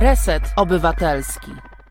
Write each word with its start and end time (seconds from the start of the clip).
Reset 0.00 0.42
Obywatelski. 0.56 1.50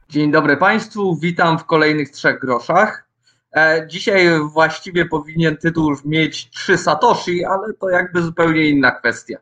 Dzień 0.09 0.31
dobry 0.31 0.57
Państwu, 0.57 1.15
witam 1.15 1.59
w 1.59 1.65
kolejnych 1.65 2.09
trzech 2.09 2.39
groszach. 2.39 3.07
E, 3.55 3.87
dzisiaj 3.87 4.29
właściwie 4.53 5.05
powinien 5.05 5.57
tytuł 5.57 5.95
mieć 6.05 6.49
trzy 6.49 6.77
Satoshi, 6.77 7.45
ale 7.45 7.73
to 7.73 7.89
jakby 7.89 8.21
zupełnie 8.21 8.69
inna 8.69 8.91
kwestia. 8.91 9.37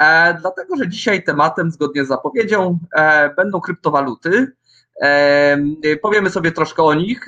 E, 0.00 0.34
dlatego, 0.34 0.76
że 0.76 0.88
dzisiaj 0.88 1.24
tematem, 1.24 1.70
zgodnie 1.70 2.04
z 2.04 2.08
zapowiedzią, 2.08 2.78
e, 2.96 3.34
będą 3.34 3.60
kryptowaluty. 3.60 4.52
Powiemy 6.02 6.30
sobie 6.30 6.52
troszkę 6.52 6.82
o 6.82 6.94
nich, 6.94 7.26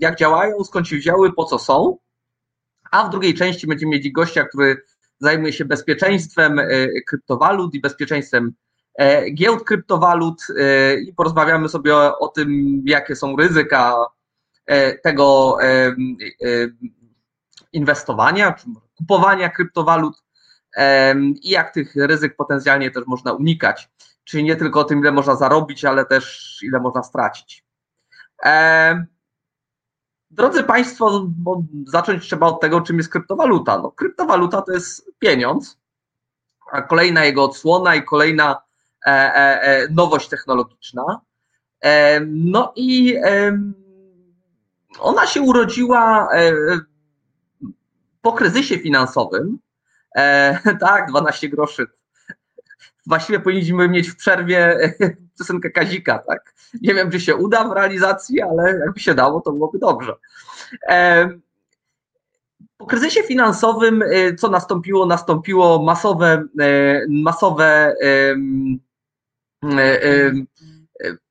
jak 0.00 0.16
działają, 0.18 0.64
skąd 0.64 0.88
się 0.88 0.96
wzięły, 0.96 1.32
po 1.32 1.44
co 1.44 1.58
są. 1.58 1.98
A 2.90 3.04
w 3.04 3.10
drugiej 3.10 3.34
części 3.34 3.66
będziemy 3.66 3.92
mieć 3.92 4.12
gościa, 4.12 4.44
który 4.44 4.82
zajmuje 5.18 5.52
się 5.52 5.64
bezpieczeństwem 5.64 6.60
kryptowalut 7.06 7.74
i 7.74 7.80
bezpieczeństwem 7.80 8.54
giełd 9.34 9.64
kryptowalut 9.64 10.42
e, 10.58 10.94
i 11.00 11.14
porozmawiamy 11.14 11.68
sobie 11.68 11.96
o, 11.96 12.28
tym, 12.28 12.82
jakie 12.86 13.16
są 13.16 13.36
ryzyka 13.36 13.96
e, 14.66 14.98
tego 14.98 15.58
inwestowania, 17.72 18.52
czy 18.52 18.66
kupowania 18.94 19.48
kryptowalut 19.48 20.22
i 21.42 21.50
jak 21.50 21.74
tych 21.74 21.96
ryzyk 21.96 22.36
potencjalnie 22.36 22.90
też 22.90 23.06
można 23.06 23.32
unikać. 23.32 23.90
Czyli 24.24 24.44
nie 24.44 24.56
tylko 24.56 24.80
o 24.80 24.84
tym, 24.84 24.98
ile 24.98 25.12
można 25.12 25.36
zarobić, 25.36 25.84
ale 25.84 26.04
też 26.04 26.56
ile 26.62 26.80
można 26.80 27.02
stracić. 27.02 27.64
Drodzy 30.30 30.64
Państwo, 30.64 31.28
zacząć 31.86 32.22
trzeba 32.24 32.46
od 32.46 32.60
tego, 32.60 32.80
czym 32.80 32.96
jest 32.96 33.08
kryptowaluta. 33.08 33.78
No, 33.78 33.90
kryptowaluta 33.90 34.62
to 34.62 34.72
jest 34.72 35.10
pieniądz, 35.18 35.78
a 36.72 36.82
kolejna 36.82 37.24
jego 37.24 37.44
odsłona 37.44 37.94
i 37.94 38.04
kolejna 38.04 38.62
E, 38.62 38.62
e, 38.62 38.66
e, 38.66 38.69
nowość 39.90 40.28
technologiczna. 40.28 41.20
No 42.26 42.72
i 42.76 43.16
ona 45.00 45.26
się 45.26 45.42
urodziła 45.42 46.28
po 48.22 48.32
kryzysie 48.32 48.78
finansowym. 48.78 49.58
Tak, 50.80 51.08
12 51.08 51.48
groszy. 51.48 51.86
Właściwie 53.06 53.40
powinniśmy 53.40 53.88
mieć 53.88 54.08
w 54.08 54.16
przerwie 54.16 54.76
piosenkę 55.38 55.70
Kazika, 55.70 56.18
tak? 56.18 56.54
Nie 56.82 56.94
wiem, 56.94 57.10
czy 57.10 57.20
się 57.20 57.36
uda 57.36 57.68
w 57.68 57.72
realizacji, 57.72 58.42
ale 58.42 58.78
jakby 58.78 59.00
się 59.00 59.14
dało, 59.14 59.40
to 59.40 59.52
byłoby 59.52 59.78
dobrze. 59.78 60.14
Po 62.76 62.86
kryzysie 62.86 63.22
finansowym, 63.22 64.04
co 64.38 64.48
nastąpiło? 64.48 65.06
Nastąpiło 65.06 65.82
masowe, 65.82 66.44
masowe 67.08 67.94
E, 68.02 68.06
e, 68.06 68.36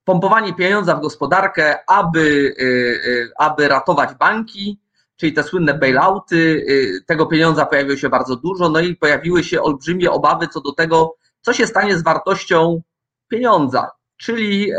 pompowanie 0.03 0.53
pieniądza 0.53 0.95
w 0.95 1.01
gospodarkę, 1.01 1.77
aby, 1.87 2.55
e, 2.59 3.43
aby 3.45 3.67
ratować 3.67 4.09
banki, 4.13 4.79
czyli 5.15 5.33
te 5.33 5.43
słynne 5.43 5.73
bailouty. 5.73 6.65
Tego 7.05 7.25
pieniądza 7.25 7.65
pojawiło 7.65 7.97
się 7.97 8.09
bardzo 8.09 8.35
dużo, 8.35 8.69
no 8.69 8.79
i 8.79 8.95
pojawiły 8.95 9.43
się 9.43 9.61
olbrzymie 9.61 10.11
obawy 10.11 10.47
co 10.47 10.61
do 10.61 10.71
tego, 10.71 11.15
co 11.41 11.53
się 11.53 11.67
stanie 11.67 11.97
z 11.97 12.03
wartością 12.03 12.81
pieniądza. 13.27 13.91
Czyli 14.17 14.71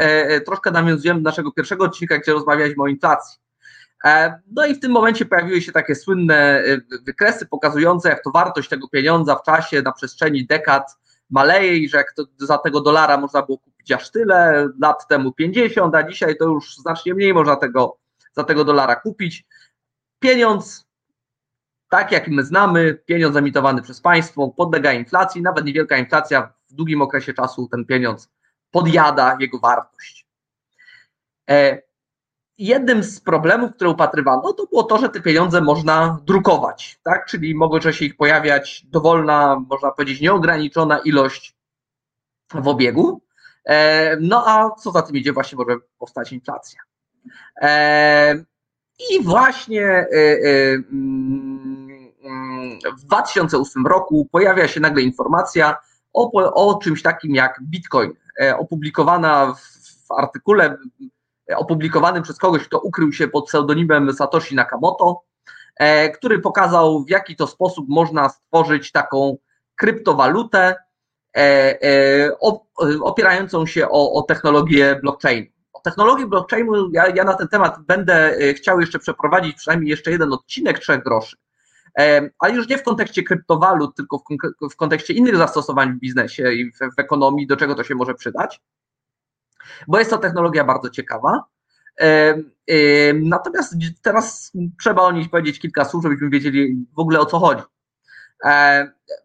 troszkę 0.46 0.70
nawiązujemy 0.70 1.20
do 1.20 1.30
naszego 1.30 1.52
pierwszego 1.52 1.84
odcinka, 1.84 2.18
gdzie 2.18 2.32
rozmawialiśmy 2.32 2.82
o 2.82 2.86
inflacji. 2.86 3.38
No 4.50 4.66
i 4.66 4.74
w 4.74 4.80
tym 4.80 4.92
momencie 4.92 5.24
pojawiły 5.24 5.62
się 5.62 5.72
takie 5.72 5.94
słynne 5.94 6.62
wykresy 7.06 7.46
pokazujące, 7.46 8.08
jak 8.08 8.24
to 8.24 8.30
wartość 8.30 8.68
tego 8.68 8.88
pieniądza 8.88 9.36
w 9.36 9.42
czasie, 9.42 9.82
na 9.82 9.92
przestrzeni 9.92 10.46
dekad 10.46 10.96
maleje 11.30 11.76
i 11.76 11.88
że 11.88 11.98
jak 11.98 12.12
to, 12.12 12.24
za 12.38 12.58
tego 12.58 12.80
dolara 12.80 13.16
można 13.16 13.42
było 13.42 13.58
kupić 13.58 13.92
aż 13.92 14.10
tyle, 14.10 14.68
lat 14.80 15.08
temu 15.08 15.32
50, 15.32 15.94
a 15.94 16.02
dzisiaj 16.02 16.36
to 16.36 16.44
już 16.44 16.76
znacznie 16.76 17.14
mniej 17.14 17.34
można 17.34 17.56
tego, 17.56 17.98
za 18.32 18.44
tego 18.44 18.64
dolara 18.64 18.96
kupić. 18.96 19.46
Pieniądz, 20.18 20.86
tak 21.88 22.12
jak 22.12 22.28
my 22.28 22.44
znamy, 22.44 22.94
pieniądz 22.94 23.36
emitowany 23.36 23.82
przez 23.82 24.00
państwo, 24.00 24.48
podlega 24.48 24.92
inflacji, 24.92 25.42
nawet 25.42 25.64
niewielka 25.64 25.96
inflacja 25.96 26.52
w 26.70 26.74
długim 26.74 27.02
okresie 27.02 27.34
czasu 27.34 27.68
ten 27.68 27.84
pieniądz 27.84 28.30
podjada 28.70 29.36
jego 29.40 29.58
wartość. 29.58 30.26
E, 31.50 31.82
jednym 32.60 33.02
z 33.02 33.20
problemów, 33.20 33.72
które 33.74 33.90
upatrywano, 33.90 34.52
to 34.52 34.66
było 34.66 34.82
to, 34.82 34.98
że 34.98 35.08
te 35.08 35.20
pieniądze 35.20 35.60
można 35.60 36.18
drukować, 36.24 37.00
tak? 37.02 37.26
Czyli 37.26 37.54
mogło 37.54 37.80
się 37.80 38.04
ich 38.04 38.16
pojawiać 38.16 38.86
dowolna, 38.86 39.62
można 39.70 39.90
powiedzieć, 39.90 40.20
nieograniczona 40.20 40.98
ilość 40.98 41.56
w 42.54 42.68
obiegu. 42.68 43.20
E, 43.64 44.16
no 44.20 44.44
a 44.46 44.70
co 44.70 44.90
za 44.90 45.02
tym 45.02 45.16
idzie, 45.16 45.32
właśnie 45.32 45.58
może 45.58 45.76
powstać 45.98 46.32
inflacja. 46.32 46.80
E, 47.62 48.44
I 49.10 49.22
właśnie 49.22 49.86
e, 49.86 50.06
mm, 50.92 52.00
w 52.98 53.04
2008 53.04 53.86
roku 53.86 54.28
pojawia 54.32 54.68
się 54.68 54.80
nagle 54.80 55.02
informacja 55.02 55.76
o, 56.12 56.30
o 56.54 56.78
czymś 56.78 57.02
takim 57.02 57.34
jak 57.34 57.60
Bitcoin, 57.62 58.12
opublikowana 58.58 59.54
w 59.54 60.12
artykule 60.12 60.78
opublikowanym 61.56 62.22
przez 62.22 62.38
kogoś, 62.38 62.64
kto 62.64 62.78
ukrył 62.78 63.12
się 63.12 63.28
pod 63.28 63.46
pseudonimem 63.46 64.12
Satoshi 64.12 64.54
Nakamoto, 64.54 65.22
e, 65.76 66.10
który 66.10 66.38
pokazał, 66.38 67.04
w 67.04 67.10
jaki 67.10 67.36
to 67.36 67.46
sposób 67.46 67.86
można 67.88 68.28
stworzyć 68.28 68.92
taką 68.92 69.36
kryptowalutę 69.76 70.74
e, 71.36 71.82
e, 71.82 72.38
opierającą 73.02 73.66
się 73.66 73.88
o, 73.88 74.22
technologię 74.22 74.98
blockchain. 75.02 75.46
O 75.72 75.80
technologii 75.80 76.26
blockchainu 76.26 76.90
ja, 76.92 77.08
ja 77.08 77.24
na 77.24 77.34
ten 77.34 77.48
temat 77.48 77.78
będę 77.86 78.36
chciał 78.54 78.80
jeszcze 78.80 78.98
przeprowadzić 78.98 79.56
przynajmniej 79.56 79.90
jeszcze 79.90 80.10
jeden 80.10 80.32
odcinek 80.32 80.78
trzech 80.78 81.02
groszy, 81.02 81.36
ale 82.38 82.54
już 82.54 82.68
nie 82.68 82.78
w 82.78 82.82
kontekście 82.82 83.22
kryptowalut, 83.22 83.96
tylko 83.96 84.22
w, 84.72 84.76
kontekście 84.76 85.14
innych 85.14 85.36
zastosowań 85.36 85.92
w 85.92 86.00
biznesie 86.00 86.52
i 86.52 86.72
w 86.72 86.98
ekonomii, 86.98 87.46
do 87.46 87.56
czego 87.56 87.74
to 87.74 87.84
się 87.84 87.94
może 87.94 88.14
przydać 88.14 88.60
bo 89.88 89.98
jest 89.98 90.10
to 90.10 90.18
technologia 90.18 90.64
bardzo 90.64 90.90
ciekawa. 90.90 91.44
Natomiast 93.14 93.74
teraz 94.02 94.52
trzeba 94.80 95.02
o 95.02 95.12
niej 95.12 95.28
powiedzieć 95.28 95.58
kilka 95.58 95.84
słów, 95.84 96.02
żebyśmy 96.02 96.30
wiedzieli 96.30 96.86
w 96.96 96.98
ogóle 96.98 97.20
o 97.20 97.26
co 97.26 97.38
chodzi. 97.38 97.62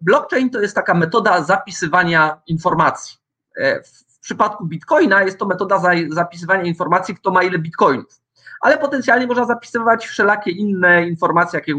Blockchain 0.01 0.49
to 0.49 0.61
jest 0.61 0.75
taka 0.75 0.93
metoda 0.93 1.43
zapisywania 1.43 2.41
informacji. 2.47 3.17
E, 3.57 3.83
w 3.83 4.19
przypadku 4.19 4.65
Bitcoina 4.65 5.23
jest 5.23 5.37
to 5.37 5.45
metoda 5.45 5.81
zapisywania 6.09 6.63
informacji, 6.63 7.15
kto 7.15 7.31
ma 7.31 7.43
ile 7.43 7.59
bitcoinów, 7.59 8.21
ale 8.61 8.77
potencjalnie 8.77 9.27
można 9.27 9.45
zapisywać 9.45 10.07
wszelakie 10.07 10.51
inne 10.51 11.07
informacje, 11.07 11.59
jakie, 11.59 11.75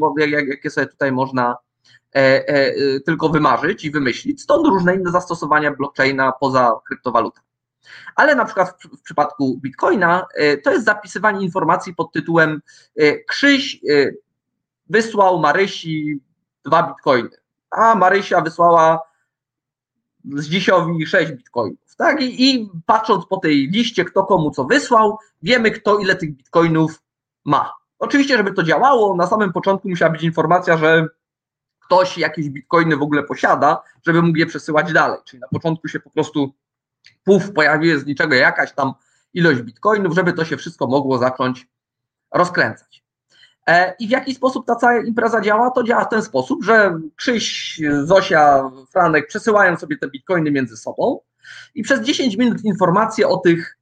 jakie 0.48 0.70
sobie 0.70 0.86
tutaj 0.86 1.12
można 1.12 1.56
e, 2.14 2.48
e, 2.48 3.00
tylko 3.00 3.28
wymarzyć 3.28 3.84
i 3.84 3.90
wymyślić. 3.90 4.42
Stąd 4.42 4.66
różne 4.66 4.94
inne 4.94 5.10
zastosowania 5.10 5.70
blockchaina 5.70 6.32
poza 6.32 6.72
kryptowalutami. 6.88 7.45
Ale 8.16 8.34
na 8.34 8.44
przykład 8.44 8.76
w, 8.98 9.02
przypadku 9.02 9.58
Bitcoina 9.62 10.26
e, 10.34 10.56
to 10.56 10.72
jest 10.72 10.84
zapisywanie 10.84 11.44
informacji 11.44 11.94
pod 11.94 12.12
tytułem 12.12 12.62
e, 12.97 13.19
Krzyś 13.19 13.74
e, 13.74 14.10
wysłał 14.91 15.38
Marysi 15.38 16.20
dwa 16.64 16.82
bitcoiny, 16.82 17.30
a 17.70 17.94
Marysia 17.94 18.41
wysłała 18.41 19.00
z 20.24 20.48
Dzisiowi 20.48 21.06
sześć 21.06 21.32
bitcoinów. 21.32 21.97
Tak? 21.97 22.22
I, 22.22 22.50
I 22.50 22.70
patrząc 22.86 23.26
po 23.26 23.36
tej 23.36 23.69
liście, 23.69 24.04
kto 24.04 24.24
komu 24.24 24.50
co 24.50 24.64
wysłał, 24.64 25.18
wiemy, 25.42 25.70
kto 25.70 25.98
ile 25.98 26.16
tych 26.16 26.36
bitcoinów 26.36 27.03
ma. 27.44 27.72
Oczywiście, 27.98 28.36
żeby 28.36 28.53
to 28.53 28.62
działało, 28.62 29.16
na 29.16 29.26
samym 29.26 29.53
początku 29.53 29.88
musiała 29.88 30.12
być 30.12 30.22
informacja, 30.22 30.76
że 30.76 31.08
ktoś 31.86 32.18
jakieś 32.18 32.48
bitcoiny 32.48 32.97
w 32.97 33.03
ogóle 33.03 33.22
posiada, 33.22 33.82
żeby 34.06 34.22
mógł 34.22 34.38
je 34.38 34.47
przesyłać 34.47 34.92
dalej. 34.92 35.18
Czyli 35.24 35.41
na 35.41 35.48
początku 35.48 35.88
się 35.88 36.00
po 36.00 36.10
prostu 36.10 36.54
puf, 37.24 37.53
pojawiła 37.53 37.98
z 37.98 38.06
niczego 38.06 38.34
jakaś 38.34 38.72
tam 38.72 38.92
ilość 39.34 39.62
bitcoinów, 39.62 40.14
żeby 40.14 40.32
to 40.32 40.44
się 40.44 40.56
wszystko 40.56 40.86
mogło 40.86 41.18
zacząć 41.18 41.68
rozkręcać. 42.34 43.04
E, 43.66 43.94
I 43.98 44.06
w 44.08 44.10
jaki 44.10 44.34
sposób 44.34 44.66
ta 44.66 44.76
cała 44.76 45.00
impreza 45.00 45.41
działa? 45.41 45.70
To 45.70 45.82
działa 45.82 46.04
w 46.04 46.08
ten 46.08 46.22
sposób, 46.22 46.64
że 46.64 47.00
Krzyś, 47.16 47.80
Zosia, 48.04 48.70
Franek 48.92 49.26
przesyłają 49.26 49.76
sobie 49.76 49.98
te 49.98 50.08
bitcoiny 50.08 50.50
między 50.50 50.76
sobą 50.76 51.20
i 51.74 51.82
przez 51.82 52.00
10 52.00 52.36
minut 52.36 52.64
informacje 52.64 53.28
o 53.28 53.36
tych 53.36 53.78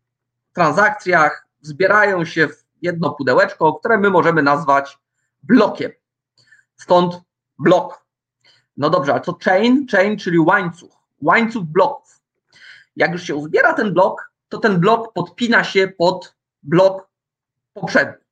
transakcjach 0.53 1.47
zbierają 1.61 2.25
się 2.25 2.49
w 2.49 2.65
jedno 2.83 3.11
pudełeczko, 3.11 3.75
które 3.75 3.99
my 3.99 4.11
możemy 4.11 4.43
nazwać 4.43 4.99
blokiem. 5.43 5.91
Stąd 6.77 7.21
blok. 7.59 8.05
No 8.77 8.91
dobrze, 8.91 9.13
ale 9.13 9.21
to 9.21 9.39
chain? 9.45 9.87
Chain, 9.91 10.19
czyli 10.19 10.39
łańcuch. 10.39 10.93
Łańcuch 11.23 11.65
bloków. 11.65 12.04
Jak 12.97 13.13
już 13.13 13.23
się 13.23 13.35
uzbiera 13.35 13.75
ten 13.75 13.95
blok, 13.95 14.33
to 14.49 14.59
ten 14.59 14.81
blok 14.81 15.13
podpina 15.13 15.65
się 15.65 15.89
pod 15.89 16.35
blok 16.63 17.09
poprzedni. 17.73 18.25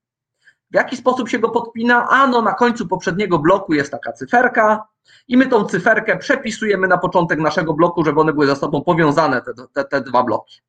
W 0.71 0.75
jaki 0.75 0.97
sposób 0.97 1.29
się 1.29 1.39
go 1.39 1.49
podpina? 1.49 2.09
A 2.09 2.27
no 2.27 2.43
na 2.43 2.55
końcu 2.55 2.89
poprzedniego 2.89 3.39
bloku 3.39 3.75
jest 3.75 3.91
taka 3.91 4.13
cyferka 4.13 4.89
i 5.29 5.37
my 5.37 5.47
tą 5.47 5.65
cyferkę 5.65 6.19
przepisujemy 6.19 6.89
na 6.89 6.99
początek 6.99 7.39
naszego 7.39 7.75
bloku, 7.75 8.05
żeby 8.05 8.21
one 8.21 8.33
były 8.33 8.47
ze 8.47 8.57
sobą 8.57 8.83
powiązane, 8.83 9.43
te, 9.43 9.53
te, 9.73 9.85
te 9.85 10.01
dwa 10.01 10.23
bloki. 10.23 10.61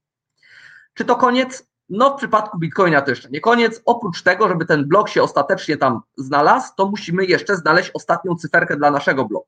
Czy 0.94 1.06
to 1.06 1.16
koniec? 1.16 1.68
No 1.90 2.10
w 2.10 2.18
przypadku 2.18 2.60
Bitcoina 2.60 3.02
to 3.02 3.10
jeszcze 3.10 3.30
nie 3.30 3.42
koniec. 3.42 3.82
Oprócz 3.86 4.22
tego, 4.22 4.48
żeby 4.48 4.66
ten 4.66 4.88
blok 4.88 5.10
się 5.10 5.24
ostatecznie 5.24 5.78
tam 5.78 6.02
znalazł, 6.18 6.72
to 6.78 6.86
musimy 6.86 7.26
jeszcze 7.26 7.56
znaleźć 7.56 7.92
ostatnią 7.94 8.36
cyferkę 8.36 8.78
dla 8.78 8.92
naszego 8.92 9.26
bloku. 9.26 9.43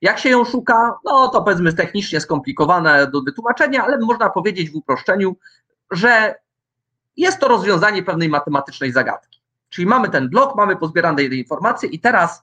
Jak 0.00 0.18
się 0.18 0.28
ją 0.28 0.44
szuka? 0.44 0.98
No 1.04 1.28
to 1.28 1.42
powiedzmy 1.42 1.72
technicznie 1.72 2.20
skomplikowane 2.20 3.06
do 3.06 3.22
wytłumaczenia, 3.22 3.84
ale 3.84 3.98
można 3.98 4.30
powiedzieć 4.30 4.70
w 4.70 4.76
uproszczeniu, 4.76 5.36
że 5.90 6.34
jest 7.16 7.38
to 7.38 7.48
rozwiązanie 7.48 8.02
pewnej 8.02 8.28
matematycznej 8.28 8.92
zagadki. 8.92 9.40
Czyli 9.68 9.86
mamy 9.86 10.08
ten 10.08 10.28
blok, 10.28 10.56
mamy 10.56 10.76
pozbierane 10.76 11.16
te 11.16 11.34
informacje 11.34 11.88
i 11.88 12.00
teraz 12.00 12.42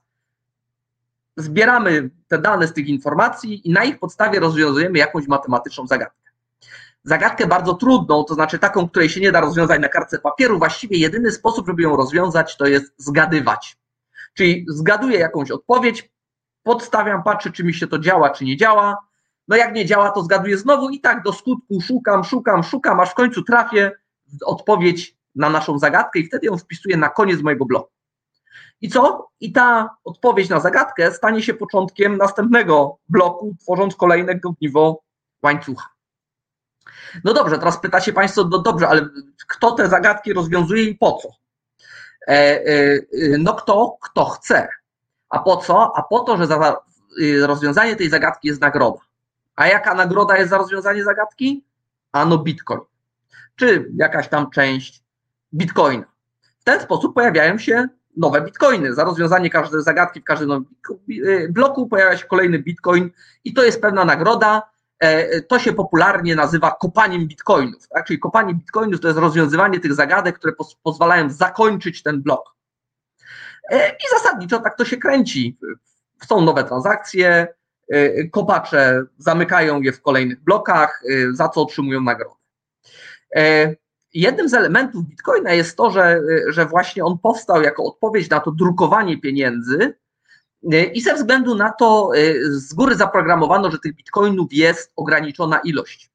zbieramy 1.38 2.10
te 2.28 2.38
dane 2.38 2.68
z 2.68 2.74
tych 2.74 2.88
informacji 2.88 3.68
i 3.68 3.72
na 3.72 3.84
ich 3.84 4.00
podstawie 4.00 4.40
rozwiązujemy 4.40 4.98
jakąś 4.98 5.28
matematyczną 5.28 5.88
zagadkę. 5.88 6.32
Zagadkę 7.04 7.48
bardzo 7.48 7.74
trudną, 7.74 8.24
to 8.24 8.34
znaczy 8.34 8.60
taką, 8.60 8.90
której 8.90 9.10
się 9.10 9.22
nie 9.22 9.32
da 9.32 9.42
rozwiązać 9.42 9.82
na 9.82 9.90
kartce 9.90 10.20
papieru. 10.20 10.60
Właściwie 10.60 10.98
jedyny 10.98 11.32
sposób, 11.32 11.68
żeby 11.68 11.82
ją 11.82 11.96
rozwiązać, 11.96 12.58
to 12.58 12.66
jest 12.66 12.94
zgadywać. 12.98 13.78
Czyli 14.34 14.66
zgaduję 14.70 15.20
jakąś 15.20 15.52
odpowiedź, 15.52 16.10
podstawiam, 16.68 17.24
patrzę, 17.24 17.52
czy 17.52 17.64
mi 17.64 17.74
się 17.74 17.88
to 17.88 18.00
działa, 18.00 18.30
czy 18.30 18.46
nie 18.46 18.58
działa. 18.58 18.98
No 19.48 19.56
jak 19.56 19.74
nie 19.74 19.86
działa, 19.86 20.12
to 20.12 20.24
zgaduję 20.24 20.58
znowu 20.58 20.90
i 20.90 21.00
tak 21.00 21.24
do 21.24 21.34
skutku 21.34 21.82
szukam, 21.82 22.24
szukam, 22.24 22.64
szukam, 22.64 23.00
aż 23.00 23.10
w 23.10 23.14
końcu 23.14 23.44
trafię 23.44 23.92
w 24.28 24.44
odpowiedź 24.46 25.18
na 25.36 25.50
naszą 25.50 25.80
zagadkę 25.80 26.20
i 26.20 26.28
wtedy 26.28 26.48
ją 26.48 26.58
wpisuję 26.58 26.98
na 26.98 27.10
koniec 27.10 27.42
mojego 27.42 27.66
bloku. 27.66 27.92
I 28.82 28.90
co? 28.90 29.30
I 29.40 29.52
ta 29.52 29.96
odpowiedź 30.04 30.50
na 30.50 30.60
zagadkę 30.60 31.12
stanie 31.12 31.42
się 31.42 31.54
początkiem 31.54 32.18
następnego 32.18 32.98
bloku, 33.10 33.56
tworząc 33.62 33.96
kolejne 33.96 34.40
ogniwo 34.44 35.02
łańcucha. 35.44 35.90
No 37.24 37.34
dobrze, 37.34 37.58
teraz 37.58 37.80
pytacie 37.80 38.14
Państwo, 38.14 38.44
no 38.52 38.60
dobrze, 38.60 38.88
ale 38.88 39.10
kto 39.48 39.72
te 39.72 39.90
zagadki 39.90 40.34
rozwiązuje 40.34 40.84
i 40.84 40.96
po 40.96 41.12
co? 41.12 41.30
E, 42.28 42.66
e, 42.66 43.00
no 43.40 43.54
kto, 43.54 43.98
kto 44.02 44.26
chce. 44.26 44.68
A 45.30 45.40
po 45.40 45.58
co? 45.58 45.98
A 45.98 46.04
po 46.04 46.20
to, 46.20 46.38
że 46.38 46.48
za 46.48 46.76
y, 47.22 47.48
rozwiązanie 47.48 47.96
tej 47.96 48.10
zagadki 48.10 48.48
jest 48.48 48.62
nagroda. 48.62 49.00
A 49.56 49.68
jaka 49.68 49.94
nagroda 49.94 50.38
jest 50.38 50.50
za 50.50 50.58
rozwiązanie 50.58 51.04
zagadki? 51.04 51.66
Ano 52.12 52.38
bitcoin. 52.38 52.82
Czy 53.56 53.92
jakaś 53.96 54.28
tam 54.28 54.50
część 54.50 55.04
bitcoina. 55.54 56.06
W 56.60 56.64
ten 56.64 56.82
sposób 56.82 57.16
pojawiają 57.16 57.58
się 57.58 57.88
nowe 58.18 58.42
bitcoiny. 58.42 58.94
Za 58.94 59.04
rozwiązanie 59.04 59.50
każdej 59.50 59.84
zagadki 59.84 60.22
w 60.22 60.24
każdym 60.24 60.66
y, 61.10 61.48
bloku 61.52 61.88
pojawia 61.88 62.18
się 62.18 62.26
kolejny 62.26 62.60
bitcoin 62.60 63.10
i 63.44 63.54
to 63.54 63.64
jest 63.64 63.82
pewna 63.82 64.06
nagroda. 64.06 64.62
E, 65.00 65.42
to 65.42 65.60
się 65.60 65.74
popularnie 65.74 66.36
nazywa 66.36 66.72
kopaniem 66.72 67.28
bitcoinów. 67.28 67.88
Tak? 67.88 68.06
Czyli 68.06 68.20
kopanie 68.20 68.54
bitcoinów 68.54 69.02
to 69.02 69.08
jest 69.08 69.20
rozwiązywanie 69.20 69.80
tych 69.80 69.94
zagadek, 69.94 70.40
które 70.40 70.54
pozwalają 70.84 71.30
zakończyć 71.30 72.04
ten 72.04 72.22
blok. 72.22 72.57
E, 73.70 73.90
I 73.90 74.10
zasadniczo 74.18 74.60
tak 74.60 74.78
to 74.78 74.86
się 74.86 74.98
kręci. 74.98 75.58
Są 76.30 76.42
nowe 76.42 76.64
transakcje, 76.64 77.48
e, 77.90 78.28
kopacze 78.28 79.04
zamykają 79.18 79.82
je 79.82 79.92
w 79.92 80.02
kolejnych 80.02 80.44
blokach, 80.44 81.04
za 81.34 81.50
co 81.50 81.62
otrzymują 81.62 82.02
nagrodę. 82.02 82.36
Jednym 84.14 84.50
z 84.50 84.54
elementów 84.54 85.06
Bitcoina 85.06 85.54
jest 85.54 85.78
to, 85.78 85.92
że, 85.92 86.22
że 86.48 86.66
właśnie 86.66 87.06
on 87.06 87.18
powstał 87.18 87.62
jako 87.62 87.84
odpowiedź 87.84 88.30
na 88.30 88.40
to 88.40 88.52
drukowanie 88.52 89.22
pieniędzy 89.22 89.98
i 90.94 91.02
ze 91.02 91.16
względu 91.16 91.56
na 91.56 91.72
to 91.72 92.12
z 92.50 92.74
góry 92.74 92.96
zaprogramowano, 92.96 93.72
że 93.72 93.80
tych 93.80 93.96
bitcoinów 93.96 94.54
jest 94.54 94.92
ograniczona 94.96 95.60
ilość. 95.60 96.12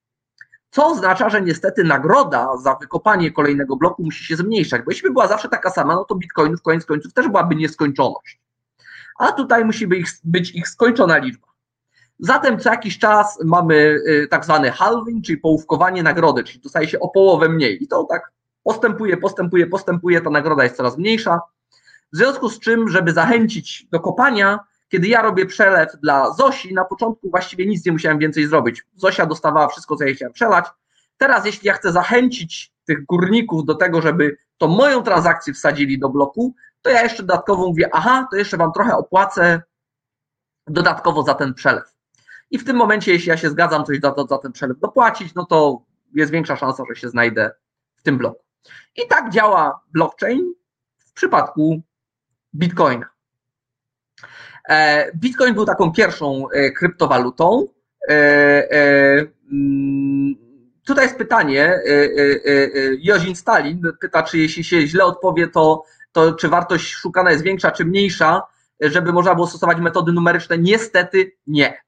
Co 0.73 0.87
oznacza, 0.87 1.31
że 1.31 1.43
niestety 1.43 1.85
nagroda 1.85 2.57
za 2.57 2.75
wykopanie 2.75 3.33
kolejnego 3.33 3.77
bloku 3.77 4.03
musi 4.03 4.25
się 4.25 4.37
zmniejszać, 4.37 4.83
bo 4.83 4.91
jeśli 4.91 5.09
by 5.09 5.13
była 5.13 5.29
zawsze 5.29 5.49
taka 5.49 5.71
sama, 5.71 5.95
no 5.95 6.05
to 6.05 6.15
bitcoinów 6.15 6.63
koniec 6.63 6.85
końców 6.87 7.13
też 7.13 7.29
byłaby 7.29 7.55
nieskończoność. 7.55 8.41
A 9.19 9.33
tutaj 9.33 9.65
musi 9.65 9.87
być 10.25 10.51
ich, 10.51 10.69
skończona 10.69 11.19
liczba. 11.19 11.49
Zatem 12.19 12.59
co 12.59 12.71
jakiś 12.71 12.99
czas 12.99 13.39
mamy 13.45 13.75
y, 13.75 14.29
tak 14.31 14.45
zwany 14.45 14.71
halving, 14.71 15.25
czyli 15.25 15.39
połówkowanie 15.39 16.03
nagrody, 16.03 16.45
czyli 16.45 16.61
dostaje 16.61 16.89
się 16.89 17.01
o 17.01 17.09
połowę 17.09 17.49
mniej. 17.49 17.85
I 17.85 17.89
to 17.89 18.05
tak 18.05 18.33
postępuje, 18.63 19.17
postępuje, 19.17 19.67
postępuje, 19.67 20.21
ta 20.21 20.31
nagroda 20.31 20.65
jest 20.65 20.77
coraz 20.77 20.99
mniejsza. 20.99 21.41
W 22.13 22.17
związku 22.17 22.49
z 22.49 22.61
czym, 22.61 22.89
żeby 22.89 23.13
zachęcić 23.13 23.87
do 23.91 24.01
kopania, 24.01 24.59
kiedy 24.93 25.09
ja 25.09 25.23
robię 25.23 25.47
przelew 25.47 25.89
dla 26.03 26.33
Zosi, 26.33 26.75
na 26.75 26.85
początku 26.85 27.31
właściwie 27.31 27.67
nic 27.67 27.87
nie 27.87 27.93
musiałem 27.93 28.19
więcej 28.19 28.47
zrobić. 28.47 28.83
Zosia 28.97 29.27
dostawała 29.27 29.69
wszystko, 29.69 29.97
co 29.97 30.05
ja 30.05 30.15
chciałem 30.15 30.33
przelać. 30.33 30.65
Teraz, 31.17 31.47
jeśli 31.47 31.67
ja 31.67 31.73
chcę 31.73 31.93
zachęcić 31.93 32.73
tych 32.85 33.05
górników 33.07 33.65
do 33.65 33.75
tego, 33.75 34.03
żeby 34.03 34.37
to 34.59 34.69
moją 34.69 35.03
transakcję 35.03 35.55
wsadzili 35.55 35.99
do 35.99 36.09
bloku, 36.09 36.55
to 36.83 36.91
ja 36.91 37.03
jeszcze 37.03 37.23
dodatkowo 37.23 37.67
mówię, 37.67 37.89
aha, 37.93 38.27
to 38.31 38.37
jeszcze 38.37 38.57
wam 38.57 38.73
trochę 38.73 38.97
opłacę 38.97 39.63
dodatkowo 40.67 41.23
za 41.23 41.35
ten 41.35 41.55
przelew. 41.55 41.95
I 42.51 42.59
w 42.59 42.65
tym 42.65 42.77
momencie, 42.77 43.13
jeśli 43.13 43.29
ja 43.29 43.37
się 43.37 43.51
zgadzam 43.51 43.85
coś 43.85 44.01
za, 44.01 44.15
za 44.29 44.39
ten 44.39 44.53
przelew 44.53 44.79
dopłacić, 44.79 45.35
no 45.35 45.45
to 45.45 45.83
jest 46.15 46.33
większa 46.33 46.57
szansa, 46.57 46.83
że 46.89 47.01
się 47.01 47.09
znajdę 47.09 47.51
w 47.97 48.03
tym 48.03 48.19
bloku. 48.19 48.45
I 48.97 49.09
tak 49.09 49.31
działa 49.31 49.81
blockchain 49.93 50.53
w 50.99 51.13
przypadku 51.13 51.83
Bitcoina. 52.55 53.13
E, 54.69 55.11
Bitcoin 55.17 55.55
był 55.55 55.65
taką 55.65 55.93
pierwszą 55.93 56.51
e, 56.51 56.71
kryptowalutą. 56.71 57.69
E, 58.09 58.15
mm, 59.53 60.35
tutaj 60.87 61.05
jest 61.05 61.19
pytanie, 61.19 61.81
Jozin 62.99 63.37
Stalin 63.37 63.83
pyta, 64.01 64.23
czy 64.23 64.39
jeśli 64.39 64.65
się 64.65 64.87
źle 64.87 65.05
odpowie, 65.05 65.49
to, 65.49 65.85
to 66.13 66.33
czy 66.33 66.49
wartość 66.49 66.93
szukana 66.93 67.31
jest 67.31 67.43
większa 67.43 67.71
czy 67.71 67.85
mniejsza, 67.85 68.43
żeby 68.81 69.13
można 69.13 69.35
było 69.35 69.47
stosować 69.47 69.79
metody 69.79 70.13
numeryczne. 70.13 70.59
Niestety 70.59 71.33
nie. 71.47 71.83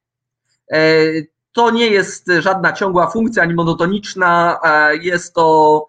To 1.52 1.70
nie 1.70 1.86
jest 1.86 2.30
żadna 2.38 2.72
ciągła 2.72 3.10
funkcja, 3.10 3.42
ani 3.42 3.54
monotoniczna. 3.54 4.60
Jest 5.00 5.34
to, 5.34 5.88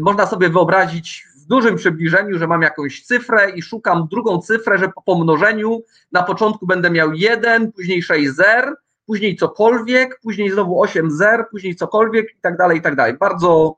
można 0.00 0.26
sobie 0.26 0.48
wyobrazić 0.48 1.27
dużym 1.48 1.76
przybliżeniu, 1.76 2.38
że 2.38 2.46
mam 2.46 2.62
jakąś 2.62 3.02
cyfrę 3.02 3.50
i 3.50 3.62
szukam 3.62 4.08
drugą 4.10 4.38
cyfrę, 4.38 4.78
że 4.78 4.88
po 4.88 5.02
pomnożeniu 5.02 5.82
na 6.12 6.22
początku 6.22 6.66
będę 6.66 6.90
miał 6.90 7.12
1, 7.12 7.72
później 7.72 8.02
6 8.02 8.30
zer, 8.30 8.74
później 9.06 9.36
cokolwiek, 9.36 10.20
później 10.22 10.50
znowu 10.50 10.82
8 10.82 11.10
zer, 11.10 11.44
później 11.50 11.76
cokolwiek 11.76 12.26
i 12.38 12.40
tak 12.40 12.56
dalej, 12.56 12.78
i 12.78 12.82
tak 12.82 12.96
dalej. 12.96 13.14
Bardzo 13.14 13.76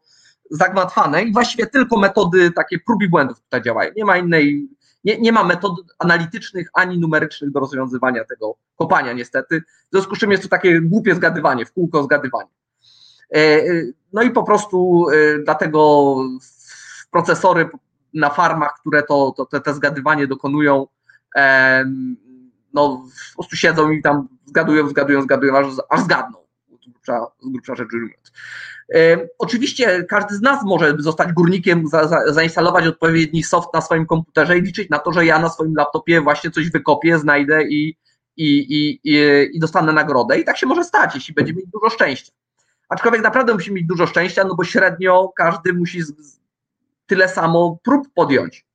zagmatwane 0.50 1.22
i 1.22 1.32
właściwie 1.32 1.66
tylko 1.66 1.98
metody 1.98 2.50
takie 2.50 2.78
prób 2.78 3.02
i 3.02 3.08
błędów 3.08 3.40
tutaj 3.40 3.62
działają. 3.62 3.92
Nie 3.96 4.04
ma 4.04 4.16
innej, 4.16 4.68
nie, 5.04 5.18
nie 5.18 5.32
ma 5.32 5.44
metod 5.44 5.72
analitycznych 5.98 6.70
ani 6.74 6.98
numerycznych 6.98 7.50
do 7.50 7.60
rozwiązywania 7.60 8.24
tego 8.24 8.56
kopania 8.76 9.12
niestety, 9.12 9.60
w 9.60 9.92
związku 9.92 10.16
z 10.16 10.18
czym 10.18 10.30
jest 10.30 10.42
to 10.42 10.48
takie 10.48 10.80
głupie 10.80 11.14
zgadywanie, 11.14 11.66
w 11.66 11.72
kółko 11.72 12.02
zgadywanie. 12.02 12.50
E, 13.34 13.38
e, 13.38 13.62
no 14.12 14.22
i 14.22 14.30
po 14.30 14.42
prostu 14.42 15.06
e, 15.08 15.38
dlatego 15.38 16.16
procesory 17.10 17.68
na 18.14 18.30
farmach, 18.30 18.74
które 18.80 19.02
to, 19.02 19.34
to 19.36 19.46
te, 19.46 19.60
te 19.60 19.74
zgadywanie 19.74 20.26
dokonują, 20.26 20.86
no 22.74 23.04
po 23.36 23.42
prostu 23.42 23.56
siedzą 23.56 23.90
i 23.90 24.02
tam 24.02 24.28
zgadują, 24.46 24.88
zgadują, 24.88 25.22
zgadują, 25.22 25.58
aż, 25.58 25.66
aż 25.90 26.00
zgadną, 26.00 26.38
grubsza, 26.84 27.26
grubsza 27.42 27.74
rzecz 27.74 27.92
ujmując. 27.92 28.32
Oczywiście 29.38 30.04
każdy 30.04 30.34
z 30.34 30.40
nas 30.40 30.64
może 30.64 30.94
zostać 30.98 31.32
górnikiem, 31.32 31.88
za, 31.88 32.08
za, 32.08 32.32
zainstalować 32.32 32.86
odpowiedni 32.86 33.42
soft 33.42 33.68
na 33.74 33.80
swoim 33.80 34.06
komputerze 34.06 34.58
i 34.58 34.62
liczyć 34.62 34.90
na 34.90 34.98
to, 34.98 35.12
że 35.12 35.26
ja 35.26 35.38
na 35.38 35.48
swoim 35.48 35.74
laptopie 35.74 36.20
właśnie 36.20 36.50
coś 36.50 36.70
wykopię, 36.70 37.18
znajdę 37.18 37.64
i, 37.64 37.96
i, 38.36 38.58
i, 38.58 39.00
i, 39.04 39.16
i 39.56 39.60
dostanę 39.60 39.92
nagrodę. 39.92 40.38
I 40.38 40.44
tak 40.44 40.58
się 40.58 40.66
może 40.66 40.84
stać, 40.84 41.14
jeśli 41.14 41.34
będzie 41.34 41.52
mieć 41.52 41.66
dużo 41.66 41.90
szczęścia. 41.90 42.32
Aczkolwiek 42.88 43.22
naprawdę 43.22 43.54
musi 43.54 43.72
mieć 43.72 43.86
dużo 43.86 44.06
szczęścia, 44.06 44.44
no 44.44 44.54
bo 44.54 44.64
średnio 44.64 45.32
każdy 45.36 45.72
musi 45.72 46.02
tyle 47.10 47.28
samo 47.28 47.78
prób 47.82 48.08
podjąć. 48.14 48.66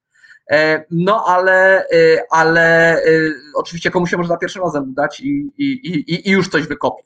E, 0.51 0.85
no 0.91 1.25
ale, 1.25 1.85
e, 1.89 2.23
ale 2.31 2.97
e, 2.97 3.01
oczywiście 3.53 3.91
komuś 3.91 4.09
się 4.09 4.17
może 4.17 4.29
za 4.29 4.37
pierwszym 4.37 4.63
razem 4.63 4.89
udać 4.89 5.19
i, 5.19 5.51
i, 5.57 5.65
i, 5.65 6.29
i 6.29 6.31
już 6.31 6.49
coś 6.49 6.67
wykopie. 6.67 7.03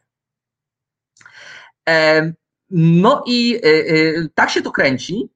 No 2.71 3.23
i 3.25 3.61
tak 4.35 4.49
się 4.49 4.61
to 4.61 4.71
kręci 4.71 5.29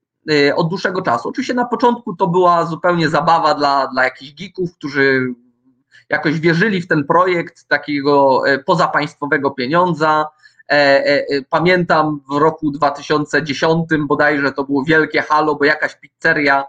od 0.56 0.70
dłuższego 0.70 1.02
czasu. 1.02 1.30
Oczywiście 1.30 1.54
na 1.54 1.66
początku 1.66 2.16
to 2.16 2.28
była 2.28 2.66
zupełnie 2.66 3.10
zabawa 3.10 3.54
dla, 3.54 3.88
dla 3.88 4.04
jakichś 4.04 4.34
geeków, 4.34 4.76
którzy 4.76 5.34
jakoś 6.10 6.40
wierzyli 6.40 6.82
w 6.82 6.88
ten 6.88 7.04
projekt 7.04 7.68
takiego 7.68 8.44
pozapaństwowego 8.66 9.52
pieniądza, 9.52 10.26
pamiętam 11.50 12.22
w 12.32 12.38
roku 12.38 12.72
2010 12.72 13.88
bodajże 14.08 14.52
to 14.52 14.64
było 14.64 14.84
wielkie 14.84 15.22
halo, 15.22 15.56
bo 15.56 15.66
jakaś 15.66 15.96
pizzeria 15.96 16.66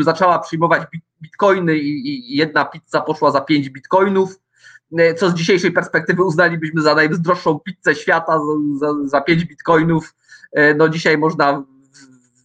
zaczęła 0.00 0.38
przyjmować 0.38 0.82
bitcoiny 1.22 1.76
i 1.76 2.36
jedna 2.36 2.64
pizza 2.64 3.00
poszła 3.00 3.30
za 3.30 3.40
5 3.40 3.70
bitcoinów, 3.70 4.40
co 5.16 5.30
z 5.30 5.34
dzisiejszej 5.34 5.72
perspektywy 5.72 6.24
uznalibyśmy 6.24 6.82
za 6.82 6.94
najdroższą 6.94 7.60
pizzę 7.60 7.94
świata 7.94 8.40
za, 8.80 8.94
za 9.04 9.20
5 9.20 9.44
bitcoinów. 9.44 10.14
No 10.76 10.88
dzisiaj 10.88 11.18
można 11.18 11.64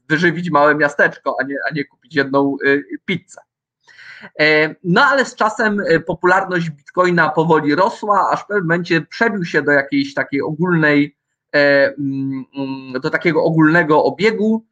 wyżywić 0.09 0.49
małe 0.49 0.75
miasteczko, 0.75 1.35
a 1.39 1.43
nie, 1.43 1.55
a 1.69 1.73
nie 1.73 1.85
kupić 1.85 2.15
jedną 2.15 2.57
pizzę. 3.05 3.41
E, 4.39 4.75
no 4.83 5.01
ale 5.05 5.25
z 5.25 5.35
czasem 5.35 5.79
e, 5.79 5.99
popularność 5.99 6.69
bitcoina 6.69 7.29
powoli 7.29 7.75
rosła, 7.75 8.29
aż 8.31 8.43
w 8.43 8.45
pewnym 8.45 8.63
momencie 8.63 9.01
przebił 9.01 9.45
się 9.45 9.61
do 9.61 9.71
jakiejś 9.71 10.13
takiej 10.13 10.41
ogólnej, 10.41 11.17
e, 11.55 11.93
mm, 11.99 12.45
do 13.01 13.09
takiego 13.09 13.43
ogólnego 13.43 14.03
obiegu 14.03 14.65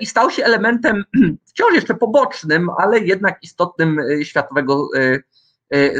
i 0.00 0.06
stał 0.06 0.30
się 0.30 0.44
elementem 0.44 1.04
wciąż 1.48 1.74
jeszcze 1.74 1.94
pobocznym, 1.94 2.70
ale 2.78 2.98
jednak 2.98 3.42
istotnym 3.42 4.00
światowego 4.22 4.88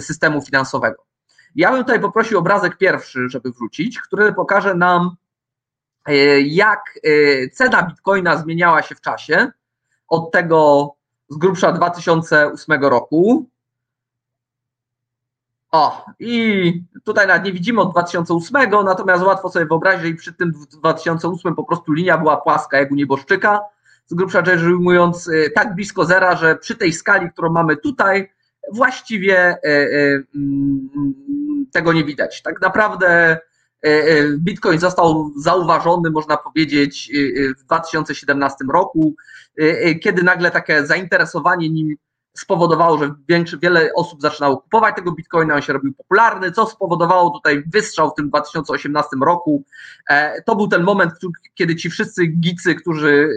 systemu 0.00 0.42
finansowego. 0.42 1.04
Ja 1.54 1.70
bym 1.72 1.80
tutaj 1.80 2.00
poprosił 2.00 2.38
obrazek 2.38 2.76
pierwszy, 2.76 3.28
żeby 3.28 3.52
wrócić, 3.52 4.00
który 4.00 4.32
pokaże 4.32 4.74
nam, 4.74 5.16
jak 6.44 6.98
cena 7.52 7.82
bitcoina 7.82 8.36
zmieniała 8.36 8.82
się 8.82 8.94
w 8.94 9.00
czasie 9.00 9.50
od 10.08 10.32
tego 10.32 10.90
z 11.28 11.36
grubsza 11.36 11.72
2008 11.72 12.84
roku. 12.84 13.46
O, 15.72 16.04
i 16.18 16.82
tutaj 17.04 17.26
nawet 17.26 17.44
nie 17.44 17.52
widzimy 17.52 17.80
od 17.80 17.90
2008, 17.90 18.70
natomiast 18.84 19.22
łatwo 19.24 19.48
sobie 19.48 19.66
wyobrazić, 19.66 20.02
że 20.04 20.14
przy 20.14 20.32
tym 20.32 20.52
2008 20.72 21.54
po 21.54 21.64
prostu 21.64 21.92
linia 21.92 22.18
była 22.18 22.36
płaska 22.36 22.78
jak 22.78 22.90
u 22.90 22.94
nieboszczyka, 22.94 23.60
z 24.06 24.14
grubsza 24.14 24.44
rzecz 24.44 24.62
ujmując, 24.62 25.28
y, 25.28 25.50
tak 25.54 25.74
blisko 25.74 26.04
zera, 26.04 26.36
że 26.36 26.56
przy 26.56 26.76
tej 26.76 26.92
skali, 26.92 27.30
którą 27.30 27.52
mamy 27.52 27.76
tutaj, 27.76 28.32
właściwie 28.72 29.56
y, 29.64 29.68
y, 29.68 30.26
mm, 30.34 30.90
tego 31.72 31.92
nie 31.92 32.04
widać. 32.04 32.42
Tak 32.42 32.60
naprawdę 32.60 33.38
Bitcoin 34.38 34.80
został 34.80 35.32
zauważony, 35.36 36.10
można 36.10 36.36
powiedzieć, 36.36 37.12
w 37.58 37.64
2017 37.64 38.64
roku. 38.72 39.14
Kiedy 40.02 40.22
nagle 40.22 40.50
takie 40.50 40.86
zainteresowanie 40.86 41.70
nim 41.70 41.96
spowodowało, 42.36 42.98
że 42.98 43.14
większy, 43.28 43.58
wiele 43.58 43.90
osób 43.94 44.22
zaczynało 44.22 44.56
kupować 44.56 44.96
tego 44.96 45.12
bitcoina, 45.12 45.54
on 45.54 45.62
się 45.62 45.72
robił 45.72 45.94
popularny, 45.94 46.52
co 46.52 46.66
spowodowało 46.66 47.30
tutaj 47.30 47.64
wystrzał 47.72 48.10
w 48.10 48.14
tym 48.14 48.28
2018 48.28 49.16
roku. 49.22 49.64
E, 50.10 50.42
to 50.42 50.56
był 50.56 50.68
ten 50.68 50.82
moment, 50.82 51.12
kiedy 51.54 51.76
ci 51.76 51.90
wszyscy 51.90 52.26
gicy, 52.26 52.74
którzy 52.74 53.28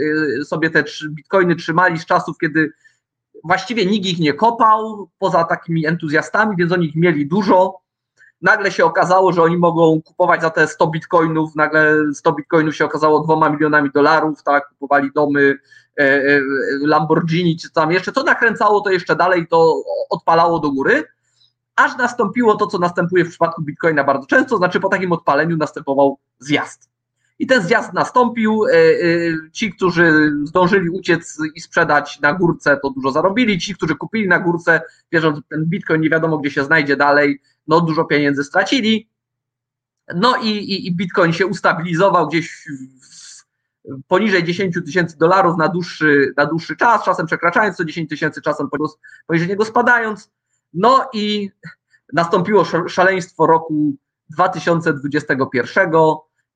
sobie 0.46 0.70
te 0.70 0.84
bitcoiny 1.10 1.56
trzymali 1.56 2.00
z 2.00 2.06
czasów, 2.06 2.38
kiedy 2.42 2.72
właściwie 3.44 3.86
nikt 3.86 4.08
ich 4.08 4.20
nie 4.20 4.34
kopał, 4.34 5.10
poza 5.20 5.44
takimi 5.44 5.86
entuzjastami, 5.86 6.56
więc 6.58 6.72
oni 6.72 6.86
ich 6.86 6.96
mieli 6.96 7.28
dużo. 7.28 7.82
Nagle 8.42 8.72
się 8.72 8.86
okazało, 8.86 9.32
że 9.34 9.44
oni 9.44 9.58
mogą 9.58 10.02
kupować 10.02 10.42
za 10.42 10.50
te 10.50 10.68
100 10.68 10.88
bitcoinów, 10.88 11.56
nagle 11.56 11.96
100 12.14 12.34
bitcoinów 12.34 12.76
się 12.76 12.86
okazało 12.86 13.20
dwoma 13.20 13.50
milionami 13.50 13.92
dolarów, 13.92 14.44
tak, 14.44 14.70
kupowali 14.70 15.10
domy, 15.16 15.60
E, 16.00 16.04
e, 16.04 16.42
Lamborghini 16.82 17.58
czy 17.58 17.72
tam 17.72 17.92
jeszcze, 17.92 18.12
co 18.12 18.24
nakręcało 18.24 18.82
to 18.82 18.92
jeszcze 18.92 19.16
dalej, 19.16 19.48
to 19.48 19.84
odpalało 20.10 20.60
do 20.60 20.72
góry, 20.72 21.04
aż 21.76 21.98
nastąpiło 21.98 22.56
to, 22.56 22.68
co 22.68 22.80
następuje 22.80 23.26
w 23.26 23.30
przypadku 23.30 23.62
Bitcoina 23.62 24.04
bardzo 24.04 24.28
często, 24.28 24.58
znaczy 24.58 24.80
po 24.80 24.90
takim 24.90 25.12
odpaleniu 25.12 25.58
następował 25.58 26.20
zjazd. 26.40 26.90
I 27.40 27.48
ten 27.48 27.64
zjazd 27.64 27.94
nastąpił. 27.94 28.66
E, 28.66 28.72
ci, 29.52 29.74
którzy 29.74 30.32
zdążyli 30.44 30.90
uciec 30.90 31.38
i 31.56 31.62
sprzedać 31.62 32.20
na 32.20 32.34
górce, 32.34 32.80
to 32.84 32.90
dużo 32.90 33.12
zarobili. 33.12 33.60
Ci, 33.60 33.76
którzy 33.76 33.96
kupili 33.96 34.28
na 34.28 34.40
górce, 34.40 34.82
wierząc, 35.12 35.36
że 35.36 35.42
ten 35.50 35.66
bitcoin 35.66 36.02
nie 36.02 36.10
wiadomo, 36.10 36.38
gdzie 36.38 36.52
się 36.52 36.64
znajdzie 36.64 36.96
dalej, 36.96 37.42
no 37.70 37.82
dużo 37.82 38.06
pieniędzy 38.06 38.44
stracili. 38.44 39.10
No 40.16 40.36
i, 40.36 40.48
i, 40.48 40.88
i 40.88 40.96
bitcoin 40.96 41.34
się 41.34 41.48
ustabilizował 41.48 42.28
gdzieś 42.28 42.68
poniżej 44.08 44.44
10 44.44 44.76
tysięcy 44.86 45.18
dolarów 45.18 45.58
na 45.58 45.68
dłuższy, 45.68 46.34
na 46.38 46.46
dłuższy 46.46 46.78
czas, 46.78 47.04
czasem 47.04 47.26
przekraczając 47.26 47.78
to 47.78 47.86
10 47.86 48.10
tysięcy, 48.10 48.42
czasem 48.42 48.70
poniżej 49.28 49.48
niego 49.48 49.66
spadając. 49.66 50.32
No 50.74 51.10
i 51.14 51.52
nastąpiło 52.14 52.66
szaleństwo 52.88 53.48
roku 53.48 53.96
2021, 54.30 55.92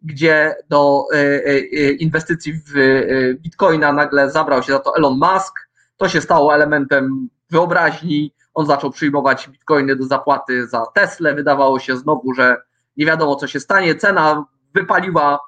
gdzie 0.01 0.55
do 0.69 1.05
e, 1.13 1.17
e, 1.17 1.91
inwestycji 1.91 2.53
w 2.53 2.77
e, 2.77 3.33
bitcoina 3.33 3.93
nagle 3.93 4.31
zabrał 4.31 4.63
się 4.63 4.73
za 4.73 4.79
to 4.79 4.97
Elon 4.97 5.19
Musk. 5.19 5.53
To 5.97 6.09
się 6.09 6.21
stało 6.21 6.55
elementem 6.55 7.29
wyobraźni. 7.49 8.33
On 8.53 8.65
zaczął 8.65 8.91
przyjmować 8.91 9.49
bitcoiny 9.49 9.95
do 9.95 10.05
zapłaty 10.05 10.67
za 10.67 10.85
Tesla. 10.85 11.33
Wydawało 11.33 11.79
się 11.79 11.97
znowu, 11.97 12.33
że 12.33 12.57
nie 12.97 13.05
wiadomo 13.05 13.35
co 13.35 13.47
się 13.47 13.59
stanie. 13.59 13.95
Cena 13.95 14.45
wypaliła 14.73 15.39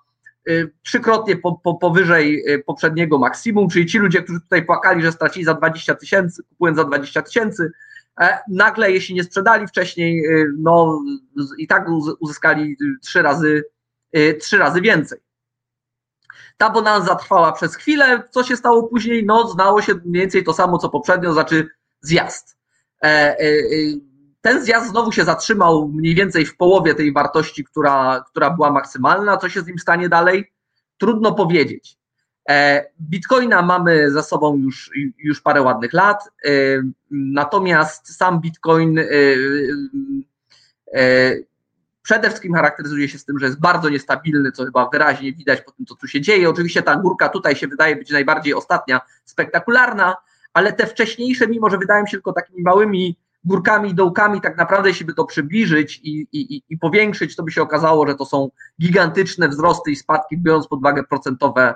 Y, 0.50 0.72
trzykrotnie 0.84 1.36
po, 1.36 1.60
po, 1.64 1.76
powyżej 1.76 2.52
y, 2.52 2.64
poprzedniego 2.64 3.18
maksimum, 3.18 3.70
czyli 3.70 3.86
ci 3.86 3.98
ludzie, 3.98 4.24
którzy 4.24 4.42
tutaj 4.42 4.66
płakali, 4.66 5.02
że 5.02 5.12
stracili 5.12 5.46
za 5.46 5.54
20 5.54 5.96
tysięcy, 5.96 6.44
kupując 6.44 6.78
za 6.78 6.84
20 6.84 7.22
tysięcy, 7.22 7.72
e, 8.22 8.40
nagle, 8.50 8.92
jeśli 8.92 9.16
nie 9.16 9.24
sprzedali 9.24 9.68
wcześniej, 9.68 10.26
y, 10.26 10.54
no 10.58 11.02
i 11.58 11.68
tak 11.68 11.86
uzyskali 12.20 12.78
trzy 13.02 13.22
razy, 13.22 13.64
trzy 14.40 14.58
razy 14.58 14.82
więcej. 14.82 15.20
Ta 16.58 16.70
bonanza 16.70 17.16
trwała 17.16 17.52
przez 17.52 17.76
chwilę. 17.76 18.24
Co 18.32 18.44
się 18.44 18.58
stało 18.58 18.84
później? 18.84 19.26
No, 19.26 19.48
znało 19.48 19.82
się 19.82 19.94
mniej 19.94 20.22
więcej 20.22 20.44
to 20.44 20.54
samo, 20.54 20.78
co 20.78 20.90
poprzednio, 20.90 21.34
znaczy 21.34 21.68
zjazd. 22.02 22.55
E, 23.06 23.40
e, 23.40 23.48
ten 24.42 24.66
zjazd 24.66 24.90
znowu 24.90 25.12
się 25.12 25.24
zatrzymał 25.24 25.88
mniej 25.88 26.16
więcej 26.16 26.46
w 26.46 26.58
połowie 26.58 26.96
tej 26.96 27.14
wartości, 27.14 27.64
która, 27.64 28.24
która 28.28 28.50
była 28.50 28.72
maksymalna. 28.72 29.38
Co 29.38 29.50
się 29.50 29.62
z 29.62 29.68
nim 29.68 29.80
stanie 29.80 30.10
dalej? 30.10 30.52
Trudno 30.98 31.34
powiedzieć. 31.34 31.98
E, 32.50 32.86
Bitcoina 33.02 33.62
mamy 33.62 34.12
za 34.12 34.24
sobą 34.24 34.58
już, 34.58 34.92
już 35.18 35.42
parę 35.42 35.62
ładnych 35.62 35.94
lat, 35.94 36.30
e, 36.46 36.50
natomiast 37.12 38.18
sam 38.18 38.42
Bitcoin 38.42 39.00
e, 39.00 39.06
przede 42.02 42.30
wszystkim 42.30 42.54
charakteryzuje 42.54 43.10
się 43.10 43.18
z 43.18 43.26
tym, 43.26 43.40
że 43.40 43.46
jest 43.46 43.60
bardzo 43.60 43.90
niestabilny, 43.90 44.52
co 44.52 44.66
chyba 44.66 44.90
wyraźnie 44.90 45.34
widać 45.34 45.62
po 45.62 45.72
tym, 45.72 45.86
co 45.86 45.96
tu 45.96 46.08
się 46.08 46.22
dzieje. 46.22 46.50
Oczywiście 46.50 46.82
ta 46.82 46.96
górka 46.96 47.30
tutaj 47.30 47.56
się 47.56 47.68
wydaje 47.68 47.96
być 47.96 48.12
najbardziej 48.12 48.54
ostatnia, 48.54 49.02
spektakularna, 49.26 50.16
ale 50.56 50.74
te 50.74 50.88
wcześniejsze, 50.88 51.48
mimo 51.48 51.70
że 51.70 51.78
wydają 51.78 52.06
się 52.06 52.12
tylko 52.12 52.34
takimi 52.34 52.62
małymi 52.64 53.18
górkami 53.44 53.90
i 53.90 53.96
dołkami, 53.96 54.42
tak 54.42 54.58
naprawdę, 54.58 54.90
jeśli 54.90 55.06
by 55.06 55.14
to 55.14 55.26
przybliżyć 55.26 56.00
i, 56.04 56.28
i, 56.32 56.62
i 56.70 56.78
powiększyć, 56.78 57.36
to 57.36 57.44
by 57.44 57.52
się 57.52 57.62
okazało, 57.62 58.08
że 58.08 58.16
to 58.16 58.26
są 58.26 58.50
gigantyczne 58.82 59.50
wzrosty 59.50 59.92
i 59.92 59.96
spadki, 59.96 60.38
biorąc 60.38 60.68
pod 60.68 60.80
uwagę 60.80 61.04
procentowe, 61.04 61.76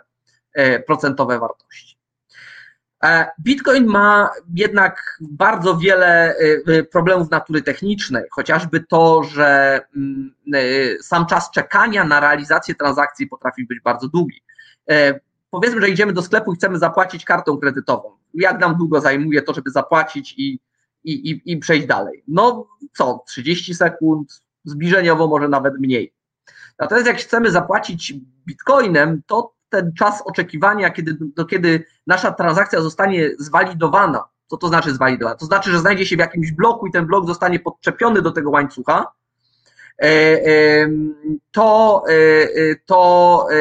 e, 0.54 0.80
procentowe 0.80 1.40
wartości. 1.40 1.98
E, 3.04 3.32
Bitcoin 3.42 3.86
ma 3.86 4.30
jednak 4.56 5.20
bardzo 5.22 5.78
wiele 5.78 6.36
e, 6.68 6.84
problemów 6.84 7.32
natury 7.32 7.62
technicznej, 7.62 8.24
chociażby 8.32 8.80
to, 8.80 9.24
że 9.24 9.82
mm, 9.96 10.34
sam 11.02 11.26
czas 11.26 11.52
czekania 11.52 12.04
na 12.04 12.20
realizację 12.20 12.76
transakcji 12.76 13.28
potrafi 13.28 13.66
być 13.66 13.80
bardzo 13.80 14.08
długi. 14.08 14.42
Powiedzmy, 15.52 15.82
że 15.82 15.90
idziemy 15.90 16.14
do 16.14 16.22
sklepu 16.22 16.54
i 16.54 16.56
chcemy 16.56 16.78
zapłacić 16.78 17.26
kartą 17.26 17.58
kredytową. 17.58 18.19
Jak 18.34 18.60
nam 18.60 18.78
długo 18.78 19.02
zajmuje 19.02 19.42
to, 19.42 19.54
żeby 19.54 19.72
zapłacić 19.72 20.36
i 20.38 20.60
i, 21.04 21.32
i, 21.32 21.52
i 21.52 21.58
przejść 21.58 21.88
dalej. 21.88 22.24
No 22.28 22.68
co, 22.94 23.24
30 23.28 23.76
sekund, 23.76 24.42
zbliżeniowo 24.64 25.28
może 25.28 25.48
nawet 25.48 25.80
mniej. 25.80 26.14
Natomiast 26.80 27.08
jak 27.08 27.18
chcemy 27.18 27.52
zapłacić 27.52 28.14
bitcoinem, 28.48 29.22
to 29.28 29.54
ten 29.70 29.94
czas 29.94 30.22
oczekiwania, 30.26 30.90
kiedy, 30.90 31.18
do 31.20 31.46
kiedy 31.46 31.86
nasza 32.08 32.32
transakcja 32.32 32.82
zostanie 32.82 33.30
zwalidowana, 33.40 34.24
co 34.48 34.58
to 34.58 34.68
znaczy 34.68 34.94
zwalidowana? 34.94 35.36
To 35.36 35.46
znaczy, 35.46 35.72
że 35.72 35.80
znajdzie 35.80 36.06
się 36.06 36.16
w 36.16 36.20
jakimś 36.20 36.52
bloku 36.52 36.88
i 36.88 36.92
ten 36.92 37.06
blok 37.06 37.28
zostanie 37.28 37.60
podczepiony 37.60 38.22
do 38.22 38.32
tego 38.32 38.50
łańcucha, 38.50 39.12
e, 40.02 40.90
to, 41.52 42.04
e, 42.10 42.76
to 42.86 43.48
e, 43.52 43.56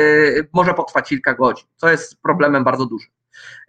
może 0.52 0.74
potrwać 0.74 1.08
kilka 1.08 1.34
godzin, 1.34 1.66
co 1.76 1.90
jest 1.90 2.22
problemem 2.22 2.64
bardzo 2.64 2.86
dużym. 2.86 3.10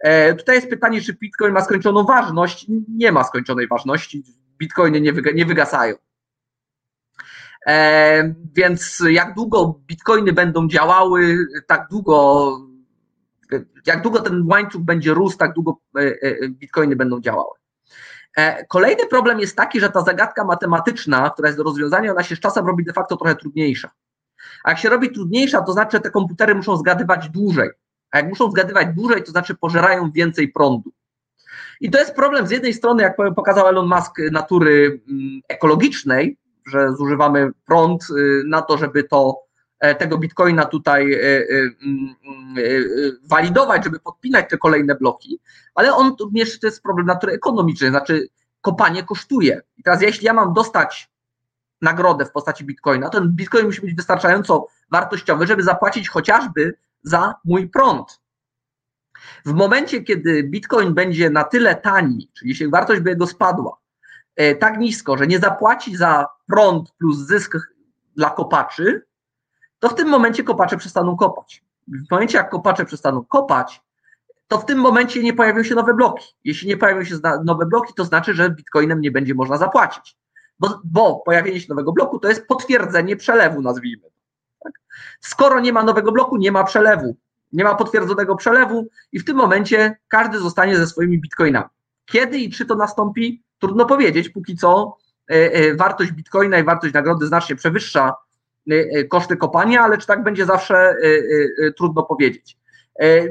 E, 0.00 0.34
tutaj 0.34 0.56
jest 0.56 0.70
pytanie, 0.70 1.00
czy 1.00 1.14
Bitcoin 1.14 1.52
ma 1.52 1.60
skończoną 1.60 2.04
ważność. 2.04 2.66
Nie 2.88 3.12
ma 3.12 3.24
skończonej 3.24 3.68
ważności. 3.68 4.24
Bitcoiny 4.58 5.00
nie, 5.00 5.12
wyga, 5.12 5.30
nie 5.34 5.46
wygasają. 5.46 5.94
E, 7.66 8.34
więc 8.52 9.02
jak 9.10 9.34
długo 9.34 9.80
bitcoiny 9.86 10.32
będą 10.32 10.68
działały, 10.68 11.38
tak 11.66 11.86
długo, 11.90 12.50
jak 13.86 14.02
długo 14.02 14.20
ten 14.20 14.46
łańcuch 14.46 14.82
będzie 14.82 15.14
rósł, 15.14 15.38
tak 15.38 15.52
długo 15.52 15.80
e, 15.98 16.48
bitcoiny 16.48 16.96
będą 16.96 17.20
działały. 17.20 17.60
Kolejny 18.68 19.06
problem 19.06 19.40
jest 19.40 19.56
taki, 19.56 19.80
że 19.80 19.90
ta 19.90 20.02
zagadka 20.02 20.44
matematyczna, 20.44 21.30
która 21.30 21.48
jest 21.48 21.58
do 21.58 21.64
rozwiązania, 21.64 22.12
ona 22.12 22.22
się 22.22 22.36
z 22.36 22.40
czasem 22.40 22.66
robi 22.66 22.84
de 22.84 22.92
facto 22.92 23.16
trochę 23.16 23.36
trudniejsza. 23.36 23.90
A 24.64 24.70
jak 24.70 24.78
się 24.78 24.88
robi 24.88 25.12
trudniejsza, 25.12 25.62
to 25.62 25.72
znaczy, 25.72 25.96
że 25.96 26.00
te 26.00 26.10
komputery 26.10 26.54
muszą 26.54 26.76
zgadywać 26.76 27.28
dłużej. 27.28 27.70
A 28.10 28.18
jak 28.18 28.28
muszą 28.28 28.50
zgadywać 28.50 28.88
dłużej, 28.94 29.22
to 29.22 29.30
znaczy 29.30 29.54
pożerają 29.54 30.10
więcej 30.10 30.48
prądu. 30.48 30.92
I 31.80 31.90
to 31.90 31.98
jest 31.98 32.14
problem 32.14 32.46
z 32.46 32.50
jednej 32.50 32.74
strony, 32.74 33.02
jak 33.02 33.16
pokazał 33.36 33.66
Elon 33.66 33.88
Musk, 33.88 34.18
natury 34.32 35.00
mm, 35.08 35.40
ekologicznej, 35.48 36.38
że 36.66 36.92
zużywamy 36.92 37.50
prąd 37.66 38.02
y, 38.10 38.42
na 38.46 38.62
to, 38.62 38.78
żeby 38.78 39.04
to 39.04 39.38
e, 39.78 39.94
tego 39.94 40.18
bitcoina 40.18 40.64
tutaj 40.64 41.12
e, 41.12 41.18
e, 41.18 41.44
mm, 41.82 42.14
walidować, 43.24 43.84
żeby 43.84 44.00
podpinać 44.00 44.50
te 44.50 44.58
kolejne 44.58 44.94
bloki, 44.94 45.40
ale 45.74 45.94
on 45.94 46.16
również 46.20 46.60
to 46.60 46.66
jest 46.66 46.82
problem 46.82 47.06
natury 47.06 47.32
ekonomicznej, 47.32 47.90
znaczy 47.90 48.28
kopanie 48.60 49.02
kosztuje. 49.02 49.60
I 49.76 49.82
teraz 49.82 50.02
jeśli 50.02 50.26
ja 50.26 50.32
mam 50.32 50.52
dostać 50.52 51.10
nagrodę 51.82 52.24
w 52.24 52.32
postaci 52.32 52.64
bitcoina, 52.64 53.08
to 53.08 53.20
ten 53.20 53.28
bitcoin 53.28 53.66
musi 53.66 53.80
być 53.80 53.94
wystarczająco 53.94 54.66
wartościowy, 54.90 55.46
żeby 55.46 55.62
zapłacić 55.62 56.08
chociażby 56.08 56.74
za 57.02 57.34
mój 57.44 57.68
prąd. 57.68 58.20
W 59.46 59.52
momencie, 59.52 60.02
kiedy 60.02 60.42
bitcoin 60.42 60.94
będzie 60.94 61.30
na 61.30 61.44
tyle 61.44 61.74
tani, 61.74 62.30
czyli 62.38 62.48
jeśli 62.48 62.70
wartość 62.70 63.00
by 63.00 63.10
jego 63.10 63.26
spadła 63.26 63.78
e, 64.36 64.54
tak 64.54 64.78
nisko, 64.78 65.16
że 65.16 65.26
nie 65.26 65.38
zapłaci 65.38 65.96
za 65.96 66.26
prąd 66.46 66.92
plus 66.98 67.18
zysk 67.18 67.56
dla 68.16 68.30
kopaczy, 68.30 69.06
to 69.78 69.88
w 69.88 69.94
tym 69.94 70.08
momencie 70.08 70.44
kopacze 70.44 70.76
przestaną 70.76 71.16
kopać. 71.16 71.64
W 71.88 72.10
momencie, 72.10 72.38
jak 72.38 72.50
kopacze 72.50 72.84
przestaną 72.84 73.24
kopać, 73.24 73.82
to 74.48 74.58
w 74.58 74.66
tym 74.66 74.78
momencie 74.78 75.22
nie 75.22 75.34
pojawią 75.34 75.62
się 75.62 75.74
nowe 75.74 75.94
bloki. 75.94 76.26
Jeśli 76.44 76.68
nie 76.68 76.76
pojawią 76.76 77.04
się 77.04 77.18
nowe 77.44 77.66
bloki, 77.66 77.94
to 77.94 78.04
znaczy, 78.04 78.34
że 78.34 78.50
bitcoinem 78.50 79.00
nie 79.00 79.10
będzie 79.10 79.34
można 79.34 79.56
zapłacić. 79.56 80.16
Bo, 80.58 80.80
bo 80.84 81.22
pojawienie 81.26 81.60
się 81.60 81.66
nowego 81.68 81.92
bloku 81.92 82.18
to 82.18 82.28
jest 82.28 82.46
potwierdzenie 82.46 83.16
przelewu, 83.16 83.62
nazwijmy. 83.62 84.02
Tak? 84.64 84.72
Skoro 85.20 85.60
nie 85.60 85.72
ma 85.72 85.82
nowego 85.82 86.12
bloku, 86.12 86.36
nie 86.36 86.52
ma 86.52 86.64
przelewu. 86.64 87.16
Nie 87.52 87.64
ma 87.64 87.74
potwierdzonego 87.74 88.36
przelewu 88.36 88.88
i 89.12 89.20
w 89.20 89.24
tym 89.24 89.36
momencie 89.36 89.96
każdy 90.08 90.38
zostanie 90.38 90.76
ze 90.76 90.86
swoimi 90.86 91.20
bitcoinami. 91.20 91.68
Kiedy 92.04 92.38
i 92.38 92.50
czy 92.50 92.66
to 92.66 92.74
nastąpi, 92.74 93.42
trudno 93.58 93.86
powiedzieć. 93.86 94.28
Póki 94.28 94.56
co 94.56 94.96
e, 95.30 95.52
e, 95.52 95.74
wartość 95.74 96.12
bitcoina 96.12 96.58
i 96.58 96.64
wartość 96.64 96.94
nagrody 96.94 97.26
znacznie 97.26 97.56
przewyższa 97.56 98.14
e, 98.70 99.04
koszty 99.04 99.36
kopania, 99.36 99.80
ale 99.82 99.98
czy 99.98 100.06
tak 100.06 100.22
będzie 100.22 100.46
zawsze, 100.46 100.96
trudno 101.76 102.02
powiedzieć. 102.02 102.60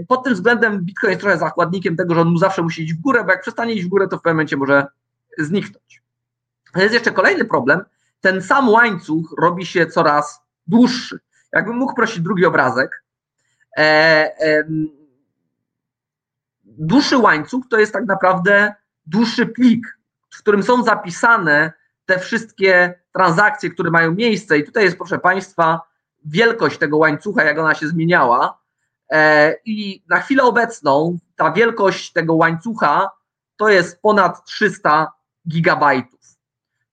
Pod 0.07 0.23
tym 0.23 0.33
względem 0.33 0.85
Bitcoin 0.85 1.11
jest 1.11 1.21
trochę 1.21 1.37
zakładnikiem 1.37 1.95
tego, 1.95 2.15
że 2.15 2.21
on 2.21 2.27
mu 2.27 2.37
zawsze 2.37 2.61
musi 2.61 2.83
iść 2.83 2.93
w 2.93 3.01
górę, 3.01 3.23
bo 3.23 3.31
jak 3.31 3.41
przestanie 3.41 3.73
iść 3.73 3.85
w 3.85 3.89
górę, 3.89 4.07
to 4.07 4.17
w 4.17 4.21
pewnym 4.21 4.35
momencie 4.35 4.57
może 4.57 4.87
zniknąć. 5.37 6.01
Jest 6.75 6.93
jeszcze 6.93 7.11
kolejny 7.11 7.45
problem. 7.45 7.81
Ten 8.21 8.41
sam 8.41 8.69
łańcuch 8.69 9.35
robi 9.41 9.65
się 9.65 9.87
coraz 9.87 10.41
dłuższy. 10.69 11.19
Jakbym 11.53 11.77
mógł 11.77 11.95
prosić 11.95 12.21
drugi 12.21 12.45
obrazek, 12.45 13.03
E, 13.77 14.63
dłuższy 16.63 17.17
łańcuch 17.17 17.65
to 17.69 17.79
jest 17.79 17.93
tak 17.93 18.05
naprawdę 18.05 18.73
dłuższy 19.05 19.45
plik, 19.45 19.97
w 20.29 20.39
którym 20.39 20.63
są 20.63 20.83
zapisane 20.83 21.73
te 22.05 22.19
wszystkie 22.19 22.99
transakcje, 23.13 23.69
które 23.69 23.91
mają 23.91 24.11
miejsce. 24.11 24.57
I 24.57 24.63
tutaj 24.63 24.83
jest, 24.83 24.97
proszę 24.97 25.19
Państwa, 25.19 25.81
wielkość 26.25 26.77
tego 26.77 26.97
łańcucha, 26.97 27.43
jak 27.43 27.59
ona 27.59 27.75
się 27.75 27.87
zmieniała. 27.87 28.59
E, 29.11 29.55
I 29.65 30.03
na 30.09 30.19
chwilę 30.19 30.43
obecną 30.43 31.17
ta 31.35 31.51
wielkość 31.51 32.11
tego 32.11 32.33
łańcucha 32.33 33.11
to 33.57 33.69
jest 33.69 34.01
ponad 34.01 34.45
300 34.45 35.11
gigabajtów. 35.49 36.18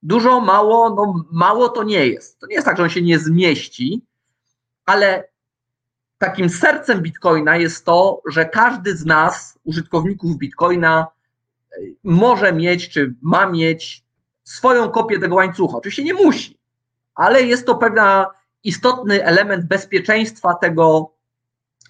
Dużo, 0.07 0.41
mało, 0.41 0.91
no 0.91 1.25
mało 1.33 1.69
to 1.69 1.83
nie 1.85 2.07
jest. 2.07 2.41
To 2.41 2.47
nie 2.47 2.55
jest 2.55 2.65
tak, 2.65 2.77
że 2.77 2.83
on 2.83 2.91
się 2.91 3.03
nie 3.03 3.19
zmieści, 3.19 4.03
ale 4.85 5.29
takim 6.19 6.51
sercem 6.51 7.03
Bitcoina 7.03 7.57
jest 7.57 7.85
to, 7.85 8.23
że 8.29 8.45
każdy 8.45 8.97
z 8.97 9.05
nas, 9.05 9.59
użytkowników 9.65 10.37
Bitcoina, 10.37 11.07
może 12.05 12.53
mieć, 12.53 12.89
czy 12.89 13.15
ma 13.23 13.47
mieć 13.47 14.05
swoją 14.45 14.91
kopię 14.91 15.19
tego 15.19 15.35
łańcucha. 15.35 15.77
Oczywiście 15.77 16.05
nie 16.05 16.15
musi, 16.15 16.59
ale 17.15 17.43
jest 17.43 17.67
to 17.67 17.75
pewna 17.75 18.27
istotny 18.65 19.25
element 19.25 19.65
bezpieczeństwa 19.65 20.55
tego 20.55 21.13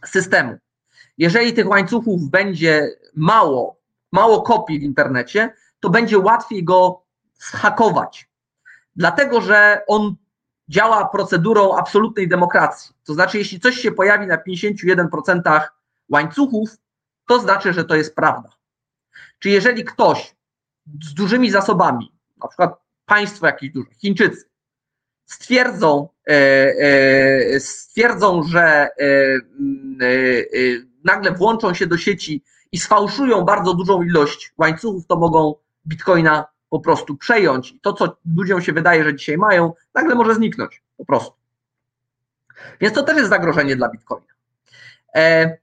systemu. 0.05 0.57
Jeżeli 1.19 1.53
tych 1.53 1.69
łańcuchów 1.69 2.31
będzie 2.31 2.89
mało, 3.15 3.77
mało 4.13 4.43
kopii 4.43 4.81
w 4.81 4.83
internecie, 4.83 5.55
to 5.81 5.91
będzie 5.91 6.19
łatwiej 6.19 6.65
go 6.65 7.06
zhakować. 7.39 8.29
Dlatego, 8.97 9.41
że 9.41 9.83
on 9.87 10.17
działa 10.69 11.09
procedurą 11.09 11.77
absolutnej 11.77 12.29
demokracji. 12.29 12.95
To 13.05 13.15
znaczy, 13.15 13.39
jeśli 13.39 13.61
coś 13.61 13.77
się 13.77 13.93
pojawi 13.93 14.27
na 14.27 14.37
51% 14.37 15.61
łańcuchów, 16.09 16.71
to 17.27 17.41
znaczy, 17.41 17.73
że 17.73 17.85
to 17.85 17.97
jest 17.97 18.15
prawda. 18.15 18.49
Czy 19.39 19.51
jeżeli 19.51 19.85
ktoś 19.85 20.37
z 21.03 21.15
dużymi 21.15 21.51
zasobami, 21.51 22.13
na 22.43 22.49
przykład 22.49 22.75
państwo 23.07 23.47
jakieś 23.47 23.71
duże, 23.71 23.91
Chińczycy, 24.01 24.45
stwierdzą, 25.25 26.09
e, 26.29 26.33
e, 26.35 27.61
stwierdzą, 27.61 28.43
że 28.43 28.63
e, 28.63 28.89
nagle 31.05 31.33
włączą 31.33 31.75
się 31.75 31.87
do 31.87 31.99
sieci 31.99 32.45
i 32.73 32.79
sfałszują 32.79 33.45
bardzo 33.45 33.75
dużą 33.75 34.03
ilość 34.03 34.55
łańcuchów, 34.59 35.07
to 35.07 35.17
mogą 35.17 35.55
bitcoina 35.87 36.47
po 36.77 36.81
prostu 36.81 37.17
przejąć. 37.17 37.75
To, 37.83 37.93
co 37.93 38.17
ludziom 38.37 38.63
się 38.63 38.73
wydaje, 38.73 39.05
że 39.05 39.17
dzisiaj 39.17 39.39
mają, 39.39 39.73
nagle 39.95 40.15
może 40.15 40.35
zniknąć 40.35 40.83
po 40.97 41.05
prostu. 41.05 41.35
Więc 42.81 42.95
to 42.95 43.03
też 43.03 43.17
jest 43.17 43.31
zagrożenie 43.31 43.77
dla 43.77 43.89
Bitcoina. 43.89 44.27
E, 45.15 45.57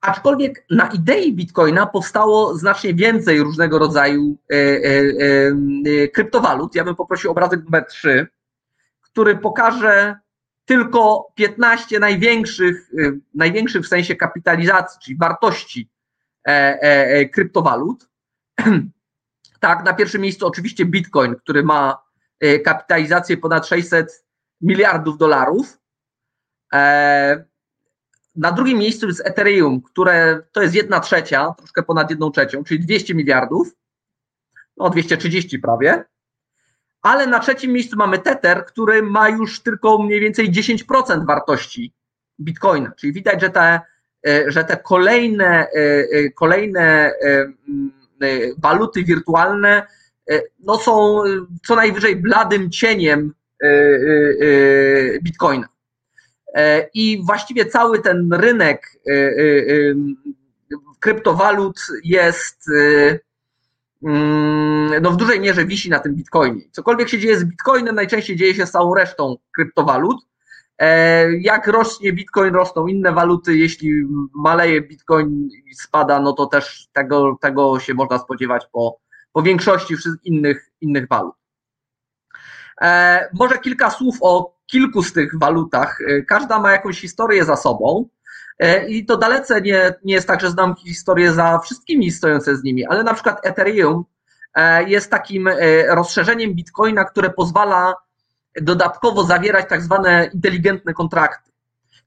aczkolwiek 0.00 0.64
na 0.70 0.86
idei 0.86 1.32
Bitcoina 1.32 1.86
powstało 1.86 2.58
znacznie 2.58 2.94
więcej 2.94 3.40
różnego 3.40 3.78
rodzaju 3.78 4.36
e, 4.52 4.54
e, 4.54 4.78
e 6.04 6.08
kryptowalut. 6.08 6.74
Ja 6.74 6.84
bym 6.84 6.96
poprosił 6.96 7.30
obrazek 7.30 7.64
numer 7.64 7.86
3, 7.86 8.26
który 9.00 9.36
pokaże 9.36 10.16
tylko 10.64 11.32
15 11.34 11.98
największych, 11.98 12.90
e, 12.98 13.12
największych 13.34 13.82
w 13.82 13.88
sensie 13.88 14.16
kapitalizacji, 14.16 15.00
czyli 15.02 15.16
wartości 15.16 15.90
e, 16.44 17.28
kryptowalut. 17.28 18.08
Tak, 19.62 19.84
na 19.84 19.94
pierwszym 19.94 20.22
miejscu 20.22 20.46
oczywiście 20.46 20.84
Bitcoin, 20.84 21.34
który 21.34 21.62
ma 21.62 22.02
e, 22.40 22.58
kapitalizację 22.58 23.36
ponad 23.36 23.66
600 23.66 24.24
miliardów 24.60 25.18
dolarów. 25.18 25.78
E, 26.72 27.44
na 28.36 28.52
drugim 28.52 28.78
miejscu 28.78 29.06
jest 29.06 29.26
Ethereum, 29.26 29.82
które 29.82 30.42
to 30.52 30.62
jest 30.62 30.74
jedna 30.74 31.00
trzecia, 31.00 31.54
troszkę 31.58 31.82
ponad 31.82 32.10
jedną 32.10 32.30
trzecią, 32.30 32.64
czyli 32.64 32.80
200 32.80 33.14
miliardów, 33.14 33.68
no 34.76 34.90
230 34.90 35.58
prawie. 35.58 36.04
Ale 37.02 37.26
na 37.26 37.38
trzecim 37.38 37.72
miejscu 37.72 37.96
mamy 37.96 38.18
Tether, 38.18 38.64
który 38.64 39.02
ma 39.02 39.28
już 39.28 39.60
tylko 39.60 39.98
mniej 39.98 40.20
więcej 40.20 40.52
10% 40.52 41.26
wartości 41.26 41.92
Bitcoina. 42.40 42.92
Czyli 42.96 43.12
widać, 43.12 43.40
że 43.40 43.50
te, 43.50 43.80
e, 44.26 44.50
że 44.50 44.64
te 44.64 44.76
kolejne, 44.76 45.66
kolejne 46.34 47.12
waluty 48.58 49.04
wirtualne 49.04 49.86
e, 50.30 50.42
no 50.60 50.78
są 50.78 51.22
co 51.66 51.76
najwyżej 51.76 52.16
bladym 52.16 52.70
cieniem 52.70 53.34
e, 53.62 53.68
Bitcoina. 55.22 55.68
I 56.94 57.22
właściwie 57.26 57.66
cały 57.66 58.00
ten 58.00 58.32
rynek 58.32 58.98
kryptowalut 61.00 61.80
jest 62.04 62.70
mm, 64.02 65.02
no 65.02 65.10
w 65.10 65.16
dużej 65.16 65.40
mierze 65.40 65.64
wisi 65.64 65.90
na 65.90 65.98
tym 65.98 66.14
Bitcoinie. 66.14 66.62
Cokolwiek 66.72 67.08
się 67.08 67.18
dzieje 67.18 67.38
z 67.38 67.44
Bitcoinem, 67.44 67.94
najczęściej 67.94 68.36
dzieje 68.36 68.54
się 68.54 68.66
z 68.66 68.70
całą 68.70 68.94
resztą 68.94 69.36
kryptowalut. 69.56 70.16
E, 70.78 71.32
jak 71.36 71.66
rośnie 71.66 72.12
Bitcoin, 72.12 72.54
rosną 72.54 72.86
inne 72.86 73.12
waluty. 73.12 73.56
Jeśli 73.56 73.92
maleje 74.34 74.80
Bitcoin 74.80 75.48
i 75.66 75.74
spada, 75.74 76.20
no 76.20 76.32
to 76.32 76.46
też 76.46 76.88
tego, 76.92 77.36
tego 77.40 77.80
się 77.80 77.94
można 77.94 78.18
spodziewać 78.18 78.66
po, 78.72 78.98
po 79.32 79.42
większości 79.42 79.94
innych, 80.24 80.70
innych 80.80 81.08
walut. 81.08 81.34
E, 82.82 83.28
może 83.34 83.58
kilka 83.58 83.90
słów 83.90 84.16
o 84.20 84.56
kilku 84.66 85.02
z 85.02 85.12
tych 85.12 85.38
walutach. 85.38 85.98
E, 86.00 86.22
każda 86.22 86.58
ma 86.58 86.72
jakąś 86.72 87.00
historię 87.00 87.44
za 87.44 87.56
sobą. 87.56 88.08
I 88.88 89.06
to 89.06 89.16
dalece 89.16 89.60
nie, 89.60 89.94
nie 90.04 90.14
jest 90.14 90.26
tak, 90.26 90.40
że 90.40 90.50
znam 90.50 90.74
historię 90.74 91.32
za 91.32 91.58
wszystkimi 91.58 92.10
stojące 92.10 92.56
z 92.56 92.62
nimi, 92.62 92.84
ale 92.84 93.02
na 93.02 93.14
przykład 93.14 93.46
Ethereum 93.46 94.04
jest 94.86 95.10
takim 95.10 95.48
rozszerzeniem 95.88 96.54
Bitcoina, 96.54 97.04
które 97.04 97.30
pozwala 97.30 97.94
dodatkowo 98.60 99.24
zawierać 99.24 99.68
tak 99.68 99.82
zwane 99.82 100.30
inteligentne 100.34 100.94
kontrakty. 100.94 101.50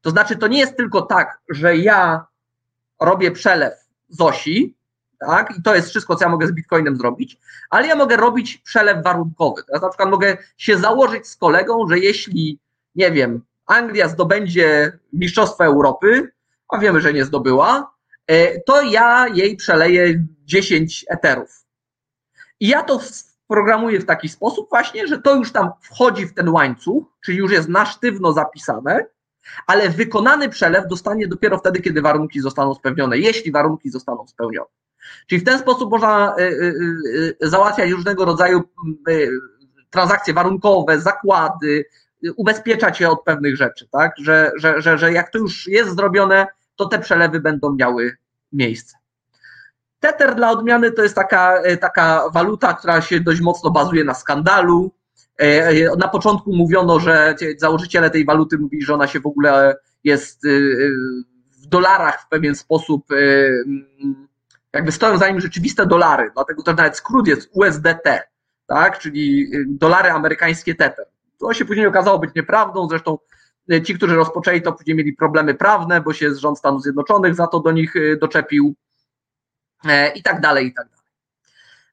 To 0.02 0.10
znaczy, 0.10 0.36
to 0.36 0.48
nie 0.48 0.60
jest 0.60 0.78
tylko 0.78 1.02
tak, 1.02 1.40
że 1.50 1.78
ja 1.78 2.26
robię 3.02 3.32
przelew 3.32 3.74
z 4.10 4.22
osi, 4.22 4.76
tak, 5.20 5.58
i 5.58 5.62
to 5.62 5.76
jest 5.76 5.90
wszystko, 5.90 6.16
co 6.16 6.26
ja 6.26 6.32
mogę 6.32 6.48
z 6.48 6.52
Bitcoinem 6.52 6.98
zrobić, 6.98 7.38
ale 7.70 7.88
ja 7.88 7.96
mogę 7.96 8.18
robić 8.18 8.58
przelew 8.58 9.04
warunkowy. 9.04 9.64
Teraz 9.64 9.82
na 9.82 9.90
przykład 9.90 10.10
mogę 10.10 10.38
się 10.58 10.78
założyć 10.78 11.28
z 11.28 11.36
kolegą, 11.36 11.88
że 11.90 12.00
jeśli, 12.00 12.60
nie 12.96 13.12
wiem, 13.12 13.42
Anglia 13.66 14.08
zdobędzie 14.10 15.00
Mistrzostwo 15.14 15.66
Europy, 15.66 16.32
a 16.70 16.78
wiemy, 16.78 17.02
że 17.02 17.14
nie 17.14 17.26
zdobyła, 17.26 17.92
e, 18.28 18.62
to 18.62 18.82
ja 18.82 19.28
jej 19.28 19.56
przeleję 19.56 20.26
10 20.46 21.06
eterów. 21.10 21.66
I 22.60 22.68
ja 22.68 22.84
to 22.84 23.00
programuję 23.48 24.00
w 24.00 24.06
taki 24.06 24.30
sposób 24.30 24.70
właśnie, 24.70 25.08
że 25.08 25.22
to 25.22 25.36
już 25.36 25.52
tam 25.52 25.70
wchodzi 25.82 26.26
w 26.28 26.34
ten 26.34 26.50
łańcuch, 26.50 27.04
czyli 27.26 27.38
już 27.38 27.52
jest 27.52 27.70
na 27.70 27.86
sztywno 27.86 28.34
zapisane, 28.34 29.06
ale 29.68 29.90
wykonany 29.90 30.50
przelew 30.50 30.88
dostanie 30.88 31.28
dopiero 31.28 31.58
wtedy, 31.58 31.82
kiedy 31.82 32.02
warunki 32.02 32.40
zostaną 32.40 32.76
spełnione, 32.76 33.18
jeśli 33.18 33.52
warunki 33.52 33.90
zostaną 33.90 34.28
spełnione. 34.28 34.70
Czyli 35.28 35.42
w 35.42 35.46
ten 35.46 35.60
sposób 35.60 35.92
można 35.92 36.36
y, 36.40 36.42
y, 36.42 37.38
y, 37.44 37.50
załatwiać 37.50 37.92
różnego 37.92 38.26
rodzaju 38.26 38.64
transakcje 39.90 40.34
warunkowe, 40.34 41.00
zakłady, 41.00 41.86
ubezpieczać 42.36 42.98
się 42.98 43.10
od 43.10 43.24
pewnych 43.24 43.58
rzeczy, 43.58 43.88
tak? 43.92 44.12
Że, 44.18 44.52
że, 44.58 44.82
że, 44.82 44.98
że 44.98 45.14
jak 45.14 45.30
to 45.30 45.38
już 45.38 45.68
jest 45.68 45.96
zrobione, 45.96 46.48
to 46.76 46.86
te 46.86 47.00
przelewy 47.00 47.40
będą 47.40 47.76
miały 47.76 48.18
miejsce. 48.52 48.98
Tether 50.06 50.36
dla 50.36 50.52
odmiany 50.52 50.92
to 50.92 51.04
jest 51.04 51.16
taka, 51.16 51.62
taka 51.82 52.30
waluta, 52.34 52.74
która 52.74 53.02
się 53.02 53.20
dość 53.20 53.42
mocno 53.42 53.72
bazuje 53.72 54.04
na 54.04 54.14
skandalu. 54.14 54.92
Na 55.98 56.08
początku 56.08 56.56
mówiono, 56.56 57.00
że 57.00 57.36
założyciele 57.58 58.10
tej 58.10 58.26
waluty 58.26 58.58
mówili, 58.58 58.86
że 58.86 58.94
ona 58.94 59.08
się 59.08 59.20
w 59.20 59.28
ogóle 59.28 59.76
jest 60.04 60.44
w 61.64 61.68
dolarach 61.68 62.22
w 62.22 62.30
pewien 62.30 62.56
sposób 62.56 63.06
jakby 64.74 64.92
stoją 64.92 65.18
za 65.18 65.30
nim 65.30 65.42
rzeczywiste 65.42 65.86
dolary, 65.86 66.32
dlatego 66.34 66.64
też 66.64 66.78
nawet 66.78 66.98
skrót 66.98 67.28
jest 67.28 67.50
USDT, 67.54 68.30
tak, 68.68 69.00
czyli 69.00 69.52
dolary 69.68 70.10
amerykańskie 70.10 70.76
Tether. 70.76 71.06
To 71.40 71.54
się 71.54 71.66
później 71.66 71.88
okazało 71.88 72.20
być 72.20 72.36
nieprawdą, 72.36 72.88
zresztą 72.90 73.18
ci, 73.84 73.96
którzy 73.96 74.16
rozpoczęli 74.16 74.62
to, 74.62 74.74
później 74.74 74.96
mieli 74.96 75.14
problemy 75.14 75.54
prawne, 75.54 76.02
bo 76.02 76.14
się 76.14 76.36
rząd 76.36 76.58
Stanów 76.58 76.84
Zjednoczonych 76.84 77.36
za 77.36 77.48
to 77.48 77.60
do 77.60 77.72
nich 77.72 77.94
doczepił 78.22 78.76
e, 78.80 78.85
i 80.16 80.24
tak 80.24 80.42
dalej, 80.42 80.68
i 80.68 80.74
tak 80.74 80.88
dalej. 80.88 81.06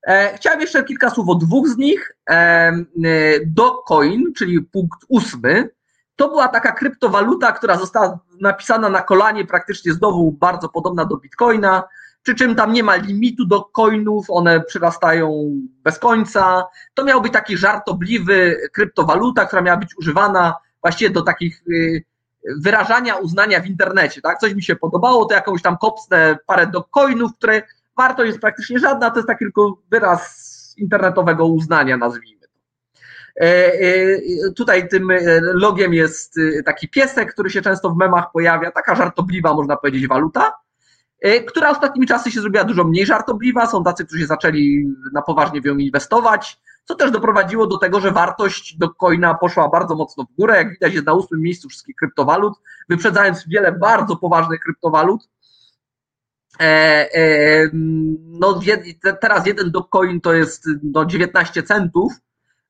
E, 0.07 0.37
chciałem 0.37 0.61
jeszcze 0.61 0.85
kilka 0.85 1.11
słów 1.11 1.29
o 1.29 1.35
dwóch 1.35 1.69
z 1.69 1.77
nich. 1.77 2.17
E, 2.31 2.73
Docoin, 3.47 4.33
czyli 4.37 4.63
punkt 4.63 5.01
ósmy, 5.09 5.69
to 6.17 6.29
była 6.29 6.49
taka 6.49 6.73
kryptowaluta, 6.73 7.53
która 7.53 7.77
została 7.77 8.19
napisana 8.41 8.89
na 8.89 9.03
kolanie, 9.03 9.47
praktycznie 9.47 9.93
znowu 9.93 10.33
bardzo 10.33 10.69
podobna 10.69 11.05
do 11.05 11.17
Bitcoina 11.17 11.83
przy 12.23 12.35
czym 12.35 12.55
tam 12.55 12.73
nie 12.73 12.83
ma 12.83 12.97
limitu 12.97 13.47
do 13.47 13.65
coinów, 13.65 14.27
one 14.29 14.61
przyrastają 14.61 15.51
bez 15.85 15.99
końca. 15.99 16.65
To 16.95 17.05
miał 17.05 17.23
być 17.23 17.33
taki 17.33 17.57
żartobliwy 17.57 18.57
kryptowaluta, 18.73 19.47
która 19.47 19.63
miała 19.63 19.77
być 19.77 19.97
używana 19.97 20.55
właściwie 20.83 21.11
do 21.11 21.23
takich 21.23 21.63
y, 21.69 22.05
wyrażania 22.61 23.17
uznania 23.17 23.61
w 23.61 23.67
internecie. 23.67 24.21
Tak? 24.21 24.39
Coś 24.39 24.55
mi 24.55 24.63
się 24.63 24.77
podobało, 24.77 25.25
to 25.25 25.35
jakąś 25.35 25.63
tam 25.63 25.79
kopsnę 25.79 26.39
parę 26.47 26.67
do 26.67 26.83
coinów, 26.83 27.37
które 27.37 27.63
wartość 27.97 28.27
jest 28.27 28.41
praktycznie 28.41 28.79
żadna, 28.79 29.11
to 29.11 29.17
jest 29.17 29.29
taki 29.29 29.45
tylko 29.45 29.79
wyraz 29.91 30.53
internetowego 30.79 31.47
uznania, 31.47 31.97
nazwijmy. 31.97 32.43
E, 33.41 33.45
e, 33.45 34.53
tutaj 34.57 34.89
tym 34.89 35.09
logiem 35.43 35.95
jest 35.95 36.41
taki 36.65 36.89
piesek, 36.89 37.33
który 37.33 37.51
się 37.51 37.63
często 37.63 37.91
w 37.91 37.97
memach 37.97 38.33
pojawia, 38.33 38.71
taka 38.71 38.95
żartobliwa, 38.95 39.55
można 39.55 39.77
powiedzieć, 39.77 40.09
waluta. 40.09 40.53
E, 41.23 41.41
która 41.41 41.71
ostatnimi 41.71 42.07
czasy 42.07 42.31
się 42.31 42.41
zrobiła 42.41 42.65
dużo 42.65 42.85
mniej 42.85 43.07
żartobliwa. 43.07 43.67
Są 43.67 43.85
tacy, 43.85 44.07
którzy 44.07 44.27
zaczęli 44.27 44.87
na 45.13 45.23
poważnie 45.23 45.61
w 45.61 45.65
nią 45.65 45.77
inwestować, 45.77 46.61
co 46.85 46.95
też 46.95 47.11
doprowadziło 47.11 47.67
do 47.67 47.79
tego, 47.79 48.01
że 48.01 48.11
wartość 48.11 48.79
do 48.79 48.91
coina 48.91 49.35
poszła 49.35 49.69
bardzo 49.69 49.95
mocno 49.95 50.25
w 50.25 50.37
górę. 50.37 50.57
Jak 50.57 50.71
widać, 50.71 50.95
jest 50.95 51.07
na 51.07 51.13
ósmym 51.13 51.41
miejscu 51.41 51.69
wszystkich 51.69 51.97
kryptowalut, 51.97 52.55
wyprzedzając 52.89 53.49
wiele 53.49 53.73
bardzo 53.73 54.17
poważnych 54.17 54.61
kryptowalut. 54.61 55.29
E, 56.61 56.65
e, 57.15 57.71
no, 58.23 58.61
teraz 59.21 59.47
jeden 59.47 59.71
docoin 59.71 60.21
to 60.21 60.33
jest 60.35 60.69
no, 60.83 61.05
19 61.05 61.63
centów, 61.63 62.13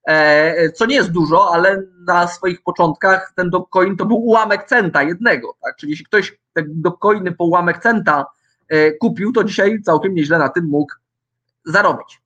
e, 0.04 0.70
co 0.70 0.86
nie 0.86 0.94
jest 0.94 1.10
dużo, 1.10 1.54
ale 1.54 1.82
na 2.06 2.28
swoich 2.28 2.62
początkach 2.62 3.32
ten 3.36 3.50
docoin 3.50 3.96
to 3.96 4.06
był 4.06 4.16
ułamek 4.16 4.64
centa 4.64 5.02
jednego. 5.02 5.56
Tak? 5.62 5.76
Czyli 5.76 5.90
jeśli 5.90 6.06
ktoś 6.06 6.38
te 6.52 6.62
docoiny 6.66 7.32
po 7.32 7.44
ułamek 7.44 7.78
centa 7.82 8.26
kupił, 9.00 9.32
to 9.32 9.44
dzisiaj 9.44 9.82
całkiem 9.82 10.14
nieźle 10.14 10.38
na 10.38 10.48
tym 10.48 10.64
mógł 10.66 10.94
zarobić. 11.64 12.22